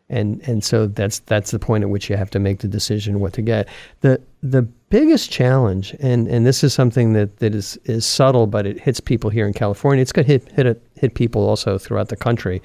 and 0.10 0.42
and 0.48 0.64
so 0.64 0.88
that's 0.88 1.20
that's 1.20 1.52
the 1.52 1.60
point 1.60 1.84
at 1.84 1.90
which 1.90 2.10
you 2.10 2.16
have 2.16 2.30
to 2.30 2.40
make 2.40 2.60
the 2.60 2.68
decision 2.68 3.20
what 3.20 3.34
to 3.34 3.42
get. 3.42 3.68
the 4.02 4.22
The 4.42 4.62
biggest 4.90 5.32
challenge, 5.32 5.96
and 6.00 6.28
and 6.28 6.46
this 6.46 6.64
is 6.64 6.74
something 6.74 7.14
that, 7.14 7.38
that 7.40 7.54
is 7.54 7.78
is 7.84 8.06
subtle, 8.06 8.48
but 8.48 8.66
it 8.66 8.80
hits 8.80 9.00
people 9.00 9.30
here 9.30 9.46
in 9.46 9.54
California. 9.54 10.02
It's 10.02 10.14
going 10.14 10.26
to 10.26 10.32
hit 10.32 10.52
hit 10.54 10.82
hit 10.98 11.14
people 11.16 11.48
also 11.48 11.78
throughout 11.78 12.10
the 12.10 12.16
country. 12.16 12.62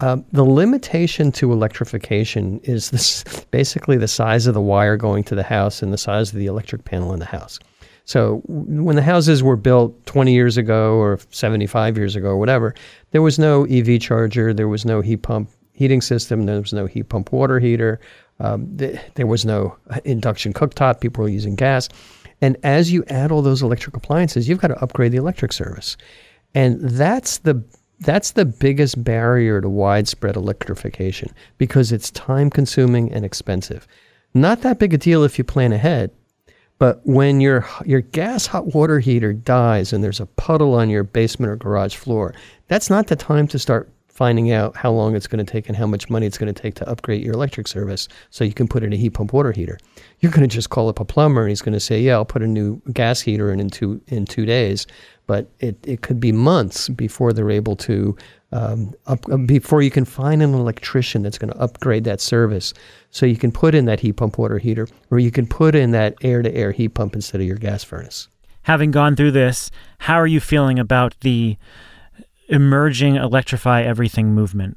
Um, 0.00 0.24
the 0.30 0.44
limitation 0.44 1.32
to 1.32 1.52
electrification 1.52 2.60
is 2.62 2.90
this 2.90 3.24
basically 3.50 3.96
the 3.96 4.08
size 4.08 4.46
of 4.46 4.54
the 4.54 4.60
wire 4.60 4.96
going 4.96 5.24
to 5.24 5.34
the 5.34 5.42
house 5.42 5.82
and 5.82 5.92
the 5.92 5.98
size 5.98 6.32
of 6.32 6.38
the 6.38 6.46
electric 6.46 6.84
panel 6.84 7.12
in 7.12 7.18
the 7.18 7.24
house. 7.24 7.58
So 8.04 8.40
when 8.46 8.96
the 8.96 9.02
houses 9.02 9.42
were 9.42 9.56
built 9.56 10.06
20 10.06 10.32
years 10.32 10.56
ago 10.56 10.94
or 10.94 11.18
75 11.30 11.98
years 11.98 12.16
ago 12.16 12.28
or 12.28 12.38
whatever, 12.38 12.74
there 13.10 13.20
was 13.20 13.38
no 13.38 13.64
EV 13.66 14.00
charger, 14.00 14.54
there 14.54 14.68
was 14.68 14.86
no 14.86 15.02
heat 15.02 15.18
pump 15.18 15.50
heating 15.78 16.00
system. 16.00 16.44
There 16.44 16.60
was 16.60 16.72
no 16.72 16.86
heat 16.86 17.08
pump 17.08 17.30
water 17.30 17.60
heater. 17.60 18.00
Um, 18.40 18.76
th- 18.76 18.98
there 19.14 19.28
was 19.28 19.44
no 19.44 19.76
induction 20.04 20.52
cooktop. 20.52 21.00
People 21.00 21.22
were 21.22 21.30
using 21.30 21.54
gas. 21.54 21.88
And 22.40 22.56
as 22.64 22.90
you 22.90 23.04
add 23.06 23.30
all 23.30 23.42
those 23.42 23.62
electric 23.62 23.96
appliances, 23.96 24.48
you've 24.48 24.60
got 24.60 24.68
to 24.68 24.82
upgrade 24.82 25.12
the 25.12 25.18
electric 25.18 25.52
service. 25.52 25.96
And 26.58 26.80
that's 26.80 27.38
the 27.38 27.62
that's 28.00 28.32
the 28.32 28.44
biggest 28.44 29.04
barrier 29.04 29.60
to 29.60 29.68
widespread 29.68 30.34
electrification 30.34 31.32
because 31.56 31.92
it's 31.92 32.10
time 32.10 32.50
consuming 32.50 33.12
and 33.12 33.24
expensive. 33.24 33.86
Not 34.34 34.62
that 34.62 34.80
big 34.80 34.92
a 34.92 34.98
deal 34.98 35.22
if 35.22 35.38
you 35.38 35.44
plan 35.44 35.72
ahead, 35.72 36.10
but 36.80 37.00
when 37.04 37.40
your 37.40 37.64
your 37.84 38.00
gas 38.00 38.46
hot 38.46 38.74
water 38.74 38.98
heater 38.98 39.32
dies 39.32 39.92
and 39.92 40.02
there's 40.02 40.18
a 40.18 40.26
puddle 40.26 40.74
on 40.74 40.90
your 40.90 41.04
basement 41.04 41.52
or 41.52 41.56
garage 41.56 41.94
floor, 41.94 42.34
that's 42.66 42.90
not 42.90 43.06
the 43.06 43.14
time 43.14 43.46
to 43.48 43.58
start 43.60 43.88
finding 44.08 44.50
out 44.50 44.74
how 44.74 44.90
long 44.90 45.14
it's 45.14 45.28
going 45.28 45.44
to 45.44 45.48
take 45.48 45.68
and 45.68 45.76
how 45.76 45.86
much 45.86 46.10
money 46.10 46.26
it's 46.26 46.38
going 46.38 46.52
to 46.52 46.62
take 46.62 46.74
to 46.74 46.88
upgrade 46.90 47.22
your 47.22 47.34
electric 47.34 47.68
service 47.68 48.08
so 48.30 48.42
you 48.42 48.52
can 48.52 48.66
put 48.66 48.82
in 48.82 48.92
a 48.92 48.96
heat 48.96 49.10
pump 49.10 49.32
water 49.32 49.52
heater. 49.52 49.78
You're 50.18 50.32
going 50.32 50.48
to 50.48 50.52
just 50.52 50.70
call 50.70 50.88
up 50.88 50.98
a 50.98 51.04
plumber 51.04 51.42
and 51.42 51.50
he's 51.50 51.62
going 51.62 51.74
to 51.74 51.78
say, 51.78 52.00
"Yeah, 52.00 52.14
I'll 52.14 52.24
put 52.24 52.42
a 52.42 52.48
new 52.48 52.82
gas 52.92 53.20
heater 53.20 53.52
in 53.52 53.60
in 53.60 53.70
two 53.70 54.00
in 54.08 54.24
two 54.24 54.44
days." 54.44 54.88
But 55.28 55.48
it, 55.60 55.76
it 55.86 56.02
could 56.02 56.18
be 56.18 56.32
months 56.32 56.88
before 56.88 57.32
they're 57.32 57.50
able 57.50 57.76
to 57.76 58.16
um, 58.50 58.94
up, 59.06 59.20
uh, 59.30 59.36
before 59.36 59.82
you 59.82 59.90
can 59.90 60.04
find 60.04 60.42
an 60.42 60.54
electrician 60.54 61.22
that's 61.22 61.38
going 61.38 61.52
to 61.52 61.58
upgrade 61.58 62.04
that 62.04 62.20
service 62.20 62.72
so 63.10 63.26
you 63.26 63.36
can 63.36 63.52
put 63.52 63.74
in 63.74 63.84
that 63.84 64.00
heat 64.00 64.14
pump 64.14 64.38
water 64.38 64.58
heater 64.58 64.88
or 65.10 65.18
you 65.18 65.30
can 65.30 65.46
put 65.46 65.74
in 65.74 65.90
that 65.92 66.14
air 66.22 66.42
to 66.42 66.52
air 66.54 66.72
heat 66.72 66.88
pump 66.88 67.14
instead 67.14 67.40
of 67.40 67.46
your 67.46 67.58
gas 67.58 67.84
furnace. 67.84 68.28
Having 68.62 68.90
gone 68.90 69.16
through 69.16 69.32
this, 69.32 69.70
how 69.98 70.14
are 70.16 70.26
you 70.26 70.40
feeling 70.40 70.78
about 70.78 71.14
the 71.20 71.56
emerging 72.48 73.16
electrify 73.16 73.82
everything 73.82 74.34
movement? 74.34 74.76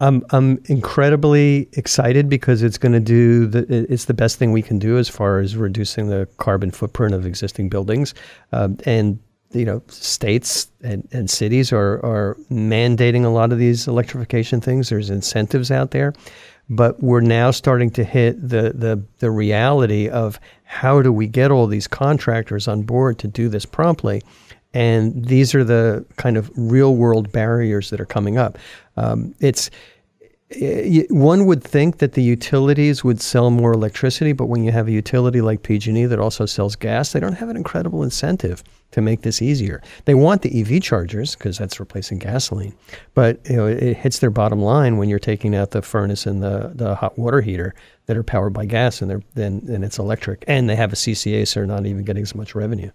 I'm 0.00 0.24
I'm 0.30 0.62
incredibly 0.64 1.68
excited 1.74 2.30
because 2.30 2.62
it's 2.62 2.78
going 2.78 2.92
to 2.92 3.00
do 3.00 3.46
the 3.46 3.92
it's 3.92 4.06
the 4.06 4.14
best 4.14 4.38
thing 4.38 4.50
we 4.50 4.62
can 4.62 4.78
do 4.78 4.96
as 4.96 5.10
far 5.10 5.40
as 5.40 5.56
reducing 5.56 6.08
the 6.08 6.26
carbon 6.38 6.70
footprint 6.70 7.14
of 7.14 7.26
existing 7.26 7.68
buildings, 7.68 8.14
um, 8.52 8.78
and 8.86 9.18
you 9.52 9.64
know 9.64 9.82
states 9.88 10.70
and, 10.82 11.06
and 11.12 11.28
cities 11.28 11.72
are 11.72 12.04
are 12.04 12.36
mandating 12.50 13.24
a 13.24 13.28
lot 13.28 13.52
of 13.52 13.58
these 13.58 13.88
electrification 13.88 14.60
things. 14.60 14.88
There's 14.88 15.10
incentives 15.10 15.70
out 15.70 15.90
there, 15.90 16.12
but 16.68 17.02
we're 17.02 17.20
now 17.20 17.50
starting 17.50 17.90
to 17.90 18.04
hit 18.04 18.40
the 18.40 18.72
the 18.74 19.02
the 19.18 19.30
reality 19.30 20.08
of 20.08 20.38
how 20.64 21.02
do 21.02 21.12
we 21.12 21.26
get 21.26 21.50
all 21.50 21.66
these 21.66 21.88
contractors 21.88 22.68
on 22.68 22.82
board 22.82 23.18
to 23.18 23.28
do 23.28 23.48
this 23.48 23.64
promptly 23.64 24.22
and 24.72 25.24
these 25.24 25.54
are 25.54 25.64
the 25.64 26.04
kind 26.16 26.36
of 26.36 26.50
real 26.56 26.94
world 26.94 27.32
barriers 27.32 27.90
that 27.90 28.00
are 28.00 28.06
coming 28.06 28.38
up. 28.38 28.58
Um, 28.96 29.34
it's 29.40 29.70
Eh, 30.52 31.04
one 31.10 31.46
would 31.46 31.62
think 31.62 31.98
that 31.98 32.12
the 32.12 32.22
utilities 32.22 33.04
would 33.04 33.20
sell 33.20 33.50
more 33.50 33.72
electricity, 33.72 34.32
but 34.32 34.46
when 34.46 34.64
you 34.64 34.72
have 34.72 34.88
a 34.88 34.92
utility 34.92 35.40
like 35.40 35.62
PG&E 35.62 36.06
that 36.06 36.18
also 36.18 36.44
sells 36.44 36.74
gas, 36.74 37.12
they 37.12 37.20
don't 37.20 37.34
have 37.34 37.48
an 37.48 37.56
incredible 37.56 38.02
incentive 38.02 38.64
to 38.90 39.00
make 39.00 39.22
this 39.22 39.40
easier. 39.40 39.80
They 40.06 40.14
want 40.14 40.42
the 40.42 40.60
EV 40.60 40.82
chargers 40.82 41.36
because 41.36 41.56
that's 41.58 41.78
replacing 41.78 42.18
gasoline, 42.18 42.74
but 43.14 43.38
you 43.48 43.56
know 43.56 43.66
it 43.66 43.96
hits 43.96 44.18
their 44.18 44.30
bottom 44.30 44.60
line 44.60 44.96
when 44.96 45.08
you're 45.08 45.20
taking 45.20 45.54
out 45.54 45.70
the 45.70 45.82
furnace 45.82 46.26
and 46.26 46.42
the, 46.42 46.72
the 46.74 46.96
hot 46.96 47.16
water 47.16 47.40
heater 47.40 47.72
that 48.06 48.16
are 48.16 48.24
powered 48.24 48.52
by 48.52 48.66
gas, 48.66 49.00
and 49.00 49.08
they're 49.08 49.22
then 49.34 49.62
and 49.68 49.84
it's 49.84 50.00
electric, 50.00 50.44
and 50.48 50.68
they 50.68 50.74
have 50.74 50.92
a 50.92 50.96
CCA, 50.96 51.46
so 51.46 51.60
they're 51.60 51.66
not 51.66 51.86
even 51.86 52.04
getting 52.04 52.22
as 52.22 52.34
much 52.34 52.56
revenue. 52.56 52.90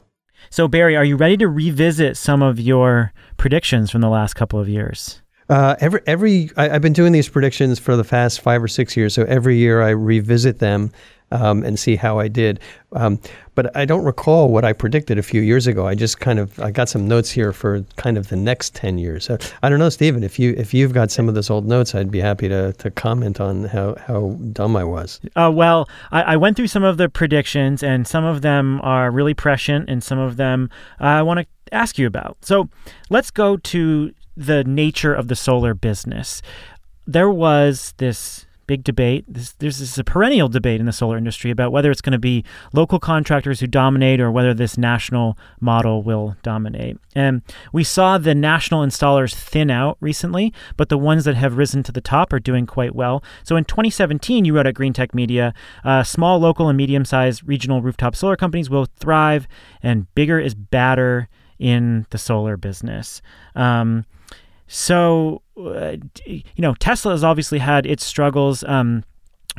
So, 0.49 0.67
Barry, 0.67 0.97
are 0.97 1.05
you 1.05 1.15
ready 1.15 1.37
to 1.37 1.47
revisit 1.47 2.17
some 2.17 2.41
of 2.41 2.59
your 2.59 3.13
predictions 3.37 3.89
from 3.89 4.01
the 4.01 4.09
last 4.09 4.33
couple 4.33 4.59
of 4.59 4.67
years? 4.67 5.21
Uh, 5.49 5.75
every 5.79 6.01
every 6.07 6.49
I, 6.57 6.69
have 6.69 6.81
been 6.81 6.93
doing 6.93 7.11
these 7.11 7.29
predictions 7.29 7.77
for 7.79 7.95
the 7.95 8.03
past 8.03 8.41
five 8.41 8.63
or 8.63 8.67
six 8.67 8.97
years. 8.97 9.13
So 9.13 9.23
every 9.23 9.57
year 9.57 9.81
I 9.81 9.89
revisit 9.89 10.59
them 10.59 10.91
um, 11.31 11.63
and 11.63 11.77
see 11.77 11.95
how 11.95 12.19
I 12.19 12.27
did. 12.27 12.59
Um, 12.93 13.19
but 13.55 13.75
I 13.75 13.85
don't 13.85 14.03
recall 14.03 14.49
what 14.49 14.65
I 14.65 14.73
predicted 14.73 15.17
a 15.17 15.23
few 15.23 15.41
years 15.41 15.65
ago. 15.67 15.87
I 15.87 15.95
just 15.95 16.19
kind 16.19 16.39
of 16.39 16.59
I 16.59 16.71
got 16.71 16.89
some 16.89 17.07
notes 17.07 17.31
here 17.31 17.51
for 17.51 17.81
kind 17.95 18.17
of 18.17 18.29
the 18.29 18.35
next 18.35 18.75
ten 18.75 18.97
years. 18.97 19.25
So 19.25 19.37
I 19.63 19.69
don't 19.69 19.79
know, 19.79 19.89
Stephen. 19.89 20.23
If 20.23 20.39
you 20.39 20.53
if 20.57 20.73
you've 20.73 20.93
got 20.93 21.11
some 21.11 21.29
of 21.29 21.35
those 21.35 21.49
old 21.49 21.65
notes, 21.65 21.95
I'd 21.95 22.11
be 22.11 22.19
happy 22.19 22.49
to 22.49 22.73
to 22.73 22.91
comment 22.91 23.39
on 23.39 23.65
how 23.65 23.95
how 23.95 24.31
dumb 24.51 24.75
I 24.75 24.83
was. 24.83 25.19
Uh, 25.35 25.51
well, 25.53 25.87
I, 26.11 26.21
I 26.23 26.37
went 26.37 26.57
through 26.57 26.67
some 26.67 26.83
of 26.83 26.97
the 26.97 27.07
predictions, 27.07 27.83
and 27.83 28.07
some 28.07 28.25
of 28.25 28.41
them 28.41 28.81
are 28.81 29.11
really 29.11 29.33
prescient, 29.33 29.89
and 29.89 30.03
some 30.03 30.19
of 30.19 30.37
them 30.37 30.69
uh, 30.99 31.05
I 31.05 31.21
want 31.21 31.39
to 31.39 31.45
ask 31.71 31.97
you 31.97 32.07
about. 32.07 32.37
So 32.41 32.69
let's 33.09 33.31
go 33.31 33.57
to 33.57 34.11
the 34.35 34.63
nature 34.63 35.13
of 35.13 35.27
the 35.27 35.35
solar 35.35 35.73
business. 35.73 36.41
There 37.07 37.29
was 37.29 37.93
this 37.97 38.45
big 38.67 38.83
debate. 38.83 39.25
This, 39.27 39.51
this 39.53 39.97
a 39.97 40.03
perennial 40.03 40.47
debate 40.47 40.79
in 40.79 40.85
the 40.85 40.93
solar 40.93 41.17
industry 41.17 41.51
about 41.51 41.71
whether 41.71 41.91
it's 41.91 42.01
going 42.01 42.13
to 42.13 42.19
be 42.19 42.43
local 42.73 42.99
contractors 42.99 43.59
who 43.59 43.67
dominate 43.67 44.19
or 44.19 44.31
whether 44.31 44.53
this 44.53 44.77
national 44.77 45.37
model 45.59 46.01
will 46.01 46.35
dominate. 46.43 46.97
And 47.13 47.41
we 47.71 47.83
saw 47.83 48.17
the 48.17 48.35
national 48.35 48.83
installers 48.83 49.33
thin 49.33 49.69
out 49.69 49.97
recently, 49.99 50.53
but 50.77 50.89
the 50.89 50.97
ones 50.97 51.25
that 51.25 51.35
have 51.35 51.57
risen 51.57 51.83
to 51.83 51.91
the 51.91 52.01
top 52.01 52.33
are 52.33 52.39
doing 52.39 52.65
quite 52.65 52.95
well. 52.95 53.23
So 53.43 53.55
in 53.55 53.65
2017, 53.65 54.45
you 54.45 54.55
wrote 54.55 54.67
at 54.67 54.75
Greentech 54.75 55.13
Media, 55.13 55.53
uh, 55.83 56.03
small, 56.03 56.39
local, 56.39 56.67
and 56.67 56.77
medium-sized 56.77 57.47
regional 57.47 57.81
rooftop 57.81 58.15
solar 58.15 58.35
companies 58.35 58.69
will 58.69 58.87
thrive, 58.97 59.47
and 59.81 60.13
bigger 60.15 60.39
is 60.39 60.55
better 60.55 61.29
in 61.59 62.05
the 62.09 62.17
solar 62.17 62.57
business. 62.57 63.21
Um, 63.55 64.05
so, 64.67 65.41
uh, 65.57 65.97
you 66.25 66.43
know, 66.57 66.73
Tesla 66.75 67.11
has 67.11 67.23
obviously 67.23 67.59
had 67.59 67.85
its 67.85 68.05
struggles. 68.05 68.63
Um, 68.63 69.03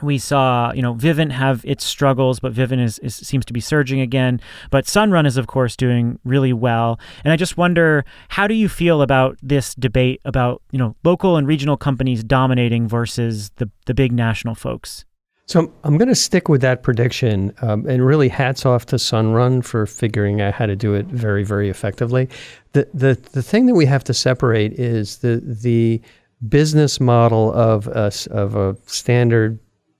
we 0.03 0.19
saw, 0.19 0.73
you 0.75 0.83
know, 0.83 0.95
Vivint 0.95 1.33
have 1.33 1.65
its 1.65 1.83
struggles, 1.83 2.39
but 2.39 2.53
Vivint 2.53 2.83
is, 2.83 2.99
is, 2.99 3.15
seems 3.15 3.47
to 3.47 3.55
be 3.55 3.61
surging 3.61 4.01
again. 4.01 4.43
But 4.71 4.85
Sunrun 4.85 5.27
is, 5.27 5.39
of 5.39 5.47
course, 5.47 5.75
doing 5.75 6.19
really 6.23 6.53
well. 6.53 7.01
And 7.25 7.33
I 7.33 7.37
just 7.37 7.57
wonder, 7.57 8.05
how 8.29 8.47
do 8.47 8.53
you 8.53 8.69
feel 8.69 9.01
about 9.01 9.39
this 9.43 9.75
debate 9.75 10.21
about, 10.27 10.61
you 10.71 10.79
know, 10.79 10.97
local 11.03 11.39
and 11.39 11.47
regional 11.47 11.79
companies 11.79 12.23
dominating 12.23 12.89
versus 12.89 13.51
the 13.57 13.71
the 13.87 13.95
big 13.95 14.13
national 14.13 14.55
folks? 14.55 15.06
So 15.47 15.73
I'm 15.85 15.97
going 15.97 16.09
to 16.09 16.15
stick 16.15 16.49
with 16.49 16.61
that 16.63 16.83
prediction, 16.83 17.55
um, 17.63 17.87
and 17.87 18.05
really 18.05 18.29
hats 18.29 18.67
off 18.67 18.87
to 18.87 18.97
Sunrun 18.97 19.65
for 19.65 19.87
figuring 19.87 20.41
out 20.41 20.55
how 20.55 20.67
to 20.67 20.75
do 20.75 20.95
it 20.95 21.07
very, 21.07 21.45
very 21.45 21.71
effectively. 21.71 22.29
The 22.73 22.89
the 22.93 23.15
the 23.33 23.43
thing 23.43 23.67
that 23.67 23.75
we 23.75 23.87
have 23.87 24.03
to 24.05 24.15
separate 24.15 24.73
is 24.73 25.19
the 25.19 25.41
the 25.45 26.03
business 26.49 27.01
model 27.01 27.53
of 27.53 27.87
a, 27.87 28.13
of 28.31 28.57
a 28.57 28.77
standard 28.87 29.59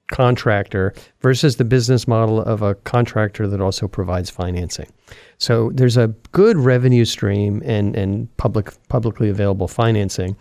contractor 0.09 0.95
versus 1.21 1.57
the 1.57 1.65
business 1.65 2.07
model 2.07 2.41
of 2.41 2.63
a 2.63 2.75
contractor 2.75 3.49
that 3.49 3.61
also 3.61 3.89
provides 3.89 4.31
financing. 4.31 4.87
So 5.39 5.71
there's 5.75 5.97
a 5.97 6.09
good 6.33 6.57
revenue 6.57 7.05
stream 7.05 7.63
and 7.65 7.97
and 7.97 8.35
public 8.37 8.73
publicly 8.89 9.29
available 9.29 9.69
financing 9.69 10.37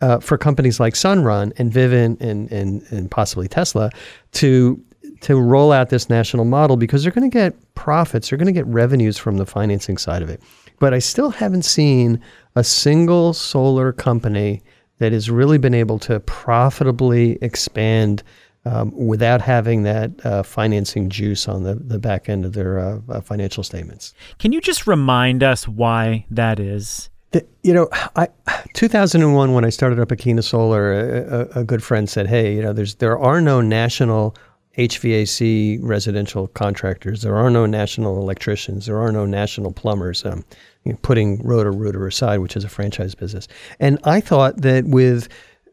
uh, 0.00 0.18
for 0.20 0.38
companies 0.38 0.80
like 0.80 0.94
Sunrun 0.94 1.52
and 1.58 1.72
Vivint 1.72 2.20
and, 2.20 2.50
and, 2.50 2.82
and 2.90 3.10
possibly 3.10 3.48
Tesla 3.48 3.90
to 4.32 4.82
to 5.20 5.38
roll 5.38 5.70
out 5.70 5.90
this 5.90 6.08
national 6.08 6.46
model 6.46 6.78
because 6.78 7.02
they're 7.02 7.12
going 7.12 7.30
to 7.30 7.34
get 7.34 7.54
profits, 7.74 8.30
they're 8.30 8.38
going 8.38 8.46
to 8.46 8.52
get 8.52 8.66
revenues 8.66 9.18
from 9.18 9.36
the 9.36 9.44
financing 9.44 9.98
side 9.98 10.22
of 10.22 10.30
it. 10.30 10.40
But 10.78 10.94
I 10.94 10.98
still 10.98 11.28
haven't 11.28 11.64
seen 11.66 12.20
a 12.56 12.64
single 12.64 13.34
solar 13.34 13.92
company 13.92 14.62
that 14.98 15.12
has 15.12 15.30
really 15.30 15.58
been 15.58 15.74
able 15.74 15.98
to 16.00 16.20
profitably 16.20 17.38
expand 17.42 18.22
um, 18.64 18.94
without 18.94 19.40
having 19.40 19.82
that 19.82 20.10
uh, 20.24 20.42
financing 20.42 21.08
juice 21.10 21.48
on 21.48 21.64
the, 21.64 21.74
the 21.74 21.98
back 21.98 22.28
end 22.28 22.44
of 22.44 22.52
their 22.52 22.78
uh, 22.78 23.00
uh 23.08 23.20
financial 23.20 23.62
statements. 23.62 24.12
Can 24.38 24.52
you 24.52 24.60
just 24.60 24.86
remind 24.86 25.42
us 25.42 25.66
why 25.66 26.26
that 26.30 26.60
is? 26.60 27.09
The, 27.32 27.46
you 27.62 27.72
know, 27.72 27.88
I 28.16 28.28
2001 28.74 29.54
when 29.54 29.64
I 29.64 29.68
started 29.68 30.00
up 30.00 30.08
Akeena 30.08 30.42
Solar, 30.42 30.92
a, 30.92 31.60
a, 31.60 31.64
good 31.64 31.82
friend 31.82 32.08
said, 32.08 32.26
"Hey, 32.26 32.54
you 32.54 32.62
know, 32.62 32.72
there's 32.72 32.96
there 32.96 33.18
are 33.18 33.40
no 33.40 33.60
national 33.60 34.34
HVAC 34.76 35.78
residential 35.80 36.48
contractors. 36.48 37.22
There 37.22 37.36
are 37.36 37.50
no 37.50 37.66
national 37.66 38.18
electricians. 38.18 38.86
There 38.86 38.98
are 38.98 39.12
no 39.12 39.26
national 39.26 39.72
plumbers." 39.72 40.24
Um, 40.24 40.44
you 40.84 40.92
know, 40.92 40.98
putting 41.02 41.42
Roto 41.44 41.70
Rooter 41.70 42.06
aside, 42.06 42.38
which 42.38 42.56
is 42.56 42.64
a 42.64 42.68
franchise 42.68 43.14
business, 43.14 43.46
and 43.78 43.98
I 44.04 44.20
thought 44.20 44.62
that 44.62 44.86
with 44.86 45.28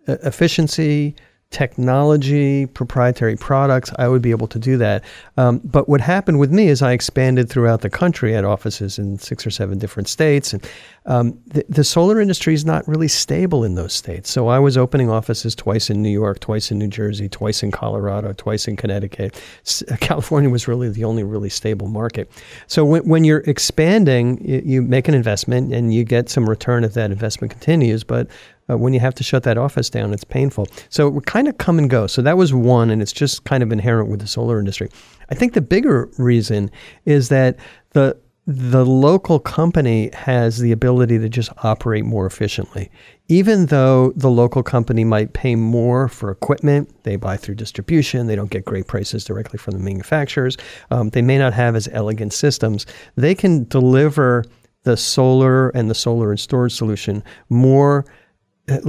uh, 0.07 0.17
efficiency, 0.23 1.15
technology, 1.49 2.65
proprietary 2.65 3.37
products, 3.37 3.91
I 3.97 4.09
would 4.09 4.21
be 4.21 4.31
able 4.31 4.47
to 4.47 4.59
do 4.59 4.77
that. 4.77 5.03
Um, 5.37 5.59
but 5.63 5.87
what 5.87 6.01
happened 6.01 6.39
with 6.39 6.51
me 6.51 6.67
is 6.67 6.81
I 6.81 6.91
expanded 6.91 7.49
throughout 7.49 7.81
the 7.81 7.89
country 7.89 8.35
at 8.35 8.43
offices 8.43 8.99
in 8.99 9.17
six 9.17 9.47
or 9.47 9.49
seven 9.49 9.77
different 9.77 10.09
states. 10.09 10.51
And 10.51 10.69
um, 11.05 11.39
the, 11.47 11.63
the, 11.69 11.83
solar 11.85 12.19
industry 12.19 12.53
is 12.53 12.65
not 12.65 12.85
really 12.85 13.07
stable 13.07 13.63
in 13.63 13.75
those 13.75 13.93
states. 13.93 14.29
So 14.29 14.49
I 14.49 14.59
was 14.59 14.75
opening 14.75 15.09
offices 15.09 15.55
twice 15.55 15.89
in 15.89 16.01
New 16.01 16.09
York, 16.09 16.41
twice 16.41 16.69
in 16.69 16.79
New 16.79 16.89
Jersey, 16.89 17.29
twice 17.29 17.63
in 17.63 17.71
Colorado, 17.71 18.33
twice 18.33 18.67
in 18.67 18.75
Connecticut. 18.75 19.41
S- 19.65 19.83
California 20.01 20.49
was 20.49 20.67
really 20.67 20.89
the 20.89 21.05
only 21.05 21.23
really 21.23 21.49
stable 21.49 21.87
market. 21.87 22.29
So 22.67 22.83
when, 22.83 23.07
when 23.07 23.23
you're 23.23 23.43
expanding, 23.47 24.45
you, 24.45 24.61
you 24.65 24.81
make 24.81 25.07
an 25.07 25.13
investment 25.13 25.73
and 25.73 25.93
you 25.93 26.03
get 26.03 26.29
some 26.29 26.49
return 26.49 26.83
if 26.83 26.93
that 26.95 27.09
investment 27.09 27.51
continues. 27.51 28.03
But 28.03 28.27
uh, 28.69 28.77
when 28.77 28.93
you 28.93 28.99
have 28.99 29.15
to 29.15 29.23
shut 29.23 29.43
that 29.43 29.57
office 29.57 29.89
down, 29.89 30.13
it's 30.13 30.23
painful. 30.23 30.67
So 30.89 31.09
we 31.09 31.21
kind 31.21 31.47
of 31.47 31.57
come 31.57 31.77
and 31.77 31.89
go. 31.89 32.07
So 32.07 32.21
that 32.21 32.37
was 32.37 32.53
one, 32.53 32.89
and 32.89 33.01
it's 33.01 33.13
just 33.13 33.43
kind 33.43 33.63
of 33.63 33.71
inherent 33.71 34.09
with 34.09 34.19
the 34.19 34.27
solar 34.27 34.59
industry. 34.59 34.89
I 35.29 35.35
think 35.35 35.53
the 35.53 35.61
bigger 35.61 36.09
reason 36.17 36.71
is 37.05 37.29
that 37.29 37.57
the 37.91 38.17
the 38.49 38.85
local 38.85 39.41
company 39.41 40.09
has 40.13 40.59
the 40.59 40.71
ability 40.71 41.19
to 41.19 41.27
just 41.27 41.51
operate 41.65 42.05
more 42.05 42.25
efficiently. 42.25 42.89
Even 43.27 43.65
though 43.65 44.13
the 44.15 44.29
local 44.29 44.63
company 44.63 45.03
might 45.03 45.33
pay 45.33 45.53
more 45.53 46.07
for 46.07 46.31
equipment, 46.31 46.89
they 47.03 47.17
buy 47.17 47.35
through 47.35 47.55
distribution, 47.55 48.27
they 48.27 48.37
don't 48.37 48.49
get 48.49 48.63
great 48.63 48.87
prices 48.87 49.25
directly 49.25 49.57
from 49.57 49.73
the 49.73 49.79
manufacturers, 49.79 50.55
um, 50.91 51.09
they 51.09 51.21
may 51.21 51.37
not 51.37 51.51
have 51.51 51.75
as 51.75 51.89
elegant 51.91 52.31
systems, 52.31 52.85
they 53.17 53.35
can 53.35 53.65
deliver 53.65 54.45
the 54.83 54.95
solar 54.95 55.67
and 55.71 55.89
the 55.89 55.95
solar 55.95 56.31
and 56.31 56.39
storage 56.39 56.71
solution 56.71 57.21
more 57.49 58.05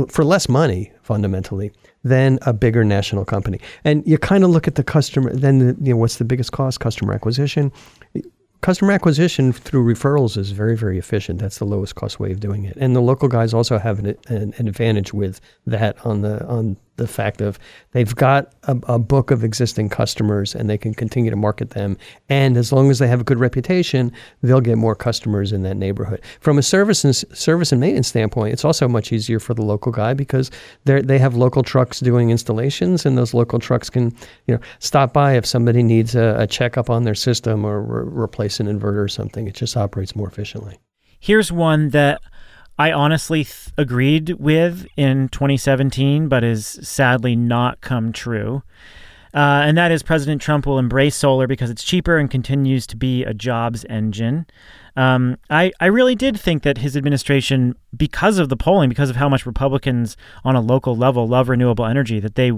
for 0.09 0.25
less 0.25 0.49
money 0.49 0.93
fundamentally 1.03 1.73
than 2.05 2.39
a 2.43 2.53
bigger 2.53 2.85
national 2.85 3.25
company. 3.25 3.61
And 3.85 4.07
you 4.07 4.19
kind 4.19 4.45
of 4.45 4.51
look 4.51 4.67
at 4.67 4.75
the 4.75 4.85
customer. 4.85 5.33
Then 5.33 5.59
the, 5.59 5.77
you 5.81 5.95
know 5.95 5.97
what's 5.99 6.17
the 6.17 6.25
biggest 6.25 6.53
cost? 6.53 6.81
Customer 6.81 7.13
acquisition. 7.13 7.73
Customer 8.61 8.91
acquisition 8.91 9.53
through 9.53 9.85
referrals 9.85 10.37
is 10.37 10.51
very, 10.51 10.77
very 10.77 10.99
efficient. 10.99 11.39
That's 11.39 11.59
the 11.59 11.65
lowest 11.65 11.95
cost 11.95 12.19
way 12.19 12.33
of 12.33 12.41
doing 12.41 12.65
it. 12.65 12.77
And 12.77 12.97
the 12.97 13.01
local 13.01 13.29
guys 13.29 13.55
also 13.55 13.79
have 13.79 14.01
an, 14.01 14.17
an, 14.27 14.53
an 14.57 14.67
advantage 14.67 15.15
with 15.15 15.41
that 15.67 16.05
on 16.05 16.23
the 16.23 16.45
on 16.47 16.77
the 16.99 17.09
fact 17.09 17.41
of 17.41 17.59
they've 17.93 18.15
got 18.15 18.53
a, 18.65 18.77
a, 18.87 18.99
book 18.99 19.31
of 19.31 19.43
existing 19.43 19.89
customers 19.89 20.55
and 20.55 20.69
they 20.69 20.77
can 20.77 20.93
continue 20.93 21.31
to 21.31 21.37
market 21.37 21.71
them. 21.71 21.97
And 22.29 22.57
as 22.57 22.73
long 22.73 22.91
as 22.91 22.99
they 22.99 23.09
have 23.09 23.21
a 23.21 23.25
good 23.25 23.41
reputation, 23.41 24.13
they'll 24.43 24.61
get 24.61 24.77
more 24.77 24.95
customers 24.95 25.53
in 25.53 25.63
that 25.63 25.77
neighborhood. 25.77 26.21
From 26.41 26.59
a 26.59 26.63
service 26.63 27.05
and 27.05 27.17
service 27.17 27.73
and 27.73 27.81
maintenance 27.81 28.09
standpoint, 28.09 28.53
it's 28.53 28.65
also 28.65 28.87
much 28.87 29.13
easier 29.13 29.41
for 29.41 29.55
the 29.55 29.63
local 29.63 29.91
guy 29.91 30.13
because 30.13 30.51
they 30.85 31.01
they 31.01 31.19
have 31.19 31.35
local 31.35 31.63
trucks 31.63 32.01
doing 32.01 32.31
installations, 32.31 33.07
and 33.07 33.17
those 33.17 33.33
local 33.33 33.59
trucks 33.59 33.89
can 33.89 34.15
you 34.47 34.55
know 34.55 34.61
stop 34.81 35.13
by 35.13 35.37
if 35.37 35.47
somebody 35.47 35.83
needs 35.83 36.15
a, 36.15 36.37
a 36.39 36.47
checkup 36.47 36.91
on 36.91 37.05
their 37.05 37.15
system 37.15 37.65
or 37.65 37.81
re- 37.81 38.25
replace 38.25 38.61
an 38.61 38.67
inverter 38.67 39.03
or 39.03 39.09
something. 39.09 39.49
It 39.49 39.55
just 39.55 39.77
operates 39.77 40.15
more 40.15 40.29
efficiently. 40.29 40.79
Here's 41.21 41.51
one 41.51 41.91
that 41.91 42.21
I 42.79 42.93
honestly 42.93 43.45
th- 43.45 43.69
agreed 43.77 44.37
with 44.39 44.87
in 44.97 45.29
2017, 45.31 46.29
but 46.29 46.43
has 46.43 46.67
sadly 46.67 47.35
not 47.35 47.81
come 47.81 48.13
true. 48.13 48.63
Uh, 49.35 49.63
and 49.65 49.77
that 49.77 49.91
is 49.93 50.03
President 50.03 50.41
Trump 50.41 50.65
will 50.65 50.79
embrace 50.79 51.15
solar 51.15 51.47
because 51.47 51.71
it's 51.71 51.85
cheaper 51.85 52.17
and 52.17 52.31
continues 52.31 52.87
to 52.87 52.97
be 52.97 53.25
a 53.25 53.35
jobs 53.35 53.85
engine. 53.91 54.47
Um, 54.97 55.37
I, 55.51 55.71
I 55.81 55.87
really 55.87 56.15
did 56.15 56.41
think 56.41 56.63
that 56.63 56.79
his 56.79 56.97
administration, 56.97 57.77
because 57.97 58.39
of 58.39 58.49
the 58.49 58.57
polling, 58.57 58.89
because 58.89 59.11
of 59.11 59.17
how 59.17 59.29
much 59.29 59.45
Republicans 59.45 60.17
on 60.45 60.57
a 60.57 60.61
local 60.61 60.97
level 60.97 61.29
love 61.29 61.49
renewable 61.49 61.85
energy, 61.85 62.21
that 62.21 62.37
they 62.37 62.53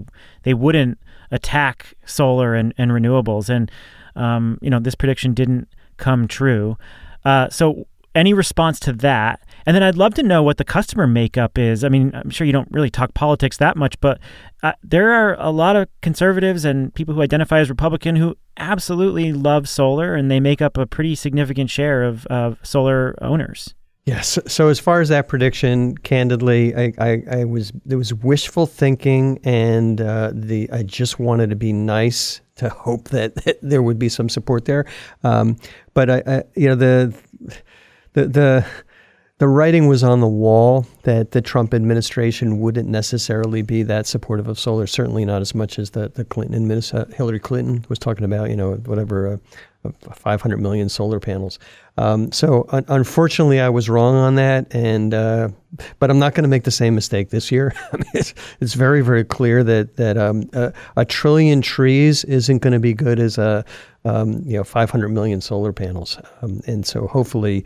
they 0.44 0.54
wouldn't 0.54 0.98
attack 1.30 1.94
solar 2.06 2.54
and, 2.54 2.72
and 2.78 2.92
renewables. 2.92 3.50
And 3.50 3.70
um, 4.16 4.58
you 4.62 4.70
know 4.70 4.78
this 4.78 4.94
prediction 4.94 5.34
didn't 5.34 5.68
come 5.96 6.28
true. 6.28 6.78
Uh, 7.24 7.48
so 7.50 7.86
any 8.14 8.32
response 8.32 8.80
to 8.80 8.92
that? 8.94 9.40
And 9.66 9.74
then 9.74 9.82
I'd 9.82 9.96
love 9.96 10.14
to 10.14 10.22
know 10.22 10.42
what 10.42 10.56
the 10.56 10.64
customer 10.64 11.06
makeup 11.06 11.58
is. 11.58 11.84
I 11.84 11.88
mean, 11.88 12.12
I'm 12.14 12.30
sure 12.30 12.46
you 12.46 12.52
don't 12.52 12.70
really 12.70 12.90
talk 12.90 13.14
politics 13.14 13.56
that 13.58 13.76
much, 13.76 14.00
but 14.00 14.18
uh, 14.62 14.72
there 14.82 15.12
are 15.12 15.36
a 15.38 15.50
lot 15.50 15.76
of 15.76 15.88
conservatives 16.02 16.64
and 16.64 16.94
people 16.94 17.14
who 17.14 17.22
identify 17.22 17.60
as 17.60 17.68
Republican 17.68 18.16
who 18.16 18.36
absolutely 18.56 19.32
love 19.32 19.68
solar, 19.68 20.14
and 20.14 20.30
they 20.30 20.40
make 20.40 20.60
up 20.60 20.76
a 20.76 20.86
pretty 20.86 21.14
significant 21.14 21.70
share 21.70 22.02
of, 22.02 22.26
of 22.26 22.58
solar 22.62 23.16
owners. 23.22 23.74
Yes. 24.06 24.38
So, 24.46 24.68
as 24.68 24.80
far 24.80 25.00
as 25.00 25.10
that 25.10 25.28
prediction, 25.28 25.96
candidly, 25.98 26.74
I, 26.74 26.92
I, 26.98 27.22
I 27.30 27.44
was 27.44 27.70
there 27.84 27.98
was 27.98 28.14
wishful 28.14 28.66
thinking, 28.66 29.38
and 29.44 30.00
uh, 30.00 30.32
the 30.34 30.70
I 30.72 30.82
just 30.82 31.20
wanted 31.20 31.50
to 31.50 31.56
be 31.56 31.72
nice 31.72 32.40
to 32.56 32.70
hope 32.70 33.10
that, 33.10 33.34
that 33.44 33.58
there 33.62 33.82
would 33.82 33.98
be 33.98 34.08
some 34.08 34.28
support 34.28 34.64
there. 34.64 34.86
Um, 35.22 35.56
but 35.94 36.10
I, 36.10 36.22
I, 36.26 36.42
you 36.56 36.68
know, 36.68 36.74
the 36.74 37.14
the 38.14 38.26
the 38.26 38.66
the 39.40 39.48
writing 39.48 39.86
was 39.86 40.04
on 40.04 40.20
the 40.20 40.28
wall 40.28 40.86
that 41.04 41.30
the 41.30 41.40
Trump 41.40 41.72
administration 41.72 42.60
wouldn't 42.60 42.86
necessarily 42.86 43.62
be 43.62 43.82
that 43.82 44.06
supportive 44.06 44.46
of 44.48 44.58
solar. 44.58 44.86
Certainly 44.86 45.24
not 45.24 45.40
as 45.40 45.54
much 45.54 45.78
as 45.78 45.90
the 45.90 46.10
the 46.10 46.26
Clinton 46.26 46.54
administration. 46.54 47.10
Hillary 47.12 47.40
Clinton 47.40 47.82
was 47.88 47.98
talking 47.98 48.24
about, 48.24 48.50
you 48.50 48.56
know, 48.56 48.74
whatever. 48.74 49.32
Uh, 49.32 49.36
500 50.12 50.60
million 50.60 50.90
solar 50.90 51.18
panels. 51.18 51.58
Um, 51.96 52.30
so 52.32 52.66
un- 52.68 52.84
unfortunately, 52.88 53.60
I 53.60 53.70
was 53.70 53.88
wrong 53.88 54.14
on 54.14 54.34
that, 54.34 54.66
and 54.74 55.14
uh, 55.14 55.48
but 55.98 56.10
I'm 56.10 56.18
not 56.18 56.34
going 56.34 56.42
to 56.42 56.50
make 56.50 56.64
the 56.64 56.70
same 56.70 56.94
mistake 56.94 57.30
this 57.30 57.50
year. 57.50 57.74
It's, 58.12 58.34
it's 58.60 58.74
very 58.74 59.00
very 59.00 59.24
clear 59.24 59.64
that 59.64 59.96
that 59.96 60.18
um, 60.18 60.50
a, 60.52 60.74
a, 60.96 61.06
trillion 61.06 61.62
trees 61.62 62.24
isn't 62.24 62.58
going 62.58 62.74
to 62.74 62.78
be 62.78 62.92
good 62.92 63.18
as 63.18 63.38
a 63.38 63.64
um, 64.04 64.42
you 64.44 64.58
know 64.58 64.64
500 64.64 65.08
million 65.08 65.40
solar 65.40 65.72
panels, 65.72 66.18
um, 66.42 66.60
and 66.66 66.84
so 66.84 67.06
hopefully 67.06 67.64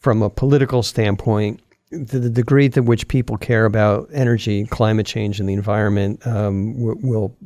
from 0.00 0.22
a 0.22 0.30
political 0.30 0.82
standpoint, 0.82 1.60
the, 1.90 2.30
degree 2.30 2.68
to 2.70 2.80
which 2.80 3.08
people 3.08 3.36
care 3.36 3.64
about 3.64 4.08
energy, 4.12 4.64
climate 4.66 5.06
change, 5.06 5.40
and 5.40 5.48
the 5.48 5.52
environment 5.54 6.26
um, 6.26 6.74
will 6.76 7.36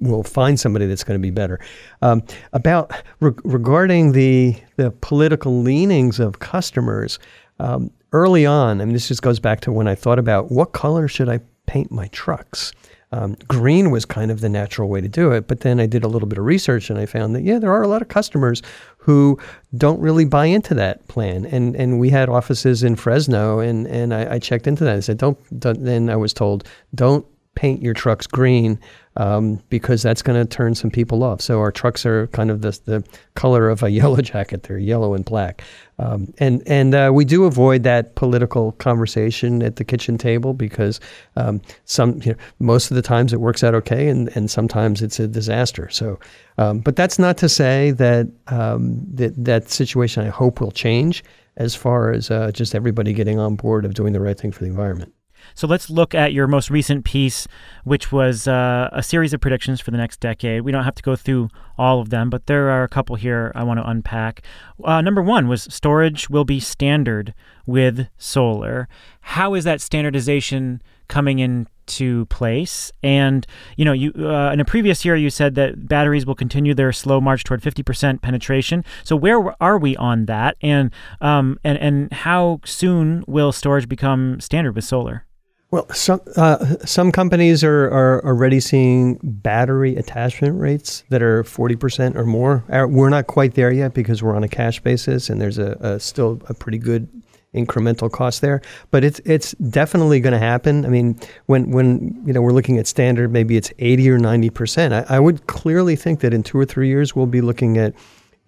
will 0.00 0.24
find 0.24 0.58
somebody 0.58 0.86
that's 0.86 1.04
going 1.04 1.18
to 1.18 1.22
be 1.22 1.30
better. 1.30 1.60
Um, 2.00 2.22
about 2.52 2.92
re- 3.20 3.32
regarding 3.44 4.12
the 4.12 4.56
the 4.76 4.90
political 4.90 5.62
leanings 5.62 6.18
of 6.18 6.38
customers 6.40 7.18
um, 7.60 7.90
early 8.12 8.46
on, 8.46 8.80
I 8.80 8.84
mean, 8.84 8.94
this 8.94 9.08
just 9.08 9.22
goes 9.22 9.38
back 9.38 9.60
to 9.62 9.72
when 9.72 9.86
I 9.86 9.94
thought 9.94 10.18
about 10.18 10.50
what 10.50 10.72
color 10.72 11.06
should 11.06 11.28
I 11.28 11.40
paint 11.66 11.92
my 11.92 12.08
trucks. 12.08 12.72
Um, 13.12 13.36
green 13.46 13.90
was 13.90 14.04
kind 14.04 14.30
of 14.30 14.40
the 14.40 14.48
natural 14.48 14.88
way 14.88 15.00
to 15.00 15.08
do 15.08 15.32
it. 15.32 15.46
But 15.46 15.60
then 15.60 15.78
I 15.78 15.86
did 15.86 16.02
a 16.02 16.08
little 16.08 16.28
bit 16.28 16.38
of 16.38 16.44
research 16.44 16.90
and 16.90 16.98
I 16.98 17.06
found 17.06 17.34
that, 17.34 17.42
yeah, 17.42 17.58
there 17.58 17.70
are 17.70 17.82
a 17.82 17.88
lot 17.88 18.02
of 18.02 18.08
customers 18.08 18.62
who 18.96 19.38
don't 19.76 20.00
really 20.00 20.24
buy 20.24 20.46
into 20.46 20.74
that 20.74 21.06
plan. 21.08 21.44
And 21.44 21.76
and 21.76 22.00
we 22.00 22.10
had 22.10 22.28
offices 22.28 22.82
in 22.82 22.96
Fresno 22.96 23.58
and, 23.58 23.86
and 23.86 24.14
I, 24.14 24.34
I 24.34 24.38
checked 24.38 24.66
into 24.66 24.84
that. 24.84 24.96
I 24.96 25.00
said, 25.00 25.18
don't, 25.18 25.38
don't, 25.60 25.84
then 25.84 26.08
I 26.08 26.16
was 26.16 26.32
told, 26.32 26.66
don't 26.94 27.26
paint 27.54 27.82
your 27.82 27.94
trucks 27.94 28.26
green 28.26 28.78
um, 29.16 29.60
because 29.68 30.02
that's 30.02 30.22
going 30.22 30.40
to 30.40 30.48
turn 30.48 30.74
some 30.74 30.90
people 30.90 31.22
off. 31.22 31.40
So 31.42 31.60
our 31.60 31.70
trucks 31.70 32.06
are 32.06 32.26
kind 32.28 32.50
of 32.50 32.62
the, 32.62 32.78
the 32.84 33.04
color 33.34 33.68
of 33.68 33.82
a 33.82 33.90
yellow 34.00 34.20
jacket. 34.22 34.62
They're 34.62 34.78
yellow 34.78 35.14
and 35.14 35.24
black. 35.24 35.62
Um, 35.98 36.32
and 36.38 36.62
and 36.66 36.94
uh, 36.94 37.10
we 37.12 37.24
do 37.24 37.44
avoid 37.44 37.82
that 37.82 38.14
political 38.14 38.72
conversation 38.72 39.62
at 39.62 39.76
the 39.76 39.84
kitchen 39.84 40.18
table 40.18 40.54
because 40.54 40.98
um, 41.36 41.60
some 41.84 42.20
you 42.22 42.32
know, 42.32 42.38
most 42.58 42.90
of 42.90 42.94
the 42.94 43.02
times 43.02 43.32
it 43.32 43.40
works 43.40 43.62
out 43.62 43.74
okay, 43.74 44.08
and, 44.08 44.34
and 44.34 44.50
sometimes 44.50 45.02
it's 45.02 45.20
a 45.20 45.28
disaster. 45.28 45.88
So, 45.90 46.18
um, 46.58 46.80
but 46.80 46.96
that's 46.96 47.18
not 47.18 47.36
to 47.38 47.48
say 47.48 47.90
that 47.92 48.28
um, 48.48 49.04
that 49.14 49.44
that 49.44 49.70
situation 49.70 50.24
I 50.24 50.30
hope 50.30 50.60
will 50.60 50.72
change 50.72 51.22
as 51.56 51.74
far 51.74 52.10
as 52.10 52.30
uh, 52.30 52.50
just 52.50 52.74
everybody 52.74 53.12
getting 53.12 53.38
on 53.38 53.56
board 53.56 53.84
of 53.84 53.94
doing 53.94 54.14
the 54.14 54.20
right 54.20 54.38
thing 54.38 54.52
for 54.52 54.60
the 54.60 54.70
environment. 54.70 55.12
So 55.54 55.66
let's 55.66 55.90
look 55.90 56.14
at 56.14 56.32
your 56.32 56.46
most 56.46 56.70
recent 56.70 57.04
piece, 57.04 57.46
which 57.84 58.12
was 58.12 58.48
uh, 58.48 58.88
a 58.92 59.02
series 59.02 59.32
of 59.32 59.40
predictions 59.40 59.80
for 59.80 59.90
the 59.90 59.96
next 59.96 60.20
decade. 60.20 60.62
We 60.62 60.72
don't 60.72 60.84
have 60.84 60.94
to 60.96 61.02
go 61.02 61.16
through 61.16 61.48
all 61.78 62.00
of 62.00 62.10
them, 62.10 62.30
but 62.30 62.46
there 62.46 62.70
are 62.70 62.84
a 62.84 62.88
couple 62.88 63.16
here 63.16 63.52
I 63.54 63.62
want 63.64 63.78
to 63.80 63.88
unpack. 63.88 64.42
Uh, 64.84 65.00
number 65.00 65.22
one 65.22 65.48
was 65.48 65.62
storage 65.64 66.28
will 66.28 66.44
be 66.44 66.60
standard 66.60 67.34
with 67.66 68.08
solar. 68.18 68.88
How 69.20 69.54
is 69.54 69.64
that 69.64 69.80
standardization 69.80 70.82
coming 71.08 71.38
into 71.38 72.26
place? 72.26 72.92
And 73.02 73.46
you 73.76 73.84
know, 73.84 73.92
you 73.92 74.12
uh, 74.16 74.52
in 74.52 74.60
a 74.60 74.64
previous 74.64 75.04
year 75.04 75.16
you 75.16 75.30
said 75.30 75.54
that 75.54 75.88
batteries 75.88 76.26
will 76.26 76.34
continue 76.34 76.74
their 76.74 76.92
slow 76.92 77.20
march 77.20 77.44
toward 77.44 77.62
50% 77.62 78.22
penetration. 78.22 78.84
So 79.04 79.16
where 79.16 79.54
are 79.62 79.78
we 79.78 79.96
on 79.96 80.26
that? 80.26 80.56
And 80.60 80.90
um, 81.20 81.58
and 81.64 81.78
and 81.78 82.12
how 82.12 82.60
soon 82.64 83.24
will 83.26 83.52
storage 83.52 83.88
become 83.88 84.40
standard 84.40 84.74
with 84.74 84.84
solar? 84.84 85.26
Well, 85.72 85.88
some 85.90 86.20
uh, 86.36 86.76
some 86.84 87.10
companies 87.10 87.64
are, 87.64 87.86
are 87.86 88.22
already 88.26 88.60
seeing 88.60 89.18
battery 89.22 89.96
attachment 89.96 90.60
rates 90.60 91.02
that 91.08 91.22
are 91.22 91.44
forty 91.44 91.76
percent 91.76 92.14
or 92.14 92.26
more. 92.26 92.62
Uh, 92.70 92.86
we're 92.86 93.08
not 93.08 93.26
quite 93.26 93.54
there 93.54 93.72
yet 93.72 93.94
because 93.94 94.22
we're 94.22 94.36
on 94.36 94.44
a 94.44 94.48
cash 94.48 94.80
basis, 94.80 95.30
and 95.30 95.40
there's 95.40 95.56
a, 95.56 95.78
a 95.80 95.98
still 95.98 96.42
a 96.50 96.52
pretty 96.52 96.76
good 96.76 97.08
incremental 97.54 98.12
cost 98.12 98.42
there. 98.42 98.60
But 98.90 99.02
it's 99.02 99.22
it's 99.24 99.52
definitely 99.52 100.20
going 100.20 100.34
to 100.34 100.38
happen. 100.38 100.84
I 100.84 100.90
mean, 100.90 101.18
when 101.46 101.70
when 101.70 102.22
you 102.26 102.34
know 102.34 102.42
we're 102.42 102.52
looking 102.52 102.76
at 102.76 102.86
standard, 102.86 103.32
maybe 103.32 103.56
it's 103.56 103.72
eighty 103.78 104.10
or 104.10 104.18
ninety 104.18 104.50
percent. 104.50 104.92
I, 104.92 105.16
I 105.16 105.20
would 105.20 105.46
clearly 105.46 105.96
think 105.96 106.20
that 106.20 106.34
in 106.34 106.42
two 106.42 106.58
or 106.58 106.66
three 106.66 106.88
years 106.88 107.16
we'll 107.16 107.24
be 107.24 107.40
looking 107.40 107.78
at 107.78 107.94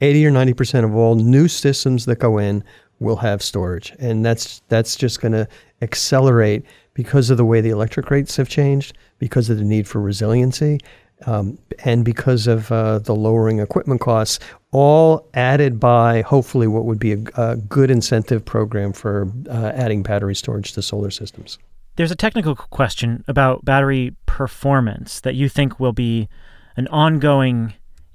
eighty 0.03 0.27
or 0.27 0.31
ninety 0.31 0.53
percent 0.53 0.85
of 0.85 0.95
all 0.95 1.15
new 1.15 1.49
systems 1.49 2.05
that 2.05 2.19
go 2.19 2.37
in 2.37 2.63
will 3.01 3.17
have 3.17 3.43
storage, 3.43 3.95
and 3.99 4.23
that's 4.27 4.61
that's 4.69 4.95
just 4.95 5.23
going 5.23 5.33
to 5.33 5.49
accelerate 5.81 6.65
because 6.95 7.31
of 7.31 7.37
the 7.37 7.45
way 7.45 7.61
the 7.61 7.71
electric 7.71 8.11
rates 8.11 8.37
have 8.37 8.49
changed, 8.49 8.97
because 9.19 9.51
of 9.51 9.59
the 9.59 9.65
need 9.65 9.87
for 9.87 10.01
resiliency, 10.01 10.81
um, 11.27 11.59
and 11.85 12.05
because 12.05 12.47
of 12.47 12.71
uh, 12.73 12.99
the 12.99 13.15
lowering 13.15 13.59
equipment 13.61 14.01
costs, 14.01 14.39
all 14.73 15.29
added 15.35 15.79
by 15.79 16.23
hopefully 16.23 16.67
what 16.67 16.85
would 16.85 16.99
be 16.99 17.13
a, 17.13 17.19
a 17.37 17.57
good 17.57 17.91
incentive 17.91 18.45
program 18.45 18.93
for 18.93 19.31
uh, 19.49 19.73
adding 19.75 20.03
battery 20.03 20.35
storage 20.35 20.73
to 20.73 20.83
solar 20.83 21.11
systems. 21.11 21.59
There's 21.97 22.11
a 22.11 22.17
technical 22.17 22.57
question 22.57 23.25
about 23.29 23.65
battery 23.65 24.17
performance 24.27 25.21
that 25.21 25.35
you 25.37 25.49
think 25.49 25.79
will 25.79 25.93
be 25.93 26.29
an 26.77 26.89
ongoing 26.89 27.75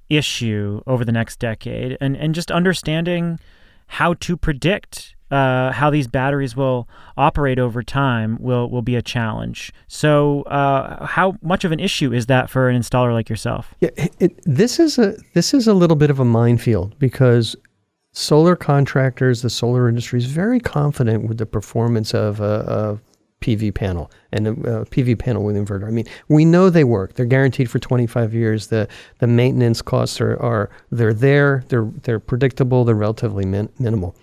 issue 0.10 0.82
over 0.86 1.06
the 1.06 1.12
next 1.12 1.40
decade, 1.40 1.98
and, 2.02 2.18
and 2.18 2.36
just 2.36 2.52
understanding 2.52 3.40
how 3.88 4.16
to 4.16 4.36
predict 4.36 5.16
uh, 5.32 5.72
how 5.72 5.90
these 5.90 6.08
batteries 6.08 6.56
will 6.56 6.88
operate 7.18 7.60
over 7.60 7.84
time 7.84 8.38
will 8.40 8.70
will 8.70 8.82
be 8.82 8.96
a 8.96 9.02
challenge. 9.02 9.72
So, 9.88 10.44
uh, 10.44 11.06
how 11.06 11.36
much 11.42 11.64
of 11.64 11.72
an 11.72 11.80
issue 11.80 12.14
is 12.14 12.26
that 12.28 12.50
for 12.50 12.70
an 12.70 12.80
installer 12.80 13.14
like 13.14 13.30
yourself? 13.30 13.74
Yeah, 13.80 13.90
it, 13.98 14.40
this 14.44 14.80
is 14.80 14.98
a 14.98 15.16
this 15.34 15.54
is 15.54 15.68
a 15.68 15.74
little 15.74 15.96
bit 15.96 16.10
of 16.10 16.20
a 16.20 16.26
minefield 16.26 16.98
because 17.00 17.56
solar 18.12 18.56
contractors, 18.56 19.42
the 19.42 19.50
solar 19.50 19.88
industry 19.88 20.20
is 20.20 20.26
very 20.26 20.60
confident 20.60 21.28
with 21.28 21.38
the 21.38 21.46
performance 21.46 22.14
of 22.14 22.40
a, 22.40 23.00
a 23.02 23.46
PV 23.46 23.74
panel 23.74 24.12
and 24.32 24.48
a, 24.48 24.52
a, 24.52 24.86
PV 24.86 25.18
panel 25.18 25.44
with 25.44 25.56
inverter. 25.56 25.88
I 25.88 25.92
mean, 25.92 26.06
we 26.28 26.44
know 26.44 26.70
they 26.70 26.84
work. 26.84 27.14
They're 27.14 27.26
guaranteed 27.26 27.70
for 27.70 27.80
25 27.80 28.34
years. 28.34 28.68
The 28.68 28.88
the 29.20 29.28
maintenance 29.28 29.82
costs 29.82 30.20
are, 30.20 30.42
are 30.42 30.70
they're 30.92 31.14
there. 31.14 31.64
They're 31.70 31.90
they're 32.04 32.20
predictable. 32.20 32.84
They're 32.84 32.96
relatively 32.96 33.46
min- 33.46 33.70
minimal 33.80 34.16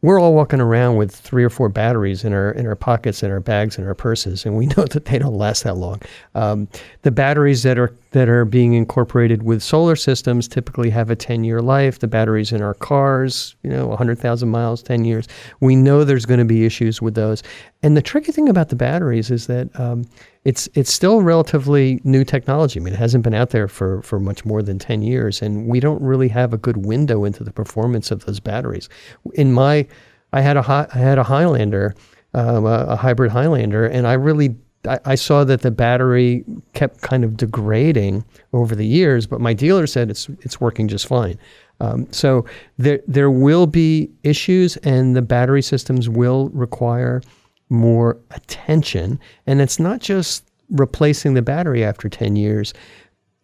we're 0.00 0.20
all 0.20 0.34
walking 0.34 0.60
around 0.60 0.96
with 0.96 1.14
three 1.14 1.42
or 1.42 1.50
four 1.50 1.68
batteries 1.68 2.24
in 2.24 2.32
our 2.32 2.52
in 2.52 2.66
our 2.66 2.76
pockets, 2.76 3.22
in 3.22 3.30
our 3.30 3.40
bags, 3.40 3.78
in 3.78 3.86
our 3.86 3.94
purses, 3.94 4.46
and 4.46 4.56
we 4.56 4.66
know 4.76 4.84
that 4.84 5.06
they 5.06 5.18
don't 5.18 5.36
last 5.36 5.64
that 5.64 5.76
long. 5.76 6.00
Um, 6.34 6.68
the 7.02 7.10
batteries 7.10 7.62
that 7.64 7.78
are 7.78 7.94
that 8.12 8.28
are 8.28 8.44
being 8.44 8.72
incorporated 8.72 9.42
with 9.42 9.62
solar 9.62 9.94
systems 9.94 10.48
typically 10.48 10.88
have 10.90 11.10
a 11.10 11.16
10 11.16 11.44
year 11.44 11.60
life. 11.60 11.98
The 11.98 12.08
batteries 12.08 12.52
in 12.52 12.62
our 12.62 12.74
cars, 12.74 13.54
you 13.62 13.70
know, 13.70 13.86
100,000 13.86 14.48
miles, 14.48 14.82
10 14.82 15.04
years. 15.04 15.28
We 15.60 15.76
know 15.76 16.04
there's 16.04 16.24
going 16.24 16.38
to 16.38 16.46
be 16.46 16.64
issues 16.64 17.02
with 17.02 17.14
those. 17.14 17.42
And 17.82 17.96
the 17.96 18.02
tricky 18.02 18.32
thing 18.32 18.48
about 18.48 18.70
the 18.70 18.76
batteries 18.76 19.30
is 19.30 19.46
that 19.48 19.68
um, 19.78 20.04
it's 20.44 20.68
it's 20.74 20.92
still 20.92 21.20
relatively 21.20 22.00
new 22.04 22.24
technology. 22.24 22.80
I 22.80 22.82
mean, 22.82 22.94
it 22.94 22.98
hasn't 22.98 23.24
been 23.24 23.34
out 23.34 23.50
there 23.50 23.68
for, 23.68 24.02
for 24.02 24.18
much 24.18 24.44
more 24.44 24.62
than 24.62 24.78
10 24.78 25.02
years, 25.02 25.42
and 25.42 25.66
we 25.66 25.78
don't 25.78 26.00
really 26.00 26.28
have 26.28 26.54
a 26.54 26.58
good 26.58 26.86
window 26.86 27.24
into 27.24 27.44
the 27.44 27.52
performance 27.52 28.10
of 28.10 28.24
those 28.24 28.40
batteries. 28.40 28.88
In 29.34 29.52
my, 29.52 29.86
I 30.32 30.40
had 30.40 30.56
a 30.56 30.88
I 30.94 30.98
had 30.98 31.18
a 31.18 31.22
Highlander, 31.22 31.94
um, 32.32 32.64
a, 32.64 32.86
a 32.88 32.96
hybrid 32.96 33.30
Highlander, 33.30 33.84
and 33.86 34.06
I 34.06 34.14
really 34.14 34.56
I, 34.86 35.16
saw 35.16 35.44
that 35.44 35.62
the 35.62 35.70
battery 35.70 36.44
kept 36.72 37.00
kind 37.00 37.24
of 37.24 37.36
degrading 37.36 38.24
over 38.52 38.74
the 38.74 38.86
years, 38.86 39.26
but 39.26 39.40
my 39.40 39.52
dealer 39.52 39.86
said 39.86 40.10
it's 40.10 40.28
it's 40.40 40.60
working 40.60 40.88
just 40.88 41.06
fine. 41.06 41.38
Um, 41.80 42.06
so 42.12 42.44
there 42.78 43.00
there 43.06 43.30
will 43.30 43.66
be 43.66 44.10
issues, 44.22 44.76
and 44.78 45.16
the 45.16 45.22
battery 45.22 45.62
systems 45.62 46.08
will 46.08 46.48
require 46.50 47.22
more 47.70 48.18
attention. 48.30 49.20
And 49.46 49.60
it's 49.60 49.78
not 49.78 50.00
just 50.00 50.44
replacing 50.70 51.34
the 51.34 51.42
battery 51.42 51.84
after 51.84 52.08
10 52.08 52.36
years. 52.36 52.74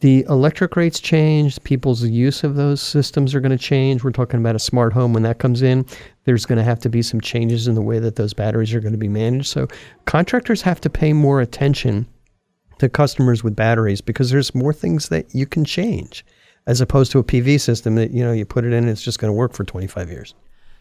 The 0.05 0.27
electric 0.29 0.77
rates 0.77 1.01
change, 1.01 1.63
people's 1.63 2.03
use 2.03 2.45
of 2.45 2.57
those 2.57 2.83
systems 2.83 3.35
are 3.35 3.41
going 3.41 3.57
to 3.57 3.57
change. 3.57 4.05
We're 4.05 4.11
talking 4.11 4.39
about 4.39 4.55
a 4.55 4.59
smart 4.59 4.93
home 4.93 5.15
when 5.15 5.23
that 5.23 5.39
comes 5.39 5.63
in. 5.63 5.87
There's 6.25 6.45
going 6.45 6.59
to 6.59 6.63
have 6.63 6.79
to 6.81 6.91
be 6.91 7.01
some 7.01 7.23
changes 7.23 7.67
in 7.67 7.75
the 7.75 7.81
way 7.81 7.99
that 8.01 8.17
those 8.17 8.35
batteries 8.35 8.75
are 8.75 8.81
going 8.81 8.93
to 8.93 8.99
be 8.99 9.09
managed. 9.09 9.47
So 9.47 9.67
contractors 10.05 10.61
have 10.61 10.79
to 10.83 10.91
pay 10.91 11.15
more 11.15 11.41
attention 11.41 12.07
to 12.81 12.91
customers 12.91 13.43
with 13.43 13.57
batteries 13.57 14.03
because 14.03 14.29
there's 14.29 14.55
more 14.55 14.75
things 14.75 15.09
that 15.09 15.35
you 15.35 15.47
can 15.47 15.65
change 15.65 16.23
as 16.67 16.83
opposed 16.83 17.11
to 17.13 17.19
a 17.19 17.25
PV 17.25 17.59
system 17.59 17.95
that 17.95 18.11
you 18.11 18.23
know 18.23 18.33
you 18.33 18.45
put 18.45 18.67
it 18.67 18.75
in 18.75 18.85
and 18.85 18.91
it's 18.91 19.03
just 19.03 19.19
going 19.19 19.33
to 19.33 19.35
work 19.35 19.55
for 19.55 19.65
25 19.65 20.11
years. 20.11 20.35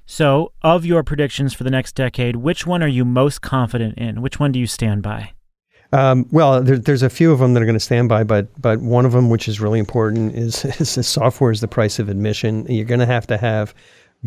So, 0.06 0.52
of 0.64 0.86
your 0.86 1.02
predictions 1.02 1.54
for 1.54 1.64
the 1.64 1.72
next 1.72 1.96
decade, 1.96 2.36
which 2.36 2.68
one 2.68 2.84
are 2.84 2.90
you 2.90 3.06
most 3.06 3.42
confident 3.42 3.98
in? 3.98 4.22
Which 4.22 4.38
one 4.38 4.52
do 4.52 4.60
you 4.60 4.68
stand 4.68 5.02
by? 5.02 5.32
Um, 5.94 6.28
well, 6.32 6.64
there, 6.64 6.80
there's 6.80 7.04
a 7.04 7.10
few 7.10 7.32
of 7.32 7.38
them 7.38 7.54
that 7.54 7.62
are 7.62 7.66
going 7.66 7.76
to 7.76 7.80
stand 7.80 8.10
by, 8.10 8.24
but 8.24 8.48
but 8.60 8.82
one 8.82 9.06
of 9.06 9.12
them, 9.12 9.30
which 9.30 9.48
is 9.48 9.62
really 9.62 9.78
important, 9.78 10.36
is, 10.36 10.66
is 10.82 10.96
the 10.96 11.04
software 11.04 11.52
is 11.52 11.62
the 11.62 11.68
price 11.68 12.00
of 12.00 12.10
admission. 12.10 12.66
You're 12.68 12.86
going 12.86 13.00
to 13.00 13.06
have 13.06 13.28
to 13.28 13.38
have 13.38 13.76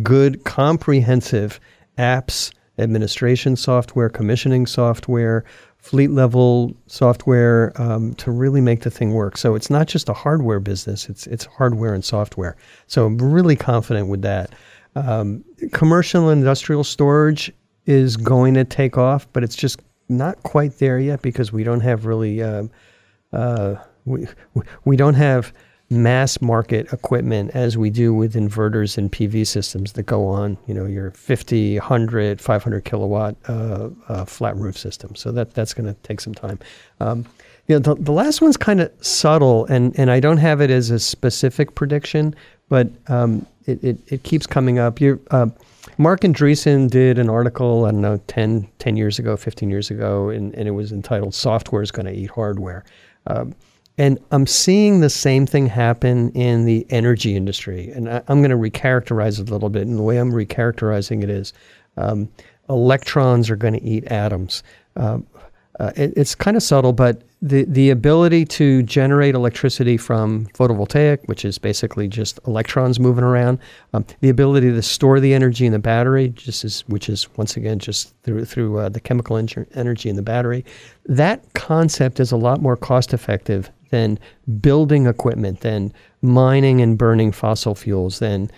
good, 0.03 0.45
comprehensive 0.45 1.59
apps, 1.99 2.53
administration 2.79 3.57
software, 3.57 4.09
commissioning 4.09 4.67
software, 4.67 5.45
fleet 5.79 6.12
level 6.12 6.73
software 6.87 7.73
um, 7.83 8.14
to 8.14 8.31
really 8.31 8.61
make 8.61 8.83
the 8.83 8.91
thing 8.91 9.12
work. 9.12 9.37
So 9.37 9.57
it's 9.57 9.69
not 9.69 9.89
just 9.89 10.09
a 10.09 10.12
hardware 10.12 10.61
business; 10.61 11.09
it's 11.09 11.27
it's 11.27 11.47
hardware 11.47 11.95
and 11.95 12.05
software. 12.05 12.57
So 12.87 13.07
I'm 13.07 13.19
really 13.19 13.57
confident 13.57 14.07
with 14.07 14.23
that. 14.23 14.55
Um, 14.95 15.45
commercial 15.73 16.31
industrial 16.31 16.85
storage 16.85 17.53
is 17.87 18.17
going 18.17 18.55
to 18.55 18.64
take 18.64 18.97
off, 18.97 19.27
but 19.33 19.43
it's 19.43 19.57
just 19.57 19.81
not 20.09 20.43
quite 20.43 20.79
there 20.79 20.99
yet 20.99 21.23
because 21.23 21.53
we 21.53 21.65
don't 21.65 21.81
have 21.81 22.07
really 22.07 22.43
uh, 22.43 22.65
uh, 23.33 23.77
we 24.05 24.27
we 24.85 24.97
don't 24.97 25.15
have 25.15 25.53
mass 25.89 26.41
market 26.41 26.93
equipment 26.93 27.51
as 27.55 27.79
we 27.79 27.91
do 27.91 28.13
with 28.13 28.35
inverters 28.35 28.99
and 28.99 29.13
PV 29.13 29.47
systems 29.47 29.93
that 29.93 30.03
go 30.03 30.27
on, 30.27 30.59
you 30.67 30.75
know, 30.75 30.85
your 30.85 31.13
50, 31.13 31.79
100, 31.79 32.41
500 32.41 32.85
kilowatt 32.85 33.37
uh, 33.49 33.91
uh, 34.09 34.25
flat 34.25 34.57
roof 34.57 34.77
system. 34.77 35.15
So 35.15 35.31
that 35.33 35.55
that's 35.55 35.75
going 35.75 35.87
to 35.87 35.95
take 36.03 36.21
some 36.21 36.35
time. 36.35 36.59
Um, 36.99 37.25
you 37.69 37.77
know, 37.77 37.79
the, 37.79 37.95
the 38.01 38.13
last 38.13 38.41
one's 38.41 38.57
kind 38.57 38.81
of 38.81 38.93
subtle, 39.05 39.67
and, 39.67 39.97
and 39.99 40.11
I 40.11 40.21
don't 40.21 40.39
have 40.39 40.61
it 40.61 40.71
as 40.71 40.91
a 40.91 40.99
specific 40.99 41.75
prediction, 41.75 42.35
but 42.69 42.89
um, 43.09 43.47
it, 43.67 43.83
it, 43.83 44.13
it, 44.13 44.23
keeps 44.23 44.47
coming 44.47 44.79
up. 44.79 45.01
you 45.01 45.21
Marc 45.99 46.21
Andreessen 46.21 46.91
did 46.91 47.19
an 47.19 47.31
article, 47.31 47.87
I 47.87 47.91
don't 47.91 48.03
know, 48.03 48.19
10, 48.27 48.69
10 48.79 48.97
years 48.97 49.19
ago, 49.19 49.37
15 49.37 49.71
years 49.71 49.91
ago, 49.91 50.29
and, 50.29 50.55
and 50.55 50.69
it 50.69 50.73
was 50.73 50.93
entitled 50.93 51.35
Software 51.35 51.83
is 51.83 51.91
Going 51.91 52.07
to 52.07 52.13
Eat 52.13 52.31
Hardware. 52.31 52.85
Um, 53.27 53.55
and 53.99 54.19
I'm 54.31 54.47
seeing 54.47 55.01
the 55.01 55.09
same 55.09 55.47
thing 55.47 55.67
happen 55.67 56.31
in 56.33 56.67
the 56.67 56.87
energy 56.91 57.35
industry. 57.35 57.91
And 57.91 58.11
I, 58.11 58.23
am 58.29 58.43
going 58.43 58.51
to 58.51 58.57
recharacterize 58.57 59.41
it 59.41 59.49
a 59.49 59.53
little 59.53 59.71
bit. 59.71 59.87
And 59.87 59.99
the 59.99 60.03
way 60.03 60.19
I'm 60.19 60.33
recharacterizing 60.33 61.23
it 61.23 61.31
is 61.31 61.55
um, 61.97 62.29
electrons 62.69 63.49
are 63.49 63.57
going 63.57 63.73
to 63.73 63.83
eat 63.83 64.05
atoms. 64.09 64.63
Um, 64.97 65.27
uh, 65.81 65.93
it, 65.97 66.13
it's 66.15 66.35
kind 66.35 66.59
of 66.59 66.63
subtle, 66.63 66.93
but 66.93 67.23
the, 67.47 67.65
the 67.65 67.91
ability 67.91 68.45
to 68.45 68.83
generate 68.83 69.35
electricity 69.35 69.97
from 69.97 70.47
photovoltaic, 70.47 71.27
which 71.27 71.45
is 71.45 71.59
basically 71.59 72.09
just 72.09 72.41
electrons 72.47 72.99
moving 72.99 73.23
around, 73.23 73.61
um, 73.93 74.05
the 74.21 74.29
ability 74.29 74.73
to 74.73 74.83
store 74.83 75.21
the 75.21 75.33
energy 75.33 75.65
in 75.65 75.73
the 75.73 75.79
battery, 75.79 76.31
just 76.31 76.89
which 76.89 77.09
is 77.09 77.29
once 77.37 77.57
again 77.57 77.79
just 77.79 78.15
through 78.25 78.45
through 78.45 78.79
uh, 78.79 78.89
the 78.89 79.01
chemical 79.01 79.37
en- 79.37 79.67
energy 79.75 80.09
in 80.09 80.17
the 80.17 80.23
battery, 80.23 80.65
that 81.07 81.41
concept 81.55 82.19
is 82.19 82.33
a 82.33 82.37
lot 82.37 82.61
more 82.61 82.77
cost 82.77 83.15
effective 83.15 83.71
than 83.91 84.19
building 84.61 85.07
equipment, 85.07 85.61
than 85.61 85.93
mining 86.23 86.81
and 86.81 86.99
burning 86.99 87.31
fossil 87.31 87.77
fuels, 87.77 88.19
than 88.19 88.51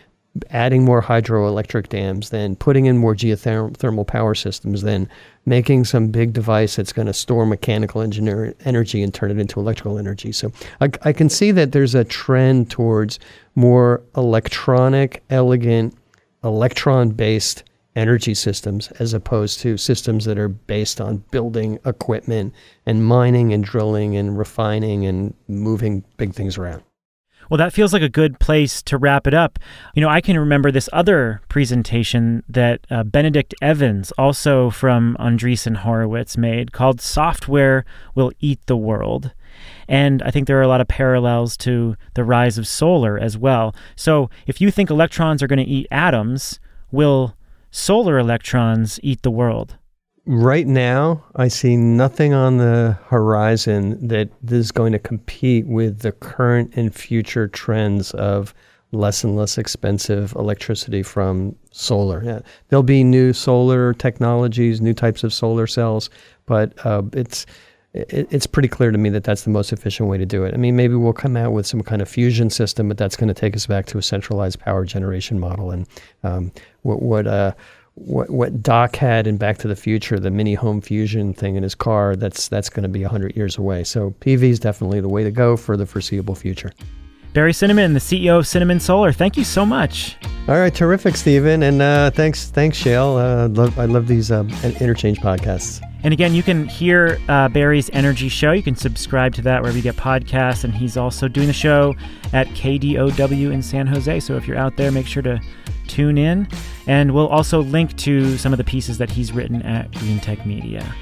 adding 0.50 0.84
more 0.84 1.02
hydroelectric 1.02 1.88
dams, 1.88 2.30
then 2.30 2.56
putting 2.56 2.86
in 2.86 2.98
more 2.98 3.14
geothermal 3.14 4.06
power 4.06 4.34
systems, 4.34 4.82
then 4.82 5.08
making 5.46 5.84
some 5.84 6.08
big 6.08 6.32
device 6.32 6.76
that's 6.76 6.92
going 6.92 7.06
to 7.06 7.12
store 7.12 7.46
mechanical 7.46 8.00
engineer 8.00 8.54
energy 8.64 9.02
and 9.02 9.14
turn 9.14 9.30
it 9.30 9.38
into 9.38 9.60
electrical 9.60 9.98
energy. 9.98 10.32
So 10.32 10.52
I, 10.80 10.90
I 11.02 11.12
can 11.12 11.28
see 11.28 11.50
that 11.52 11.72
there's 11.72 11.94
a 11.94 12.04
trend 12.04 12.70
towards 12.70 13.18
more 13.54 14.02
electronic, 14.16 15.22
elegant, 15.30 15.96
electron 16.44 17.10
based 17.10 17.64
energy 17.96 18.34
systems 18.34 18.88
as 19.00 19.12
opposed 19.12 19.58
to 19.60 19.76
systems 19.76 20.24
that 20.24 20.38
are 20.38 20.48
based 20.48 21.00
on 21.00 21.16
building 21.32 21.78
equipment 21.84 22.54
and 22.86 23.04
mining 23.04 23.52
and 23.52 23.64
drilling 23.64 24.16
and 24.16 24.38
refining 24.38 25.04
and 25.04 25.34
moving 25.48 26.04
big 26.16 26.32
things 26.32 26.56
around. 26.56 26.82
Well, 27.48 27.58
that 27.58 27.72
feels 27.72 27.92
like 27.92 28.02
a 28.02 28.08
good 28.08 28.38
place 28.38 28.82
to 28.82 28.98
wrap 28.98 29.26
it 29.26 29.34
up. 29.34 29.58
You 29.94 30.02
know, 30.02 30.08
I 30.08 30.20
can 30.20 30.38
remember 30.38 30.70
this 30.70 30.88
other 30.92 31.40
presentation 31.48 32.42
that 32.48 32.80
uh, 32.90 33.04
Benedict 33.04 33.54
Evans, 33.62 34.12
also 34.18 34.68
from 34.70 35.16
Andreessen 35.18 35.76
Horowitz, 35.76 36.36
made 36.36 36.72
called 36.72 37.00
Software 37.00 37.84
Will 38.14 38.32
Eat 38.40 38.60
the 38.66 38.76
World. 38.76 39.32
And 39.88 40.22
I 40.22 40.30
think 40.30 40.46
there 40.46 40.58
are 40.58 40.62
a 40.62 40.68
lot 40.68 40.82
of 40.82 40.88
parallels 40.88 41.56
to 41.58 41.96
the 42.14 42.24
rise 42.24 42.58
of 42.58 42.68
solar 42.68 43.18
as 43.18 43.38
well. 43.38 43.74
So 43.96 44.28
if 44.46 44.60
you 44.60 44.70
think 44.70 44.90
electrons 44.90 45.42
are 45.42 45.46
going 45.48 45.58
to 45.58 45.64
eat 45.64 45.86
atoms, 45.90 46.60
will 46.90 47.34
solar 47.70 48.18
electrons 48.18 49.00
eat 49.02 49.22
the 49.22 49.30
world? 49.30 49.76
Right 50.30 50.66
now, 50.66 51.24
I 51.36 51.48
see 51.48 51.78
nothing 51.78 52.34
on 52.34 52.58
the 52.58 52.98
horizon 53.06 54.08
that 54.08 54.28
is 54.46 54.70
going 54.70 54.92
to 54.92 54.98
compete 54.98 55.66
with 55.66 56.00
the 56.00 56.12
current 56.12 56.74
and 56.76 56.94
future 56.94 57.48
trends 57.48 58.10
of 58.10 58.52
less 58.92 59.24
and 59.24 59.36
less 59.36 59.56
expensive 59.56 60.34
electricity 60.34 61.02
from 61.02 61.56
solar. 61.70 62.22
Yeah, 62.22 62.40
there'll 62.68 62.82
be 62.82 63.02
new 63.04 63.32
solar 63.32 63.94
technologies, 63.94 64.82
new 64.82 64.92
types 64.92 65.24
of 65.24 65.32
solar 65.32 65.66
cells, 65.66 66.10
but 66.44 66.74
uh, 66.84 67.04
it's 67.14 67.46
it, 67.94 68.28
it's 68.30 68.46
pretty 68.46 68.68
clear 68.68 68.90
to 68.90 68.98
me 68.98 69.08
that 69.08 69.24
that's 69.24 69.44
the 69.44 69.50
most 69.50 69.72
efficient 69.72 70.10
way 70.10 70.18
to 70.18 70.26
do 70.26 70.44
it. 70.44 70.52
I 70.52 70.58
mean, 70.58 70.76
maybe 70.76 70.94
we'll 70.94 71.14
come 71.14 71.38
out 71.38 71.52
with 71.52 71.66
some 71.66 71.80
kind 71.82 72.02
of 72.02 72.08
fusion 72.08 72.50
system, 72.50 72.86
but 72.88 72.98
that's 72.98 73.16
going 73.16 73.28
to 73.28 73.34
take 73.34 73.56
us 73.56 73.66
back 73.66 73.86
to 73.86 73.98
a 73.98 74.02
centralized 74.02 74.60
power 74.60 74.84
generation 74.84 75.40
model. 75.40 75.70
And 75.70 75.86
um, 76.22 76.52
what 76.82 77.00
what 77.00 77.26
uh, 77.26 77.54
what 77.98 78.30
what 78.30 78.62
Doc 78.62 78.96
had 78.96 79.26
in 79.26 79.36
Back 79.36 79.58
to 79.58 79.68
the 79.68 79.76
Future, 79.76 80.18
the 80.18 80.30
mini 80.30 80.54
home 80.54 80.80
fusion 80.80 81.34
thing 81.34 81.56
in 81.56 81.62
his 81.62 81.74
car, 81.74 82.16
that's 82.16 82.48
that's 82.48 82.68
going 82.70 82.84
to 82.84 82.88
be 82.88 83.02
hundred 83.02 83.36
years 83.36 83.58
away. 83.58 83.84
So 83.84 84.14
PV 84.20 84.42
is 84.42 84.60
definitely 84.60 85.00
the 85.00 85.08
way 85.08 85.24
to 85.24 85.30
go 85.30 85.56
for 85.56 85.76
the 85.76 85.86
foreseeable 85.86 86.34
future. 86.34 86.72
Barry 87.34 87.52
Cinnamon, 87.52 87.92
the 87.92 88.00
CEO 88.00 88.38
of 88.38 88.46
Cinnamon 88.46 88.80
Solar. 88.80 89.12
Thank 89.12 89.36
you 89.36 89.44
so 89.44 89.66
much. 89.66 90.16
All 90.48 90.58
right, 90.58 90.74
terrific, 90.74 91.14
Stephen, 91.14 91.62
and 91.62 91.82
uh, 91.82 92.10
thanks, 92.10 92.48
thanks, 92.48 92.82
Shayle. 92.82 93.18
Uh, 93.18 93.48
love, 93.48 93.78
I 93.78 93.84
love 93.84 94.08
these 94.08 94.32
um, 94.32 94.48
interchange 94.80 95.18
podcasts. 95.20 95.82
And 96.04 96.14
again, 96.14 96.32
you 96.32 96.42
can 96.42 96.66
hear 96.66 97.18
uh, 97.28 97.48
Barry's 97.48 97.90
Energy 97.92 98.28
Show. 98.28 98.52
You 98.52 98.62
can 98.62 98.76
subscribe 98.76 99.34
to 99.34 99.42
that 99.42 99.60
wherever 99.60 99.76
you 99.76 99.82
get 99.82 99.96
podcasts. 99.96 100.64
And 100.64 100.72
he's 100.72 100.96
also 100.96 101.28
doing 101.28 101.48
the 101.48 101.52
show 101.52 101.94
at 102.32 102.46
KDOW 102.48 103.52
in 103.52 103.62
San 103.62 103.86
Jose. 103.86 104.20
So 104.20 104.36
if 104.36 104.46
you're 104.46 104.56
out 104.56 104.76
there, 104.76 104.92
make 104.92 105.06
sure 105.06 105.22
to 105.22 105.40
tune 105.88 106.16
in. 106.16 106.48
And 106.88 107.14
we'll 107.14 107.28
also 107.28 107.60
link 107.60 107.96
to 107.98 108.36
some 108.38 108.52
of 108.52 108.56
the 108.56 108.64
pieces 108.64 108.98
that 108.98 109.10
he's 109.10 109.30
written 109.30 109.62
at 109.62 109.90
Greentech 109.92 110.44
Media. 110.44 110.94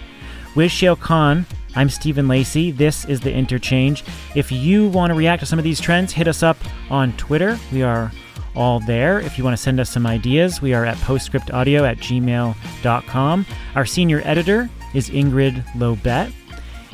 With 0.55 0.71
Shayle 0.71 1.01
Kann, 1.01 1.47
I'm 1.75 1.89
Stephen 1.89 2.27
Lacey. 2.27 2.73
This 2.73 3.05
is 3.05 3.21
The 3.21 3.33
Interchange. 3.33 4.03
If 4.35 4.51
you 4.51 4.89
want 4.89 5.11
to 5.11 5.15
react 5.15 5.41
to 5.41 5.47
some 5.47 5.59
of 5.59 5.65
these 5.65 5.81
trends, 5.81 6.13
hit 6.13 6.27
us 6.27 6.43
up 6.43 6.57
on 6.91 7.13
Twitter. 7.17 7.59
We 7.73 7.83
are 7.83 8.11
all 8.57 8.81
there. 8.81 9.21
If 9.21 9.39
you 9.39 9.45
want 9.45 9.57
to 9.57 9.63
send 9.63 9.79
us 9.79 9.91
some 9.91 10.07
ideas, 10.07 10.61
we 10.61 10.75
are 10.75 10.85
at 10.85 10.97
postscriptaudio 10.99 11.89
at 11.89 11.99
gmail.com. 11.99 13.47
Our 13.75 13.87
senior 13.87 14.23
editor 14.25 14.69
is 14.95 15.11
Ingrid 15.11 15.63
Lobet. 15.75 16.33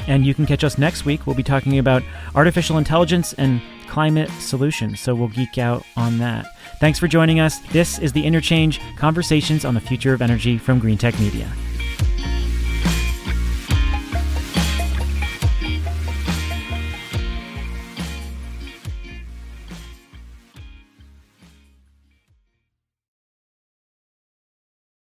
And 0.09 0.27
you 0.27 0.35
can 0.35 0.45
catch 0.45 0.65
us 0.65 0.79
next 0.79 1.05
week. 1.05 1.27
We'll 1.27 1.37
be 1.37 1.45
talking 1.45 1.79
about 1.79 2.03
artificial 2.35 2.77
intelligence 2.77 3.33
and 3.35 3.63
climate 3.87 4.31
solutions. 4.41 5.01
So 5.01 5.15
we'll 5.15 5.29
geek 5.29 5.59
out 5.59 5.85
on 5.97 6.19
that. 6.19 6.47
Thanks 6.83 6.99
for 6.99 7.07
joining 7.07 7.39
us. 7.39 7.61
This 7.71 8.01
is 8.01 8.13
The 8.13 8.27
Interchange 8.27 8.81
Conversations 8.97 9.65
on 9.65 9.75
the 9.75 9.81
Future 9.81 10.15
of 10.15 10.21
Energy 10.21 10.59
from 10.59 10.81
Greentech 10.81 11.17
Media. 11.21 11.49